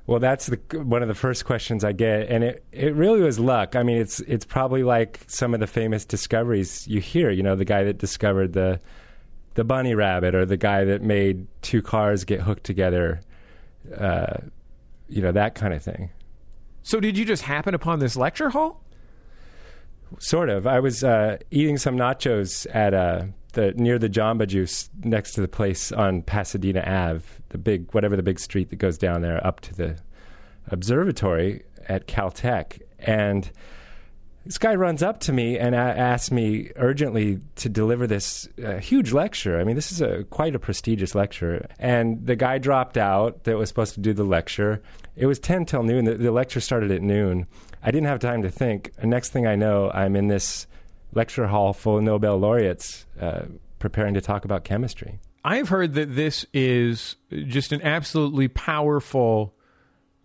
Well, 0.09 0.19
that's 0.19 0.47
the, 0.47 0.59
one 0.73 1.03
of 1.03 1.07
the 1.07 1.13
first 1.13 1.45
questions 1.45 1.83
I 1.83 1.91
get, 1.91 2.29
and 2.29 2.43
it, 2.43 2.65
it 2.71 2.95
really 2.95 3.21
was 3.21 3.39
luck. 3.39 3.75
I 3.75 3.83
mean, 3.83 3.97
it's 3.97 4.21
it's 4.21 4.43
probably 4.43 4.81
like 4.81 5.19
some 5.27 5.53
of 5.53 5.59
the 5.59 5.67
famous 5.67 6.03
discoveries 6.03 6.87
you 6.87 6.99
hear. 6.99 7.29
You 7.29 7.43
know, 7.43 7.55
the 7.55 7.63
guy 7.63 7.83
that 7.83 7.99
discovered 7.99 8.53
the 8.53 8.79
the 9.53 9.63
bunny 9.63 9.93
rabbit, 9.93 10.33
or 10.33 10.47
the 10.47 10.57
guy 10.57 10.83
that 10.83 11.03
made 11.03 11.45
two 11.61 11.83
cars 11.83 12.23
get 12.23 12.41
hooked 12.41 12.63
together. 12.63 13.21
Uh, 13.95 14.37
you 15.09 15.21
know 15.21 15.31
that 15.31 15.53
kind 15.53 15.75
of 15.75 15.83
thing. 15.83 16.09
So, 16.81 16.99
did 16.99 17.15
you 17.15 17.23
just 17.23 17.43
happen 17.43 17.75
upon 17.75 17.99
this 17.99 18.15
lecture 18.15 18.49
hall? 18.49 18.81
Sort 20.17 20.49
of. 20.49 20.65
I 20.65 20.79
was 20.79 21.03
uh, 21.03 21.37
eating 21.51 21.77
some 21.77 21.95
nachos 21.95 22.65
at 22.73 22.95
uh, 22.95 23.25
the 23.59 23.73
near 23.73 23.99
the 23.99 24.09
Jamba 24.09 24.47
Juice 24.47 24.89
next 25.03 25.33
to 25.33 25.41
the 25.41 25.47
place 25.47 25.91
on 25.91 26.21
Pasadena 26.21 26.81
Ave, 26.81 27.25
the 27.49 27.57
big 27.57 27.93
whatever 27.93 28.15
the 28.15 28.23
big 28.23 28.39
street 28.39 28.69
that 28.69 28.77
goes 28.77 28.97
down 28.97 29.21
there 29.21 29.45
up 29.45 29.59
to 29.61 29.75
the 29.75 29.97
observatory 30.67 31.63
at 31.87 32.07
Caltech, 32.07 32.81
and 32.99 33.51
this 34.45 34.57
guy 34.57 34.73
runs 34.75 35.03
up 35.03 35.19
to 35.21 35.33
me 35.33 35.59
and 35.59 35.75
asks 35.75 36.31
me 36.31 36.71
urgently 36.77 37.39
to 37.57 37.69
deliver 37.69 38.07
this 38.07 38.47
uh, 38.63 38.77
huge 38.77 39.11
lecture. 39.11 39.59
I 39.59 39.63
mean, 39.63 39.75
this 39.75 39.91
is 39.91 40.01
a 40.01 40.23
quite 40.23 40.55
a 40.55 40.59
prestigious 40.59 41.13
lecture. 41.13 41.67
And 41.77 42.25
the 42.25 42.35
guy 42.35 42.57
dropped 42.57 42.97
out 42.97 43.43
that 43.43 43.57
was 43.57 43.69
supposed 43.69 43.93
to 43.95 43.99
do 43.99 44.13
the 44.13 44.23
lecture. 44.23 44.81
It 45.15 45.25
was 45.25 45.39
10 45.39 45.65
till 45.65 45.83
noon. 45.83 46.05
The, 46.05 46.15
the 46.15 46.31
lecture 46.31 46.61
started 46.61 46.89
at 46.91 47.01
noon. 47.01 47.45
I 47.83 47.91
didn't 47.91 48.07
have 48.07 48.19
time 48.19 48.41
to 48.41 48.49
think. 48.49 48.91
Next 49.03 49.29
thing 49.29 49.45
I 49.45 49.55
know, 49.55 49.91
I'm 49.93 50.15
in 50.15 50.29
this 50.29 50.65
lecture 51.13 51.47
hall 51.47 51.73
full 51.73 51.97
of 51.97 52.03
Nobel 52.03 52.37
laureates 52.37 53.05
uh, 53.19 53.43
preparing 53.79 54.13
to 54.13 54.21
talk 54.21 54.45
about 54.45 54.63
chemistry. 54.63 55.19
I've 55.43 55.69
heard 55.69 55.93
that 55.93 56.15
this 56.15 56.45
is 56.53 57.15
just 57.31 57.71
an 57.71 57.81
absolutely 57.81 58.47
powerful 58.47 59.53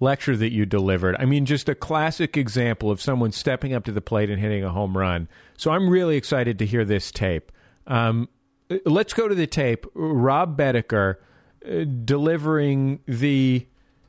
lecture 0.00 0.36
that 0.36 0.52
you 0.52 0.66
delivered. 0.66 1.16
I 1.18 1.24
mean, 1.24 1.46
just 1.46 1.68
a 1.68 1.74
classic 1.74 2.36
example 2.36 2.90
of 2.90 3.00
someone 3.00 3.32
stepping 3.32 3.72
up 3.72 3.84
to 3.84 3.92
the 3.92 4.00
plate 4.00 4.28
and 4.28 4.40
hitting 4.40 4.64
a 4.64 4.70
home 4.70 4.96
run. 4.96 5.28
So 5.56 5.70
I'm 5.70 5.88
really 5.88 6.16
excited 6.16 6.58
to 6.58 6.66
hear 6.66 6.84
this 6.84 7.10
tape. 7.10 7.52
Um, 7.86 8.28
let's 8.84 9.14
go 9.14 9.28
to 9.28 9.34
the 9.34 9.46
tape. 9.46 9.86
Rob 9.94 10.56
Baedeker 10.58 11.16
uh, 11.66 11.84
delivering 12.04 13.00
the. 13.06 13.66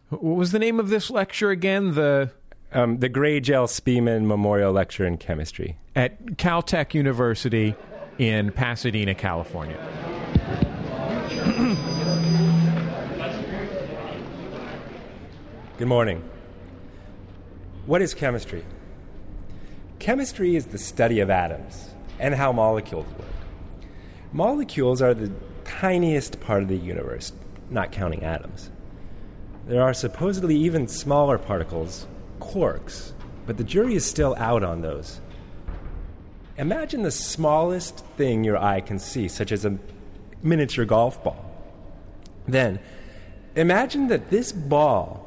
What 0.09 0.35
was 0.35 0.51
the 0.51 0.59
name 0.59 0.79
of 0.79 0.89
this 0.89 1.09
lecture 1.09 1.49
again? 1.49 1.95
The 1.95 2.31
um, 2.75 2.99
the 2.99 3.09
Gray 3.09 3.39
Gel 3.39 3.67
Speeman 3.67 4.25
Memorial 4.25 4.73
Lecture 4.73 5.05
in 5.05 5.17
Chemistry 5.17 5.77
at 5.95 6.23
Caltech 6.37 6.93
University 6.93 7.73
in 8.17 8.51
Pasadena, 8.51 9.15
California. 9.15 9.77
Good 15.77 15.87
morning. 15.87 16.21
What 17.85 18.01
is 18.01 18.13
chemistry? 18.13 18.63
Chemistry 19.99 20.55
is 20.55 20.67
the 20.67 20.77
study 20.77 21.21
of 21.21 21.29
atoms 21.29 21.93
and 22.19 22.35
how 22.35 22.51
molecules 22.51 23.07
work. 23.17 23.27
Molecules 24.33 25.01
are 25.01 25.13
the 25.13 25.31
tiniest 25.63 26.41
part 26.41 26.61
of 26.61 26.67
the 26.67 26.77
universe, 26.77 27.31
not 27.69 27.93
counting 27.93 28.23
atoms. 28.23 28.69
There 29.67 29.81
are 29.81 29.93
supposedly 29.93 30.55
even 30.57 30.87
smaller 30.87 31.37
particles, 31.37 32.05
quarks, 32.39 33.11
but 33.45 33.57
the 33.57 33.63
jury 33.63 33.95
is 33.95 34.05
still 34.05 34.35
out 34.37 34.63
on 34.63 34.81
those. 34.81 35.19
Imagine 36.57 37.03
the 37.03 37.11
smallest 37.11 37.99
thing 38.17 38.43
your 38.43 38.57
eye 38.57 38.81
can 38.81 38.97
see, 38.99 39.27
such 39.27 39.51
as 39.51 39.65
a 39.65 39.77
miniature 40.41 40.85
golf 40.85 41.23
ball. 41.23 41.43
Then, 42.47 42.79
imagine 43.55 44.07
that 44.07 44.29
this 44.29 44.51
ball 44.51 45.21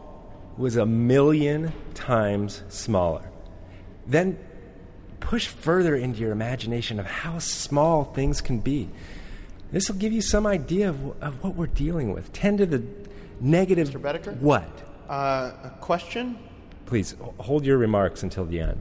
was 0.57 0.77
a 0.77 0.87
million 0.87 1.73
times 1.95 2.63
smaller. 2.69 3.31
Then 4.07 4.39
push 5.21 5.47
further 5.49 5.95
into 5.95 6.21
your 6.21 6.33
imagination 6.33 6.99
of 6.99 7.07
how 7.07 7.39
small 7.39 8.05
things 8.05 8.41
can 8.41 8.61
be. 8.61 8.89
This 9.71 9.89
will 9.91 9.99
give 9.99 10.13
you 10.13 10.23
some 10.23 10.47
idea 10.47 10.89
of, 10.89 11.23
of 11.23 11.43
what 11.45 11.55
we're 11.55 11.67
dealing 11.67 12.15
with. 12.15 12.33
10 12.33 12.59
to 12.59 12.67
the 12.67 12.83
negative. 13.41 13.91
Mr. 13.91 14.01
Baedeker? 14.01 14.37
What? 14.41 14.71
Uh, 15.09 15.53
a 15.65 15.71
question? 15.81 16.39
Please 16.89 17.15
hold 17.39 17.65
your 17.65 17.79
remarks 17.79 18.23
until 18.23 18.45
the 18.45 18.61
end. 18.61 18.81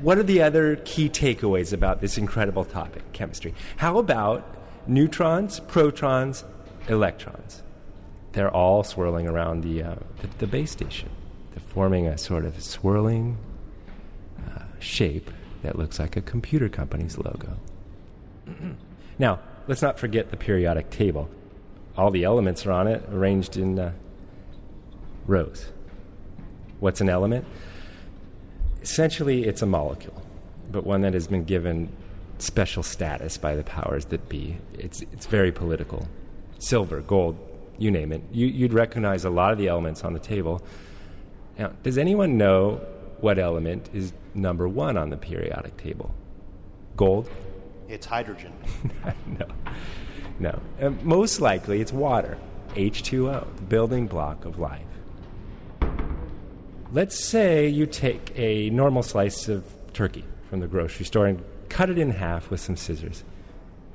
What 0.00 0.18
are 0.18 0.22
the 0.22 0.42
other 0.42 0.76
key 0.84 1.08
takeaways 1.08 1.72
about 1.72 2.00
this 2.00 2.18
incredible 2.18 2.64
topic, 2.64 3.12
chemistry? 3.12 3.54
How 3.76 3.98
about 3.98 4.44
neutrons, 4.86 5.58
protons, 5.60 6.44
electrons? 6.88 7.64
they're 8.34 8.50
all 8.50 8.82
swirling 8.82 9.26
around 9.28 9.62
the, 9.62 9.82
uh, 9.82 9.94
the, 10.20 10.26
the, 10.38 10.46
base 10.46 10.72
station. 10.72 11.08
They're 11.52 11.62
forming 11.68 12.06
a 12.06 12.18
sort 12.18 12.44
of 12.44 12.60
swirling 12.62 13.38
uh, 14.38 14.62
shape 14.80 15.30
that 15.62 15.78
looks 15.78 15.98
like 15.98 16.16
a 16.16 16.20
computer 16.20 16.68
company's 16.68 17.16
logo. 17.16 17.56
now, 19.18 19.38
let's 19.68 19.82
not 19.82 19.98
forget 19.98 20.30
the 20.30 20.36
periodic 20.36 20.90
table. 20.90 21.30
All 21.96 22.10
the 22.10 22.24
elements 22.24 22.66
are 22.66 22.72
on 22.72 22.88
it, 22.88 23.04
arranged 23.08 23.56
in 23.56 23.78
uh, 23.78 23.92
rows. 25.26 25.70
What's 26.80 27.00
an 27.00 27.08
element? 27.08 27.44
Essentially, 28.82 29.44
it's 29.44 29.62
a 29.62 29.66
molecule, 29.66 30.22
but 30.70 30.84
one 30.84 31.00
that 31.02 31.14
has 31.14 31.26
been 31.26 31.44
given 31.44 31.90
special 32.38 32.82
status 32.82 33.36
by 33.36 33.54
the 33.54 33.64
powers 33.64 34.06
that 34.06 34.28
be. 34.28 34.56
It's, 34.74 35.02
it's 35.12 35.26
very 35.26 35.52
political. 35.52 36.08
Silver, 36.58 37.00
gold, 37.00 37.36
you 37.78 37.90
name 37.90 38.12
it. 38.12 38.22
You, 38.32 38.46
you'd 38.46 38.72
recognize 38.72 39.24
a 39.24 39.30
lot 39.30 39.52
of 39.52 39.58
the 39.58 39.68
elements 39.68 40.04
on 40.04 40.12
the 40.12 40.18
table. 40.18 40.62
Now, 41.58 41.72
does 41.82 41.98
anyone 41.98 42.36
know 42.36 42.80
what 43.20 43.38
element 43.38 43.88
is 43.94 44.12
number 44.34 44.68
one 44.68 44.96
on 44.96 45.10
the 45.10 45.16
periodic 45.16 45.76
table? 45.76 46.14
Gold? 46.96 47.28
It's 47.88 48.06
hydrogen. 48.06 48.52
no. 49.26 49.46
No. 50.38 50.60
Uh, 50.80 50.90
most 51.02 51.40
likely 51.40 51.80
it's 51.80 51.92
water. 51.92 52.36
H2O, 52.70 53.56
the 53.56 53.62
building 53.62 54.06
block 54.06 54.44
of 54.44 54.58
life. 54.58 54.82
Let's 56.94 57.18
say 57.18 57.66
you 57.66 57.86
take 57.86 58.30
a 58.36 58.70
normal 58.70 59.02
slice 59.02 59.48
of 59.48 59.64
turkey 59.94 60.22
from 60.48 60.60
the 60.60 60.68
grocery 60.68 61.04
store 61.04 61.26
and 61.26 61.42
cut 61.68 61.90
it 61.90 61.98
in 61.98 62.12
half 62.12 62.52
with 62.52 62.60
some 62.60 62.76
scissors. 62.76 63.24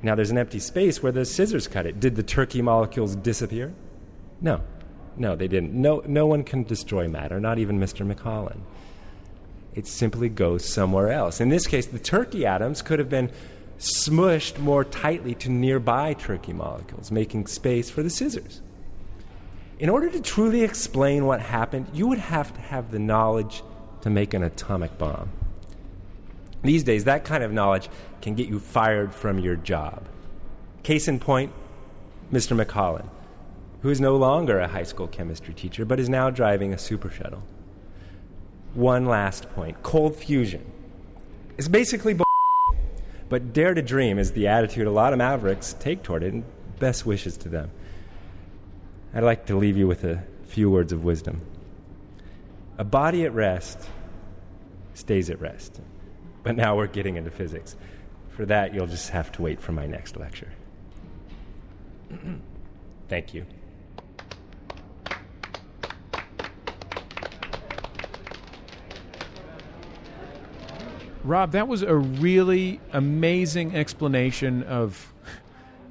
Now 0.02 0.14
there's 0.14 0.30
an 0.30 0.36
empty 0.36 0.58
space 0.58 1.02
where 1.02 1.10
the 1.10 1.24
scissors 1.24 1.66
cut 1.66 1.86
it. 1.86 1.98
Did 1.98 2.14
the 2.14 2.22
turkey 2.22 2.60
molecules 2.60 3.16
disappear? 3.16 3.72
No. 4.42 4.60
No, 5.16 5.34
they 5.34 5.48
didn't. 5.48 5.72
No, 5.72 6.02
no 6.06 6.26
one 6.26 6.44
can 6.44 6.62
destroy 6.64 7.08
matter, 7.08 7.40
not 7.40 7.58
even 7.58 7.80
Mr. 7.80 8.06
McCollen. 8.06 8.58
It 9.74 9.86
simply 9.86 10.28
goes 10.28 10.68
somewhere 10.68 11.10
else. 11.10 11.40
In 11.40 11.48
this 11.48 11.66
case, 11.66 11.86
the 11.86 11.98
turkey 11.98 12.44
atoms 12.44 12.82
could 12.82 12.98
have 12.98 13.08
been 13.08 13.30
smushed 13.78 14.58
more 14.58 14.84
tightly 14.84 15.34
to 15.36 15.48
nearby 15.48 16.12
turkey 16.12 16.52
molecules, 16.52 17.10
making 17.10 17.46
space 17.46 17.88
for 17.88 18.02
the 18.02 18.10
scissors. 18.10 18.60
In 19.80 19.88
order 19.88 20.10
to 20.10 20.20
truly 20.20 20.62
explain 20.62 21.24
what 21.24 21.40
happened, 21.40 21.86
you 21.94 22.06
would 22.06 22.18
have 22.18 22.52
to 22.52 22.60
have 22.60 22.90
the 22.90 22.98
knowledge 22.98 23.62
to 24.02 24.10
make 24.10 24.34
an 24.34 24.42
atomic 24.42 24.98
bomb. 24.98 25.30
These 26.62 26.84
days, 26.84 27.04
that 27.04 27.24
kind 27.24 27.42
of 27.42 27.50
knowledge 27.50 27.88
can 28.20 28.34
get 28.34 28.46
you 28.46 28.60
fired 28.60 29.14
from 29.14 29.38
your 29.38 29.56
job. 29.56 30.06
Case 30.82 31.08
in 31.08 31.18
point, 31.18 31.50
Mr. 32.30 32.54
McCollen, 32.62 33.06
who 33.80 33.88
is 33.88 34.02
no 34.02 34.16
longer 34.16 34.60
a 34.60 34.68
high 34.68 34.82
school 34.82 35.06
chemistry 35.06 35.54
teacher 35.54 35.86
but 35.86 35.98
is 35.98 36.10
now 36.10 36.28
driving 36.28 36.74
a 36.74 36.78
super 36.78 37.08
shuttle. 37.08 37.42
One 38.74 39.06
last 39.06 39.50
point 39.54 39.82
cold 39.82 40.14
fusion. 40.14 40.62
It's 41.56 41.68
basically 41.68 42.18
but 43.30 43.54
dare 43.54 43.72
to 43.72 43.80
dream 43.80 44.18
is 44.18 44.32
the 44.32 44.46
attitude 44.46 44.86
a 44.86 44.90
lot 44.90 45.14
of 45.14 45.18
mavericks 45.18 45.74
take 45.80 46.02
toward 46.02 46.22
it, 46.22 46.34
and 46.34 46.44
best 46.78 47.06
wishes 47.06 47.38
to 47.38 47.48
them. 47.48 47.70
I'd 49.12 49.24
like 49.24 49.46
to 49.46 49.56
leave 49.56 49.76
you 49.76 49.86
with 49.86 50.04
a 50.04 50.22
few 50.46 50.70
words 50.70 50.92
of 50.92 51.04
wisdom. 51.04 51.40
A 52.78 52.84
body 52.84 53.24
at 53.24 53.34
rest 53.34 53.88
stays 54.94 55.30
at 55.30 55.40
rest. 55.40 55.80
But 56.42 56.56
now 56.56 56.76
we're 56.76 56.86
getting 56.86 57.16
into 57.16 57.30
physics. 57.30 57.76
For 58.30 58.46
that, 58.46 58.72
you'll 58.72 58.86
just 58.86 59.10
have 59.10 59.30
to 59.32 59.42
wait 59.42 59.60
for 59.60 59.72
my 59.72 59.86
next 59.86 60.16
lecture. 60.16 60.52
Thank 63.08 63.34
you. 63.34 63.44
Rob, 71.22 71.52
that 71.52 71.68
was 71.68 71.82
a 71.82 71.94
really 71.94 72.80
amazing 72.92 73.76
explanation 73.76 74.62
of, 74.62 75.09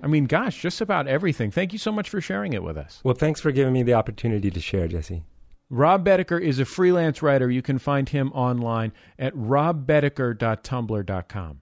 I 0.01 0.07
mean, 0.07 0.25
gosh, 0.25 0.61
just 0.61 0.81
about 0.81 1.07
everything. 1.07 1.51
Thank 1.51 1.73
you 1.73 1.79
so 1.79 1.91
much 1.91 2.09
for 2.09 2.21
sharing 2.21 2.53
it 2.53 2.63
with 2.63 2.77
us. 2.77 3.01
Well, 3.03 3.15
thanks 3.15 3.41
for 3.41 3.51
giving 3.51 3.73
me 3.73 3.83
the 3.83 3.93
opportunity 3.93 4.49
to 4.49 4.59
share, 4.59 4.87
Jesse. 4.87 5.21
Rob 5.69 6.03
Baedeker 6.03 6.41
is 6.41 6.57
a 6.59 6.65
freelance 6.65 7.21
writer. 7.21 7.51
You 7.51 7.61
can 7.61 7.77
find 7.77 8.09
him 8.09 8.31
online 8.31 8.91
at 9.19 9.35
robbaedeker.tumblr.com. 9.35 11.61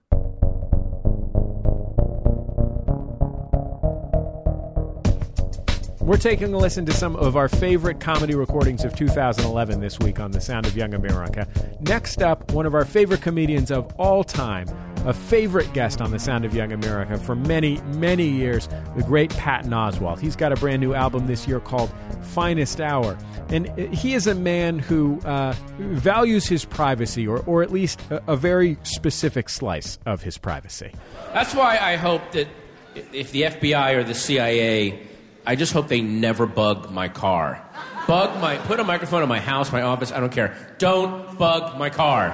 We're 6.00 6.16
taking 6.16 6.54
a 6.54 6.56
listen 6.56 6.86
to 6.86 6.92
some 6.92 7.16
of 7.16 7.36
our 7.36 7.50
favorite 7.50 8.00
comedy 8.00 8.34
recordings 8.34 8.82
of 8.82 8.96
2011 8.96 9.78
this 9.78 9.98
week 9.98 10.20
on 10.20 10.30
The 10.30 10.40
Sound 10.40 10.64
of 10.64 10.74
Young 10.74 10.94
America. 10.94 11.46
Next 11.80 12.22
up, 12.22 12.50
one 12.52 12.64
of 12.64 12.74
our 12.74 12.86
favorite 12.86 13.20
comedians 13.20 13.70
of 13.70 13.92
all 13.98 14.24
time, 14.24 14.66
a 15.08 15.14
favorite 15.14 15.72
guest 15.72 16.02
on 16.02 16.10
The 16.10 16.18
Sound 16.18 16.44
of 16.44 16.54
Young 16.54 16.70
America 16.70 17.16
for 17.16 17.34
many, 17.34 17.80
many 17.96 18.28
years, 18.28 18.68
the 18.94 19.02
great 19.02 19.30
Patton 19.30 19.70
Oswalt. 19.70 20.20
He's 20.20 20.36
got 20.36 20.52
a 20.52 20.56
brand 20.56 20.82
new 20.82 20.92
album 20.92 21.26
this 21.26 21.48
year 21.48 21.60
called 21.60 21.90
Finest 22.20 22.78
Hour. 22.78 23.16
And 23.48 23.66
he 23.94 24.12
is 24.12 24.26
a 24.26 24.34
man 24.34 24.78
who 24.78 25.18
uh, 25.20 25.54
values 25.78 26.46
his 26.46 26.66
privacy, 26.66 27.26
or, 27.26 27.38
or 27.46 27.62
at 27.62 27.72
least 27.72 27.98
a, 28.10 28.32
a 28.32 28.36
very 28.36 28.76
specific 28.82 29.48
slice 29.48 29.98
of 30.04 30.22
his 30.22 30.36
privacy. 30.36 30.92
That's 31.32 31.54
why 31.54 31.78
I 31.78 31.96
hope 31.96 32.32
that 32.32 32.46
if 32.94 33.32
the 33.32 33.42
FBI 33.42 33.94
or 33.94 34.04
the 34.04 34.14
CIA, 34.14 35.00
I 35.46 35.56
just 35.56 35.72
hope 35.72 35.88
they 35.88 36.02
never 36.02 36.44
bug 36.44 36.90
my 36.90 37.08
car. 37.08 37.66
Bug 38.06 38.38
my, 38.42 38.58
put 38.58 38.78
a 38.78 38.84
microphone 38.84 39.22
in 39.22 39.28
my 39.30 39.40
house, 39.40 39.72
my 39.72 39.80
office, 39.80 40.12
I 40.12 40.20
don't 40.20 40.32
care. 40.32 40.54
Don't 40.76 41.38
bug 41.38 41.78
my 41.78 41.88
car. 41.88 42.32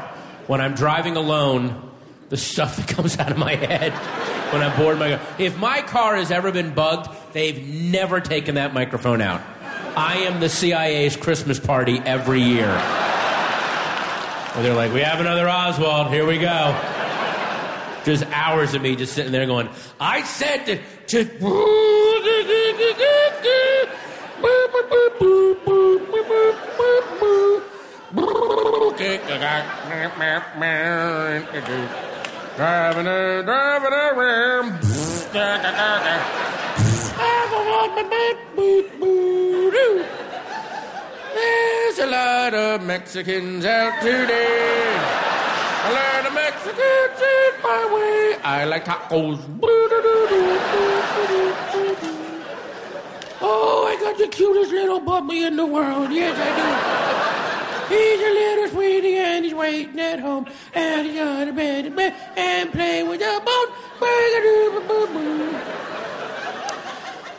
When 0.48 0.60
I'm 0.60 0.74
driving 0.74 1.16
alone, 1.16 1.92
the 2.34 2.38
stuff 2.38 2.76
that 2.78 2.88
comes 2.88 3.16
out 3.16 3.30
of 3.30 3.38
my 3.38 3.54
head 3.54 3.92
when 4.52 4.60
I'm 4.60 4.76
bored. 4.76 4.98
My 4.98 5.20
if 5.38 5.56
my 5.56 5.82
car 5.82 6.16
has 6.16 6.32
ever 6.32 6.50
been 6.50 6.74
bugged, 6.74 7.08
they've 7.32 7.64
never 7.64 8.20
taken 8.20 8.56
that 8.56 8.74
microphone 8.74 9.20
out. 9.20 9.40
I 9.96 10.16
am 10.26 10.40
the 10.40 10.48
CIA's 10.48 11.14
Christmas 11.14 11.60
party 11.60 12.00
every 12.04 12.40
year. 12.40 12.66
Where 14.52 14.64
they're 14.64 14.74
like, 14.74 14.92
we 14.92 15.02
have 15.02 15.20
another 15.20 15.46
Oswalt, 15.46 16.10
here 16.10 16.26
we 16.26 16.38
go. 16.38 16.76
Just 18.04 18.24
hours 18.32 18.74
of 18.74 18.82
me 18.82 18.96
just 18.96 19.12
sitting 19.12 19.30
there 19.30 19.46
going, 19.46 19.68
I 20.00 20.24
said 20.24 20.66
to. 20.66 20.80
to 21.06 21.30
Driving 32.56 33.08
a, 33.08 33.42
driving 33.42 33.92
around. 33.92 34.70
My 35.34 35.58
bike. 35.66 36.44
There's 41.34 41.98
a 41.98 42.06
lot 42.06 42.54
of 42.54 42.82
Mexicans 42.84 43.64
out 43.64 44.00
today. 44.00 44.94
A 45.84 45.92
lot 45.92 46.26
of 46.26 46.32
Mexicans 46.32 47.20
in 47.20 47.62
my 47.62 47.90
way. 47.92 48.36
I 48.44 48.64
like 48.66 48.84
tacos. 48.84 49.40
Oh, 53.40 53.86
I 53.88 53.96
got 54.00 54.16
the 54.16 54.28
cutest 54.28 54.70
little 54.70 55.00
puppy 55.00 55.42
in 55.42 55.56
the 55.56 55.66
world. 55.66 56.12
Yes, 56.12 56.38
I 56.38 56.98
do. 57.00 57.03
He's 57.88 58.20
a 58.20 58.32
little 58.32 58.68
sweetie 58.70 59.16
and 59.16 59.44
he's 59.44 59.54
waiting 59.54 60.00
at 60.00 60.20
home. 60.20 60.46
And 60.74 61.06
he's 61.06 61.20
on 61.20 61.46
the 61.46 61.52
bed 61.52 61.86
and, 61.86 61.96
bed 61.96 62.14
and 62.36 62.72
playing 62.72 63.08
with 63.08 63.20
the 63.20 63.42
bone. 63.44 63.54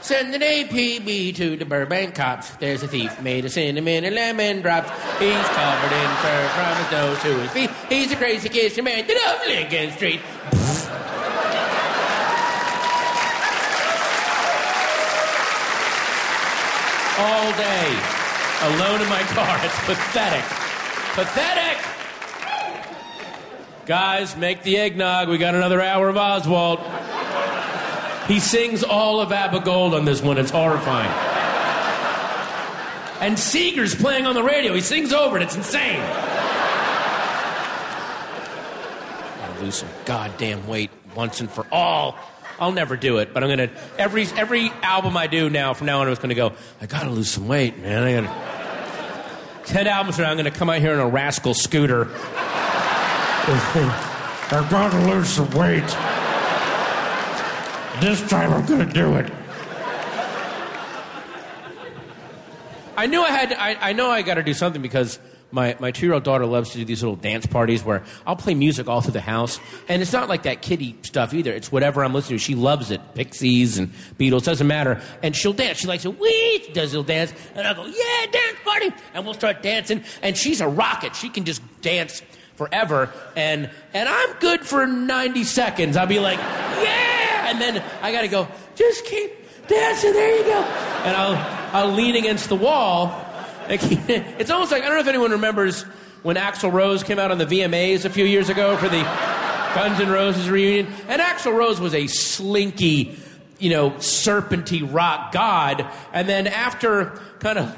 Send 0.06 0.36
an 0.36 0.42
APB 0.42 1.36
to 1.36 1.58
the 1.58 1.66
Burbank 1.66 2.14
cops. 2.14 2.52
There's 2.58 2.84
a 2.84 2.88
thief 2.88 3.20
made 3.22 3.44
of 3.44 3.52
cinnamon 3.52 4.04
and 4.04 4.14
lemon 4.14 4.62
drops. 4.62 4.92
He's 5.18 5.48
covered 5.48 5.92
in 5.92 6.10
fur 6.18 6.48
from 6.50 6.78
his 6.78 6.92
nose 6.92 7.20
to 7.24 7.40
his 7.42 7.52
feet. 7.52 7.72
He's 7.90 8.12
a 8.12 8.16
crazy 8.16 8.50
kissing 8.50 8.84
man 8.84 9.08
that 9.08 9.18
loves 9.26 9.48
Lincoln 9.48 9.92
Street. 9.94 10.22
All 17.18 17.52
day, 17.58 18.15
alone 18.64 19.02
in 19.02 19.10
my 19.10 19.22
car. 19.34 19.60
It's 19.64 19.80
pathetic. 19.86 20.44
Pathetic! 21.14 21.78
Guys, 23.86 24.36
make 24.36 24.64
the 24.64 24.78
eggnog. 24.78 25.30
We 25.30 25.38
got 25.38 25.56
another 25.56 25.82
hour 25.82 26.10
of 26.10 26.16
Oswalt. 26.16 26.80
He 28.28 28.40
sings 28.40 28.84
all 28.84 29.22
of 29.22 29.32
Abba 29.32 29.60
Gold 29.60 29.94
on 29.94 30.06
this 30.06 30.22
one. 30.22 30.38
It's 30.38 30.50
horrifying. 30.50 31.12
And 33.22 33.38
Seger's 33.38 33.94
playing 33.94 34.26
on 34.26 34.34
the 34.34 34.44
radio. 34.44 34.74
He 34.74 34.82
sings 34.82 35.14
over 35.14 35.38
it. 35.38 35.44
It's 35.44 35.56
insane. 35.56 36.00
Gotta 39.40 39.62
lose 39.62 39.76
some 39.76 39.90
goddamn 40.06 40.68
weight 40.68 40.90
once 41.16 41.40
and 41.40 41.50
for 41.50 41.68
all. 41.72 42.18
I'll 42.60 42.72
never 42.72 42.96
do 42.96 43.18
it, 43.18 43.34
but 43.34 43.44
I'm 43.44 43.50
gonna 43.50 43.70
every 43.98 44.26
every 44.36 44.70
album 44.82 45.18
I 45.18 45.28
do 45.28 45.50
now 45.50 45.74
from 45.74 45.88
now 45.88 46.00
on 46.00 46.08
I'm 46.08 46.12
just 46.12 46.22
gonna 46.22 46.36
go, 46.36 46.54
I 46.82 46.86
gotta 46.86 47.10
lose 47.10 47.30
some 47.30 47.48
weight, 47.48 47.78
man. 47.80 48.04
I 48.04 48.22
gotta 48.22 49.66
ten 49.66 49.88
albums 49.88 50.16
from 50.16 50.24
now 50.24 50.32
I'm 50.32 50.38
gonna 50.38 50.52
come 50.52 50.70
out 50.70 50.80
here 50.80 50.94
in 50.94 51.00
a 51.00 51.08
rascal 51.08 51.54
scooter. 51.54 52.08
I've 53.48 54.68
gotta 54.70 55.00
lose 55.08 55.30
some 55.30 55.50
weight. 55.52 55.86
This 58.02 58.28
time 58.30 58.54
I'm 58.54 58.66
gonna 58.66 58.92
do 58.92 59.16
it. 59.16 59.32
I 62.98 63.08
knew 63.08 63.22
I 63.22 63.30
had. 63.30 63.50
To, 63.50 63.62
I, 63.62 63.90
I 63.90 63.94
know 63.94 64.10
I 64.10 64.22
got 64.22 64.36
to 64.36 64.44
do 64.44 64.54
something 64.54 64.82
because 64.82 65.20
my, 65.52 65.76
my 65.80 65.92
two 65.92 66.06
year 66.06 66.14
old 66.14 66.24
daughter 66.24 66.46
loves 66.46 66.72
to 66.72 66.78
do 66.80 66.86
these 66.86 67.02
little 67.02 67.16
dance 67.16 67.46
parties 67.46 67.84
where 67.84 68.04
I'll 68.26 68.36
play 68.36 68.54
music 68.56 68.88
all 68.88 69.02
through 69.02 69.14
the 69.14 69.22
house, 69.22 69.60
and 69.88 70.02
it's 70.02 70.14
not 70.14 70.28
like 70.28 70.44
that 70.44 70.62
kiddie 70.62 70.98
stuff 71.02 71.34
either. 71.34 71.52
It's 71.52 71.72
whatever 71.72 72.04
I'm 72.04 72.14
listening 72.14 72.40
to. 72.40 72.44
She 72.44 72.56
loves 72.56 72.92
it, 72.92 73.02
Pixies 73.14 73.78
and 73.78 73.94
Beatles, 74.20 74.44
doesn't 74.44 74.68
matter. 74.68 75.02
And 75.24 75.36
she'll 75.36 75.54
dance. 75.54 75.78
She 75.80 75.88
likes 75.88 76.06
it. 76.06 76.20
Wee, 76.20 76.64
she 76.66 76.74
does 76.74 76.94
a 76.94 77.00
little 77.00 77.04
dance, 77.04 77.34
and 77.56 77.66
I'll 77.68 77.76
go, 77.76 77.86
yeah, 77.86 78.26
dance 78.32 78.58
party, 78.64 78.92
and 79.14 79.24
we'll 79.24 79.34
start 79.34 79.64
dancing. 79.64 80.04
And 80.22 80.36
she's 80.36 80.62
a 80.62 80.68
rocket. 80.68 81.16
She 81.16 81.30
can 81.30 81.46
just 81.46 81.62
dance 81.82 82.22
forever, 82.56 83.12
and 83.36 83.70
and 83.94 84.10
I'm 84.10 84.34
good 84.40 84.62
for 84.66 84.86
90 84.88 85.44
seconds. 85.44 85.98
I'll 85.98 86.08
be 86.08 86.20
like, 86.20 86.40
yeah, 86.40 87.50
and 87.50 87.62
then 87.62 87.84
I 88.02 88.12
gotta 88.12 88.28
go, 88.28 88.48
just 88.76 89.06
keep 89.06 89.32
dancing. 89.68 90.14
There 90.14 90.38
you 90.38 90.44
go, 90.44 90.62
and 90.62 91.16
I'll 91.16 91.66
I'll 91.76 91.92
lean 91.94 92.16
against 92.16 92.50
the 92.50 92.56
wall. 92.56 93.22
Keep- 93.70 94.00
It's 94.10 94.50
almost 94.52 94.72
like 94.72 94.84
I 94.84 94.88
don't 94.88 94.96
know 94.96 95.02
if 95.02 95.08
anyone 95.08 95.32
remembers 95.32 95.84
when 96.24 96.36
Axl 96.38 96.72
Rose 96.72 97.04
came 97.04 97.20
out 97.20 97.32
on 97.32 97.38
the 97.38 97.46
VMAs 97.46 98.06
a 98.06 98.10
few 98.10 98.26
years 98.26 98.50
ago 98.50 98.78
for 98.78 98.90
the 98.90 99.02
Guns 99.76 100.00
N' 100.00 100.10
Roses 100.10 100.50
reunion, 100.50 100.88
and 101.08 101.22
Axl 101.22 101.54
Rose 101.56 101.80
was 101.80 101.94
a 101.94 102.08
slinky, 102.08 103.18
you 103.60 103.70
know, 103.70 103.92
serpenty 103.92 104.82
rock 104.92 105.32
god, 105.34 105.86
and 106.14 106.28
then 106.30 106.48
after 106.48 107.20
kind 107.40 107.60
of 107.60 107.78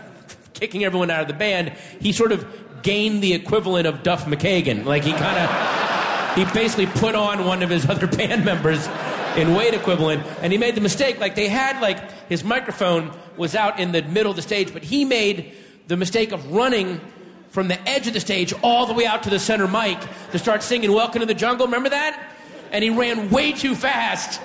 kicking 0.54 0.84
everyone 0.86 1.10
out 1.12 1.22
of 1.22 1.28
the 1.28 1.34
band, 1.34 1.70
he 2.00 2.12
sort 2.14 2.32
of 2.32 2.46
gained 2.84 3.22
the 3.24 3.34
equivalent 3.34 3.88
of 3.88 4.04
Duff 4.04 4.26
McKagan. 4.26 4.86
Like 4.86 5.04
he 5.04 5.12
kind 5.12 5.38
of, 5.40 6.36
he 6.36 6.46
basically 6.54 6.86
put 6.86 7.16
on 7.16 7.46
one 7.46 7.64
of 7.64 7.70
his 7.70 7.90
other 7.90 8.08
band 8.18 8.46
members 8.46 8.88
in 9.36 9.56
weight 9.56 9.74
equivalent, 9.74 10.24
and 10.42 10.52
he 10.52 10.58
made 10.58 10.76
the 10.76 10.82
mistake. 10.82 11.20
Like 11.20 11.36
they 11.36 11.48
had 11.48 11.82
like 11.82 12.30
his 12.30 12.44
microphone 12.44 13.12
was 13.38 13.56
out 13.56 13.80
in 13.80 13.92
the 13.92 14.04
middle 14.04 14.30
of 14.30 14.36
the 14.36 14.42
stage, 14.42 14.72
but 14.72 14.84
he 14.84 15.04
made 15.04 15.52
the 15.88 15.98
mistake 15.98 16.32
of 16.32 16.52
running 16.52 17.02
from 17.50 17.68
the 17.68 17.90
edge 17.90 18.08
of 18.08 18.14
the 18.14 18.20
stage 18.20 18.54
all 18.62 18.86
the 18.86 18.94
way 18.94 19.06
out 19.06 19.24
to 19.24 19.30
the 19.30 19.40
center 19.40 19.68
mic 19.68 19.98
to 20.32 20.40
start 20.40 20.64
singing 20.64 20.92
"Welcome 20.92 21.22
to 21.22 21.26
the 21.26 21.34
Jungle." 21.34 21.66
Remember 21.66 21.90
that? 21.90 22.34
And 22.72 22.84
he 22.84 22.90
ran 22.90 23.30
way 23.30 23.54
too 23.54 23.76
fast. 23.76 24.42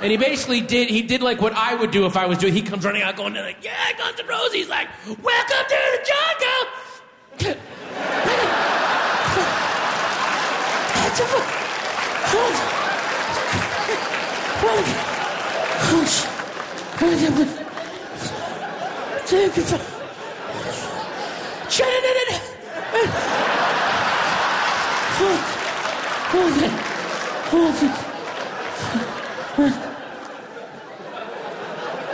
And 0.00 0.12
he 0.12 0.16
basically 0.16 0.60
did, 0.60 0.90
he 0.90 1.02
did 1.02 1.22
like 1.22 1.40
what 1.40 1.54
I 1.54 1.74
would 1.74 1.90
do 1.90 2.06
if 2.06 2.16
I 2.16 2.26
was 2.26 2.38
doing. 2.38 2.52
He 2.52 2.62
comes 2.62 2.84
running 2.84 3.02
out 3.02 3.16
going, 3.16 3.34
to 3.34 3.40
like, 3.40 3.56
yeah, 3.62 3.72
Guns 3.96 4.20
N' 4.20 4.28
Roses. 4.28 4.52
He's 4.52 4.68
like, 4.68 4.86
welcome 5.06 5.64
to 5.68 5.76
the 5.96 6.06
jungle. 6.06 6.18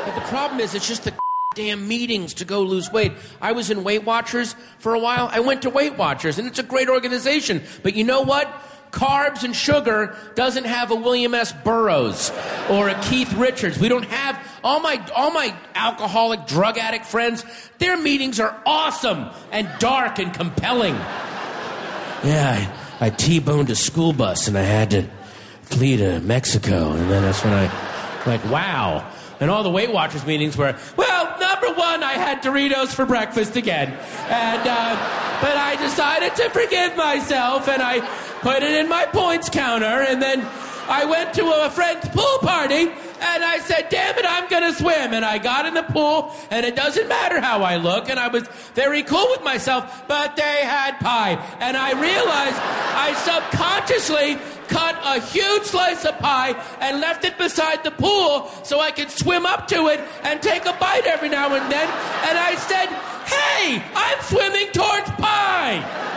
But 0.04 0.14
the 0.14 0.20
problem 0.28 0.60
is, 0.60 0.74
it's 0.74 0.88
just 0.88 1.04
the 1.04 1.12
damn 1.54 1.86
meetings 1.86 2.34
to 2.34 2.44
go 2.44 2.62
lose 2.62 2.90
weight. 2.90 3.12
I 3.40 3.52
was 3.52 3.70
in 3.70 3.84
Weight 3.84 4.04
Watchers 4.04 4.56
for 4.78 4.94
a 4.94 4.98
while. 4.98 5.28
I 5.32 5.40
went 5.40 5.62
to 5.62 5.70
Weight 5.70 5.96
Watchers, 5.96 6.38
and 6.38 6.48
it's 6.48 6.58
a 6.58 6.64
great 6.64 6.88
organization. 6.88 7.62
But 7.82 7.94
you 7.94 8.04
know 8.04 8.22
what? 8.22 8.48
Carbs 8.90 9.42
and 9.42 9.54
sugar 9.54 10.16
doesn't 10.34 10.64
have 10.64 10.90
a 10.90 10.94
William 10.94 11.34
S. 11.34 11.52
Burroughs 11.52 12.30
or 12.70 12.88
a 12.88 13.00
Keith 13.02 13.32
Richards. 13.34 13.78
We 13.78 13.88
don't 13.88 14.04
have 14.04 14.38
all 14.64 14.80
my 14.80 15.06
all 15.14 15.30
my 15.30 15.54
alcoholic 15.74 16.46
drug 16.46 16.78
addict 16.78 17.04
friends. 17.04 17.44
Their 17.78 17.96
meetings 17.96 18.40
are 18.40 18.60
awesome 18.66 19.28
and 19.52 19.68
dark 19.78 20.18
and 20.18 20.32
compelling. 20.34 20.94
Yeah, 22.24 22.70
I, 23.00 23.06
I 23.06 23.10
T-boned 23.10 23.68
a 23.68 23.76
school 23.76 24.14
bus 24.14 24.48
and 24.48 24.56
I 24.56 24.62
had 24.62 24.90
to 24.90 25.06
flee 25.62 25.98
to 25.98 26.20
Mexico, 26.20 26.92
and 26.92 27.10
then 27.10 27.22
that's 27.22 27.44
when 27.44 27.52
I, 27.52 27.64
like, 28.26 28.44
wow. 28.46 29.10
And 29.40 29.50
all 29.50 29.62
the 29.62 29.70
Weight 29.70 29.92
Watchers 29.92 30.24
meetings 30.24 30.56
were, 30.56 30.76
well, 30.96 31.38
number 31.38 31.72
one, 31.78 32.02
I 32.02 32.12
had 32.12 32.42
Doritos 32.42 32.94
for 32.94 33.04
breakfast 33.04 33.56
again, 33.56 33.90
and 33.90 34.62
uh, 34.62 35.38
but 35.42 35.56
I 35.56 35.76
decided 35.76 36.34
to 36.36 36.50
forgive 36.50 36.96
myself, 36.96 37.68
and 37.68 37.82
I 37.82 38.00
put 38.40 38.62
it 38.62 38.72
in 38.72 38.88
my 38.88 39.06
points 39.06 39.50
counter, 39.50 39.86
and 39.86 40.22
then 40.22 40.46
I 40.88 41.04
went 41.04 41.34
to 41.34 41.44
a 41.64 41.70
friend's 41.70 42.08
pool 42.08 42.38
party. 42.38 42.90
And 43.24 43.42
I 43.42 43.58
said, 43.58 43.88
damn 43.88 44.18
it, 44.18 44.26
I'm 44.28 44.48
gonna 44.48 44.74
swim. 44.74 45.14
And 45.14 45.24
I 45.24 45.38
got 45.38 45.64
in 45.66 45.74
the 45.74 45.82
pool, 45.82 46.34
and 46.50 46.66
it 46.66 46.76
doesn't 46.76 47.08
matter 47.08 47.40
how 47.40 47.62
I 47.62 47.76
look. 47.76 48.10
And 48.10 48.20
I 48.20 48.28
was 48.28 48.46
very 48.74 49.02
cool 49.02 49.26
with 49.30 49.42
myself, 49.42 50.06
but 50.06 50.36
they 50.36 50.64
had 50.64 50.98
pie. 51.00 51.34
And 51.60 51.76
I 51.76 51.92
realized 51.92 52.58
I 52.60 53.14
subconsciously 53.24 54.36
cut 54.68 54.96
a 55.04 55.20
huge 55.20 55.62
slice 55.64 56.04
of 56.04 56.18
pie 56.18 56.52
and 56.80 57.00
left 57.00 57.24
it 57.24 57.36
beside 57.38 57.82
the 57.84 57.90
pool 57.90 58.50
so 58.62 58.80
I 58.80 58.90
could 58.90 59.10
swim 59.10 59.46
up 59.46 59.68
to 59.68 59.88
it 59.88 60.00
and 60.22 60.40
take 60.42 60.66
a 60.66 60.72
bite 60.74 61.06
every 61.06 61.28
now 61.28 61.54
and 61.54 61.70
then. 61.70 61.88
And 62.28 62.38
I 62.38 62.54
said, 62.56 62.88
hey, 63.26 63.82
I'm 63.94 64.20
swimming 64.22 64.70
towards 64.72 65.10
pie. 65.20 66.13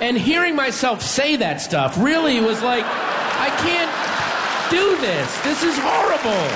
And 0.00 0.18
hearing 0.18 0.54
myself 0.54 1.00
say 1.00 1.36
that 1.36 1.60
stuff 1.60 1.96
really 1.98 2.40
was 2.40 2.62
like, 2.62 2.84
I 2.84 3.48
can't 3.64 4.70
do 4.70 4.96
this. 5.00 5.40
This 5.42 5.62
is 5.62 5.76
horrible. 5.78 6.46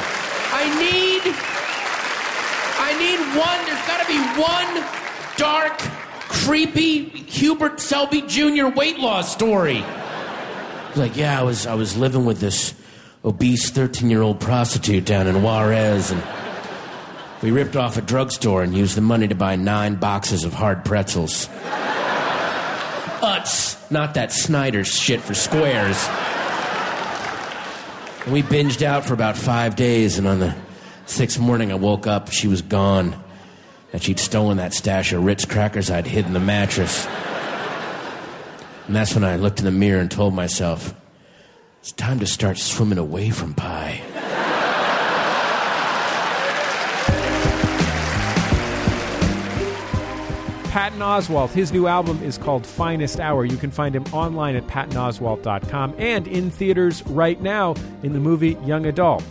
I 0.53 0.67
need, 0.79 1.23
I 2.79 2.93
need 2.99 3.21
one, 3.39 3.59
there's 3.67 3.87
got 3.87 4.01
to 4.01 4.09
be 4.09 4.21
one 4.41 5.01
dark, 5.37 5.79
creepy 6.29 7.05
Hubert 7.31 7.81
Selby 7.81 8.23
Jr. 8.23 8.69
weight 8.69 8.99
loss 8.99 9.33
story. 9.33 9.85
Like, 10.97 11.17
yeah, 11.17 11.41
I 11.41 11.43
was, 11.43 11.67
I 11.67 11.75
was 11.75 11.97
living 11.97 12.25
with 12.25 12.41
this 12.41 12.75
obese 13.25 13.71
13 13.71 14.11
year 14.11 14.23
old 14.23 14.41
prostitute 14.41 15.05
down 15.05 15.27
in 15.27 15.43
Juarez, 15.43 16.11
and 16.11 16.23
we 17.43 17.53
ripped 17.53 17.77
off 17.77 17.97
a 17.97 18.03
drugstore 18.03 18.63
and 18.63 18.75
used 18.75 18.97
the 18.97 19.01
money 19.01 19.29
to 19.29 19.35
buy 19.35 19.57
nine 19.57 19.95
boxes 19.95 20.45
of 20.45 20.53
hard 20.53 20.85
pretzels. 20.85 21.49
Utz, 23.21 23.91
not 23.91 24.15
that 24.15 24.33
Snyder 24.33 24.85
shit 24.85 25.21
for 25.21 25.35
squares. 25.35 25.97
And 28.25 28.33
we 28.33 28.43
binged 28.43 28.83
out 28.83 29.05
for 29.05 29.15
about 29.15 29.37
five 29.37 29.77
days, 29.77 30.19
and 30.19 30.27
on 30.27 30.41
the 30.41 30.55
sixth 31.07 31.39
morning, 31.39 31.73
I 31.73 31.77
woke 31.77 32.07
up. 32.07 32.31
She 32.31 32.49
was 32.49 32.63
gone. 32.63 33.17
And 33.93 34.03
she'd 34.03 34.21
stolen 34.21 34.59
that 34.59 34.73
stash 34.73 35.13
of 35.13 35.25
Ritz 35.25 35.45
crackers 35.45 35.91
I'd 35.91 36.07
hid 36.07 36.27
in 36.27 36.33
the 36.33 36.41
mattress. 36.41 37.07
And 38.87 38.95
that's 38.95 39.15
when 39.15 39.25
I 39.25 39.37
looked 39.37 39.59
in 39.59 39.65
the 39.65 39.73
mirror 39.73 40.01
and 40.01 40.11
told 40.11 40.35
myself, 40.35 40.95
it's 41.81 41.93
time 41.93 42.21
to 42.21 42.27
start 42.27 42.59
swimming 42.59 42.99
away 42.99 43.31
from 43.31 43.55
pie. 43.55 44.01
Patton 50.71 51.01
Oswalt. 51.01 51.51
His 51.51 51.73
new 51.73 51.89
album 51.89 52.23
is 52.23 52.39
called 52.39 52.65
Finest 52.65 53.19
Hour. 53.19 53.45
You 53.45 53.57
can 53.57 53.73
find 53.73 53.93
him 53.93 54.05
online 54.13 54.55
at 54.55 54.69
pattonoswalt.com 54.69 55.97
and 55.99 56.29
in 56.29 56.49
theaters 56.49 57.05
right 57.09 57.43
now 57.43 57.75
in 58.05 58.13
the 58.13 58.21
movie 58.21 58.57
Young 58.65 58.87
Adult. 58.87 59.25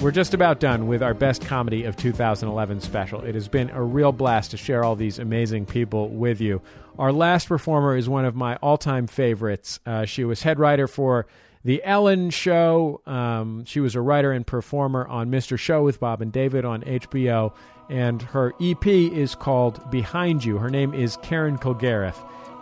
We're 0.00 0.10
just 0.10 0.32
about 0.32 0.60
done 0.60 0.86
with 0.86 1.02
our 1.02 1.12
best 1.12 1.44
comedy 1.44 1.84
of 1.84 1.96
2011 1.96 2.80
special. 2.80 3.20
It 3.20 3.34
has 3.34 3.48
been 3.48 3.68
a 3.68 3.82
real 3.82 4.12
blast 4.12 4.52
to 4.52 4.56
share 4.56 4.82
all 4.82 4.96
these 4.96 5.18
amazing 5.18 5.66
people 5.66 6.08
with 6.08 6.40
you. 6.40 6.62
Our 6.98 7.12
last 7.12 7.46
performer 7.46 7.94
is 7.94 8.08
one 8.08 8.24
of 8.24 8.34
my 8.34 8.56
all 8.56 8.78
time 8.78 9.08
favorites. 9.08 9.78
Uh, 9.84 10.06
she 10.06 10.24
was 10.24 10.42
head 10.42 10.58
writer 10.58 10.88
for 10.88 11.26
The 11.64 11.84
Ellen 11.84 12.30
Show. 12.30 13.02
Um, 13.04 13.66
she 13.66 13.80
was 13.80 13.94
a 13.94 14.00
writer 14.00 14.32
and 14.32 14.46
performer 14.46 15.06
on 15.06 15.30
Mr. 15.30 15.58
Show 15.58 15.82
with 15.82 16.00
Bob 16.00 16.22
and 16.22 16.32
David 16.32 16.64
on 16.64 16.80
HBO. 16.80 17.52
And 17.88 18.20
her 18.22 18.52
EP 18.60 18.86
is 18.86 19.34
called 19.34 19.90
Behind 19.90 20.44
You. 20.44 20.58
Her 20.58 20.70
name 20.70 20.92
is 20.92 21.16
Karen 21.22 21.58
Kilgariff. 21.58 22.16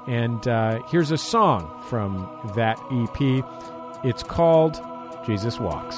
And 0.07 0.47
uh, 0.47 0.83
here's 0.87 1.11
a 1.11 1.19
song 1.19 1.83
from 1.89 2.29
that 2.55 2.79
EP. 2.93 3.45
It's 4.05 4.23
called 4.23 4.81
Jesus 5.27 5.59
Walks. 5.59 5.97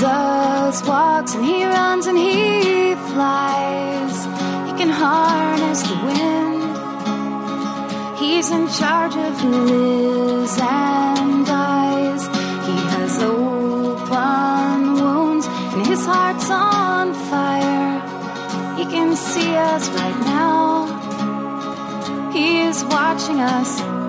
Jesus 0.00 0.82
walks 0.86 1.34
and 1.34 1.44
he 1.44 1.64
runs 1.66 2.06
and 2.06 2.16
he 2.16 2.94
flies. 3.12 4.24
He 4.70 4.78
can 4.78 4.88
harness 4.88 5.82
the 5.82 5.94
wind. 6.06 6.49
He's 8.30 8.52
in 8.52 8.68
charge 8.68 9.16
of 9.16 9.40
who 9.40 9.50
lives 9.50 10.56
and 10.60 11.44
dies. 11.44 12.22
He 12.68 12.76
has 12.94 13.20
open 13.24 14.94
wounds 14.94 15.46
and 15.46 15.84
his 15.84 16.06
heart's 16.06 16.48
on 16.48 17.12
fire. 17.28 17.98
He 18.78 18.84
can 18.84 19.16
see 19.16 19.56
us 19.56 19.88
right 19.90 20.18
now. 20.20 20.86
He 22.32 22.60
is 22.60 22.84
watching 22.84 23.40
us. 23.40 23.99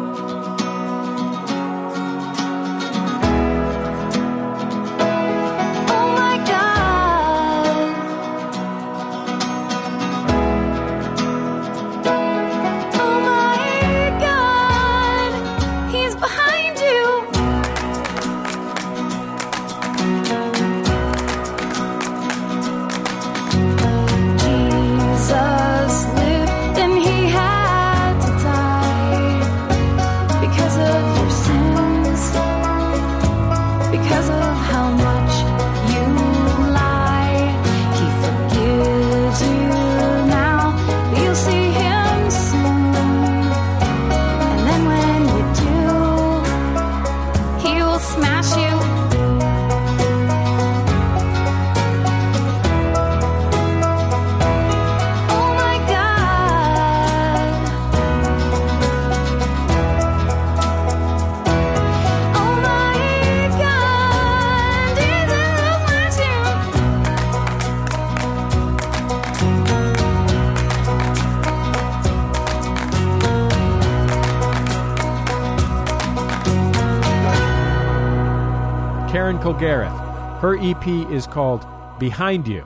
Her 80.42 80.58
EP 80.58 80.88
is 81.12 81.28
called 81.28 81.64
Behind 82.00 82.48
You. 82.48 82.66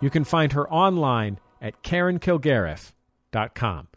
You 0.00 0.10
can 0.10 0.22
find 0.22 0.52
her 0.52 0.72
online 0.72 1.40
at 1.60 1.82
KarenKilgariff.com. 1.82 3.88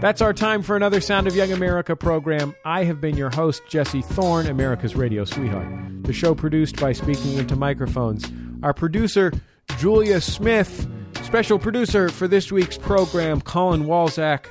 That's 0.00 0.20
our 0.20 0.32
time 0.32 0.62
for 0.62 0.74
another 0.74 1.00
Sound 1.00 1.28
of 1.28 1.36
Young 1.36 1.52
America 1.52 1.94
program. 1.94 2.56
I 2.64 2.82
have 2.82 3.00
been 3.00 3.16
your 3.16 3.30
host, 3.30 3.62
Jesse 3.68 4.02
Thorn, 4.02 4.48
America's 4.48 4.96
radio 4.96 5.24
sweetheart. 5.24 5.68
The 6.02 6.12
show 6.12 6.34
produced 6.34 6.80
by 6.80 6.92
Speaking 6.92 7.34
Into 7.34 7.54
Microphones. 7.54 8.28
Our 8.64 8.74
producer, 8.74 9.32
Julia 9.78 10.20
Smith. 10.20 10.88
Special 11.22 11.56
producer 11.56 12.08
for 12.08 12.26
this 12.26 12.50
week's 12.50 12.78
program, 12.78 13.40
Colin 13.42 13.84
Walzak. 13.84 14.46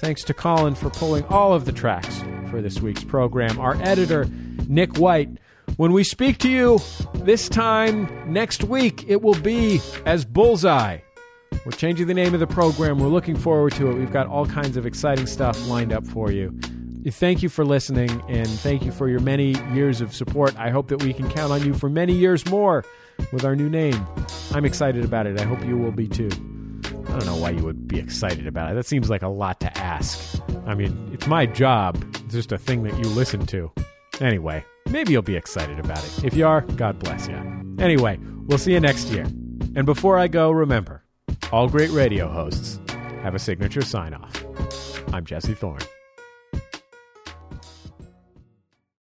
Thanks 0.00 0.24
to 0.24 0.34
Colin 0.34 0.74
for 0.74 0.90
pulling 0.90 1.22
all 1.26 1.54
of 1.54 1.66
the 1.66 1.72
tracks 1.72 2.20
for 2.50 2.60
this 2.60 2.80
week's 2.80 3.04
program. 3.04 3.60
Our 3.60 3.80
editor, 3.80 4.24
Nick 4.66 4.98
White. 4.98 5.28
When 5.76 5.92
we 5.92 6.04
speak 6.04 6.38
to 6.38 6.48
you 6.48 6.80
this 7.16 7.50
time 7.50 8.08
next 8.32 8.64
week, 8.64 9.04
it 9.08 9.20
will 9.20 9.38
be 9.38 9.80
as 10.06 10.24
Bullseye. 10.24 11.00
We're 11.66 11.72
changing 11.72 12.06
the 12.06 12.14
name 12.14 12.32
of 12.32 12.40
the 12.40 12.46
program. 12.46 12.98
We're 12.98 13.08
looking 13.08 13.36
forward 13.36 13.74
to 13.74 13.90
it. 13.90 13.94
We've 13.94 14.10
got 14.10 14.26
all 14.26 14.46
kinds 14.46 14.78
of 14.78 14.86
exciting 14.86 15.26
stuff 15.26 15.68
lined 15.68 15.92
up 15.92 16.06
for 16.06 16.32
you. 16.32 16.58
Thank 17.10 17.42
you 17.42 17.50
for 17.50 17.62
listening 17.62 18.22
and 18.26 18.48
thank 18.48 18.86
you 18.86 18.90
for 18.90 19.06
your 19.06 19.20
many 19.20 19.54
years 19.74 20.00
of 20.00 20.14
support. 20.14 20.58
I 20.58 20.70
hope 20.70 20.88
that 20.88 21.02
we 21.02 21.12
can 21.12 21.30
count 21.30 21.52
on 21.52 21.62
you 21.62 21.74
for 21.74 21.90
many 21.90 22.14
years 22.14 22.46
more 22.46 22.82
with 23.30 23.44
our 23.44 23.54
new 23.54 23.68
name. 23.68 24.06
I'm 24.52 24.64
excited 24.64 25.04
about 25.04 25.26
it. 25.26 25.38
I 25.38 25.44
hope 25.44 25.62
you 25.66 25.76
will 25.76 25.92
be 25.92 26.08
too. 26.08 26.30
I 27.08 27.18
don't 27.18 27.26
know 27.26 27.36
why 27.36 27.50
you 27.50 27.62
would 27.64 27.86
be 27.86 27.98
excited 27.98 28.46
about 28.46 28.72
it. 28.72 28.76
That 28.76 28.86
seems 28.86 29.10
like 29.10 29.20
a 29.20 29.28
lot 29.28 29.60
to 29.60 29.78
ask. 29.78 30.40
I 30.66 30.74
mean, 30.74 31.10
it's 31.12 31.26
my 31.26 31.44
job, 31.44 32.02
it's 32.24 32.32
just 32.32 32.50
a 32.50 32.58
thing 32.58 32.82
that 32.84 32.96
you 32.98 33.10
listen 33.10 33.44
to. 33.48 33.70
Anyway, 34.20 34.64
maybe 34.90 35.12
you'll 35.12 35.22
be 35.22 35.36
excited 35.36 35.78
about 35.78 35.98
it. 35.98 36.24
If 36.24 36.34
you 36.34 36.46
are, 36.46 36.62
God 36.62 36.98
bless 36.98 37.28
you. 37.28 37.36
Anyway, 37.78 38.18
we'll 38.46 38.58
see 38.58 38.72
you 38.72 38.80
next 38.80 39.08
year. 39.08 39.24
And 39.74 39.84
before 39.84 40.18
I 40.18 40.28
go, 40.28 40.50
remember 40.50 41.04
all 41.52 41.68
great 41.68 41.90
radio 41.90 42.28
hosts 42.28 42.80
have 43.22 43.34
a 43.34 43.38
signature 43.38 43.82
sign 43.82 44.14
off. 44.14 44.42
I'm 45.12 45.24
Jesse 45.24 45.54
Thorn. 45.54 45.80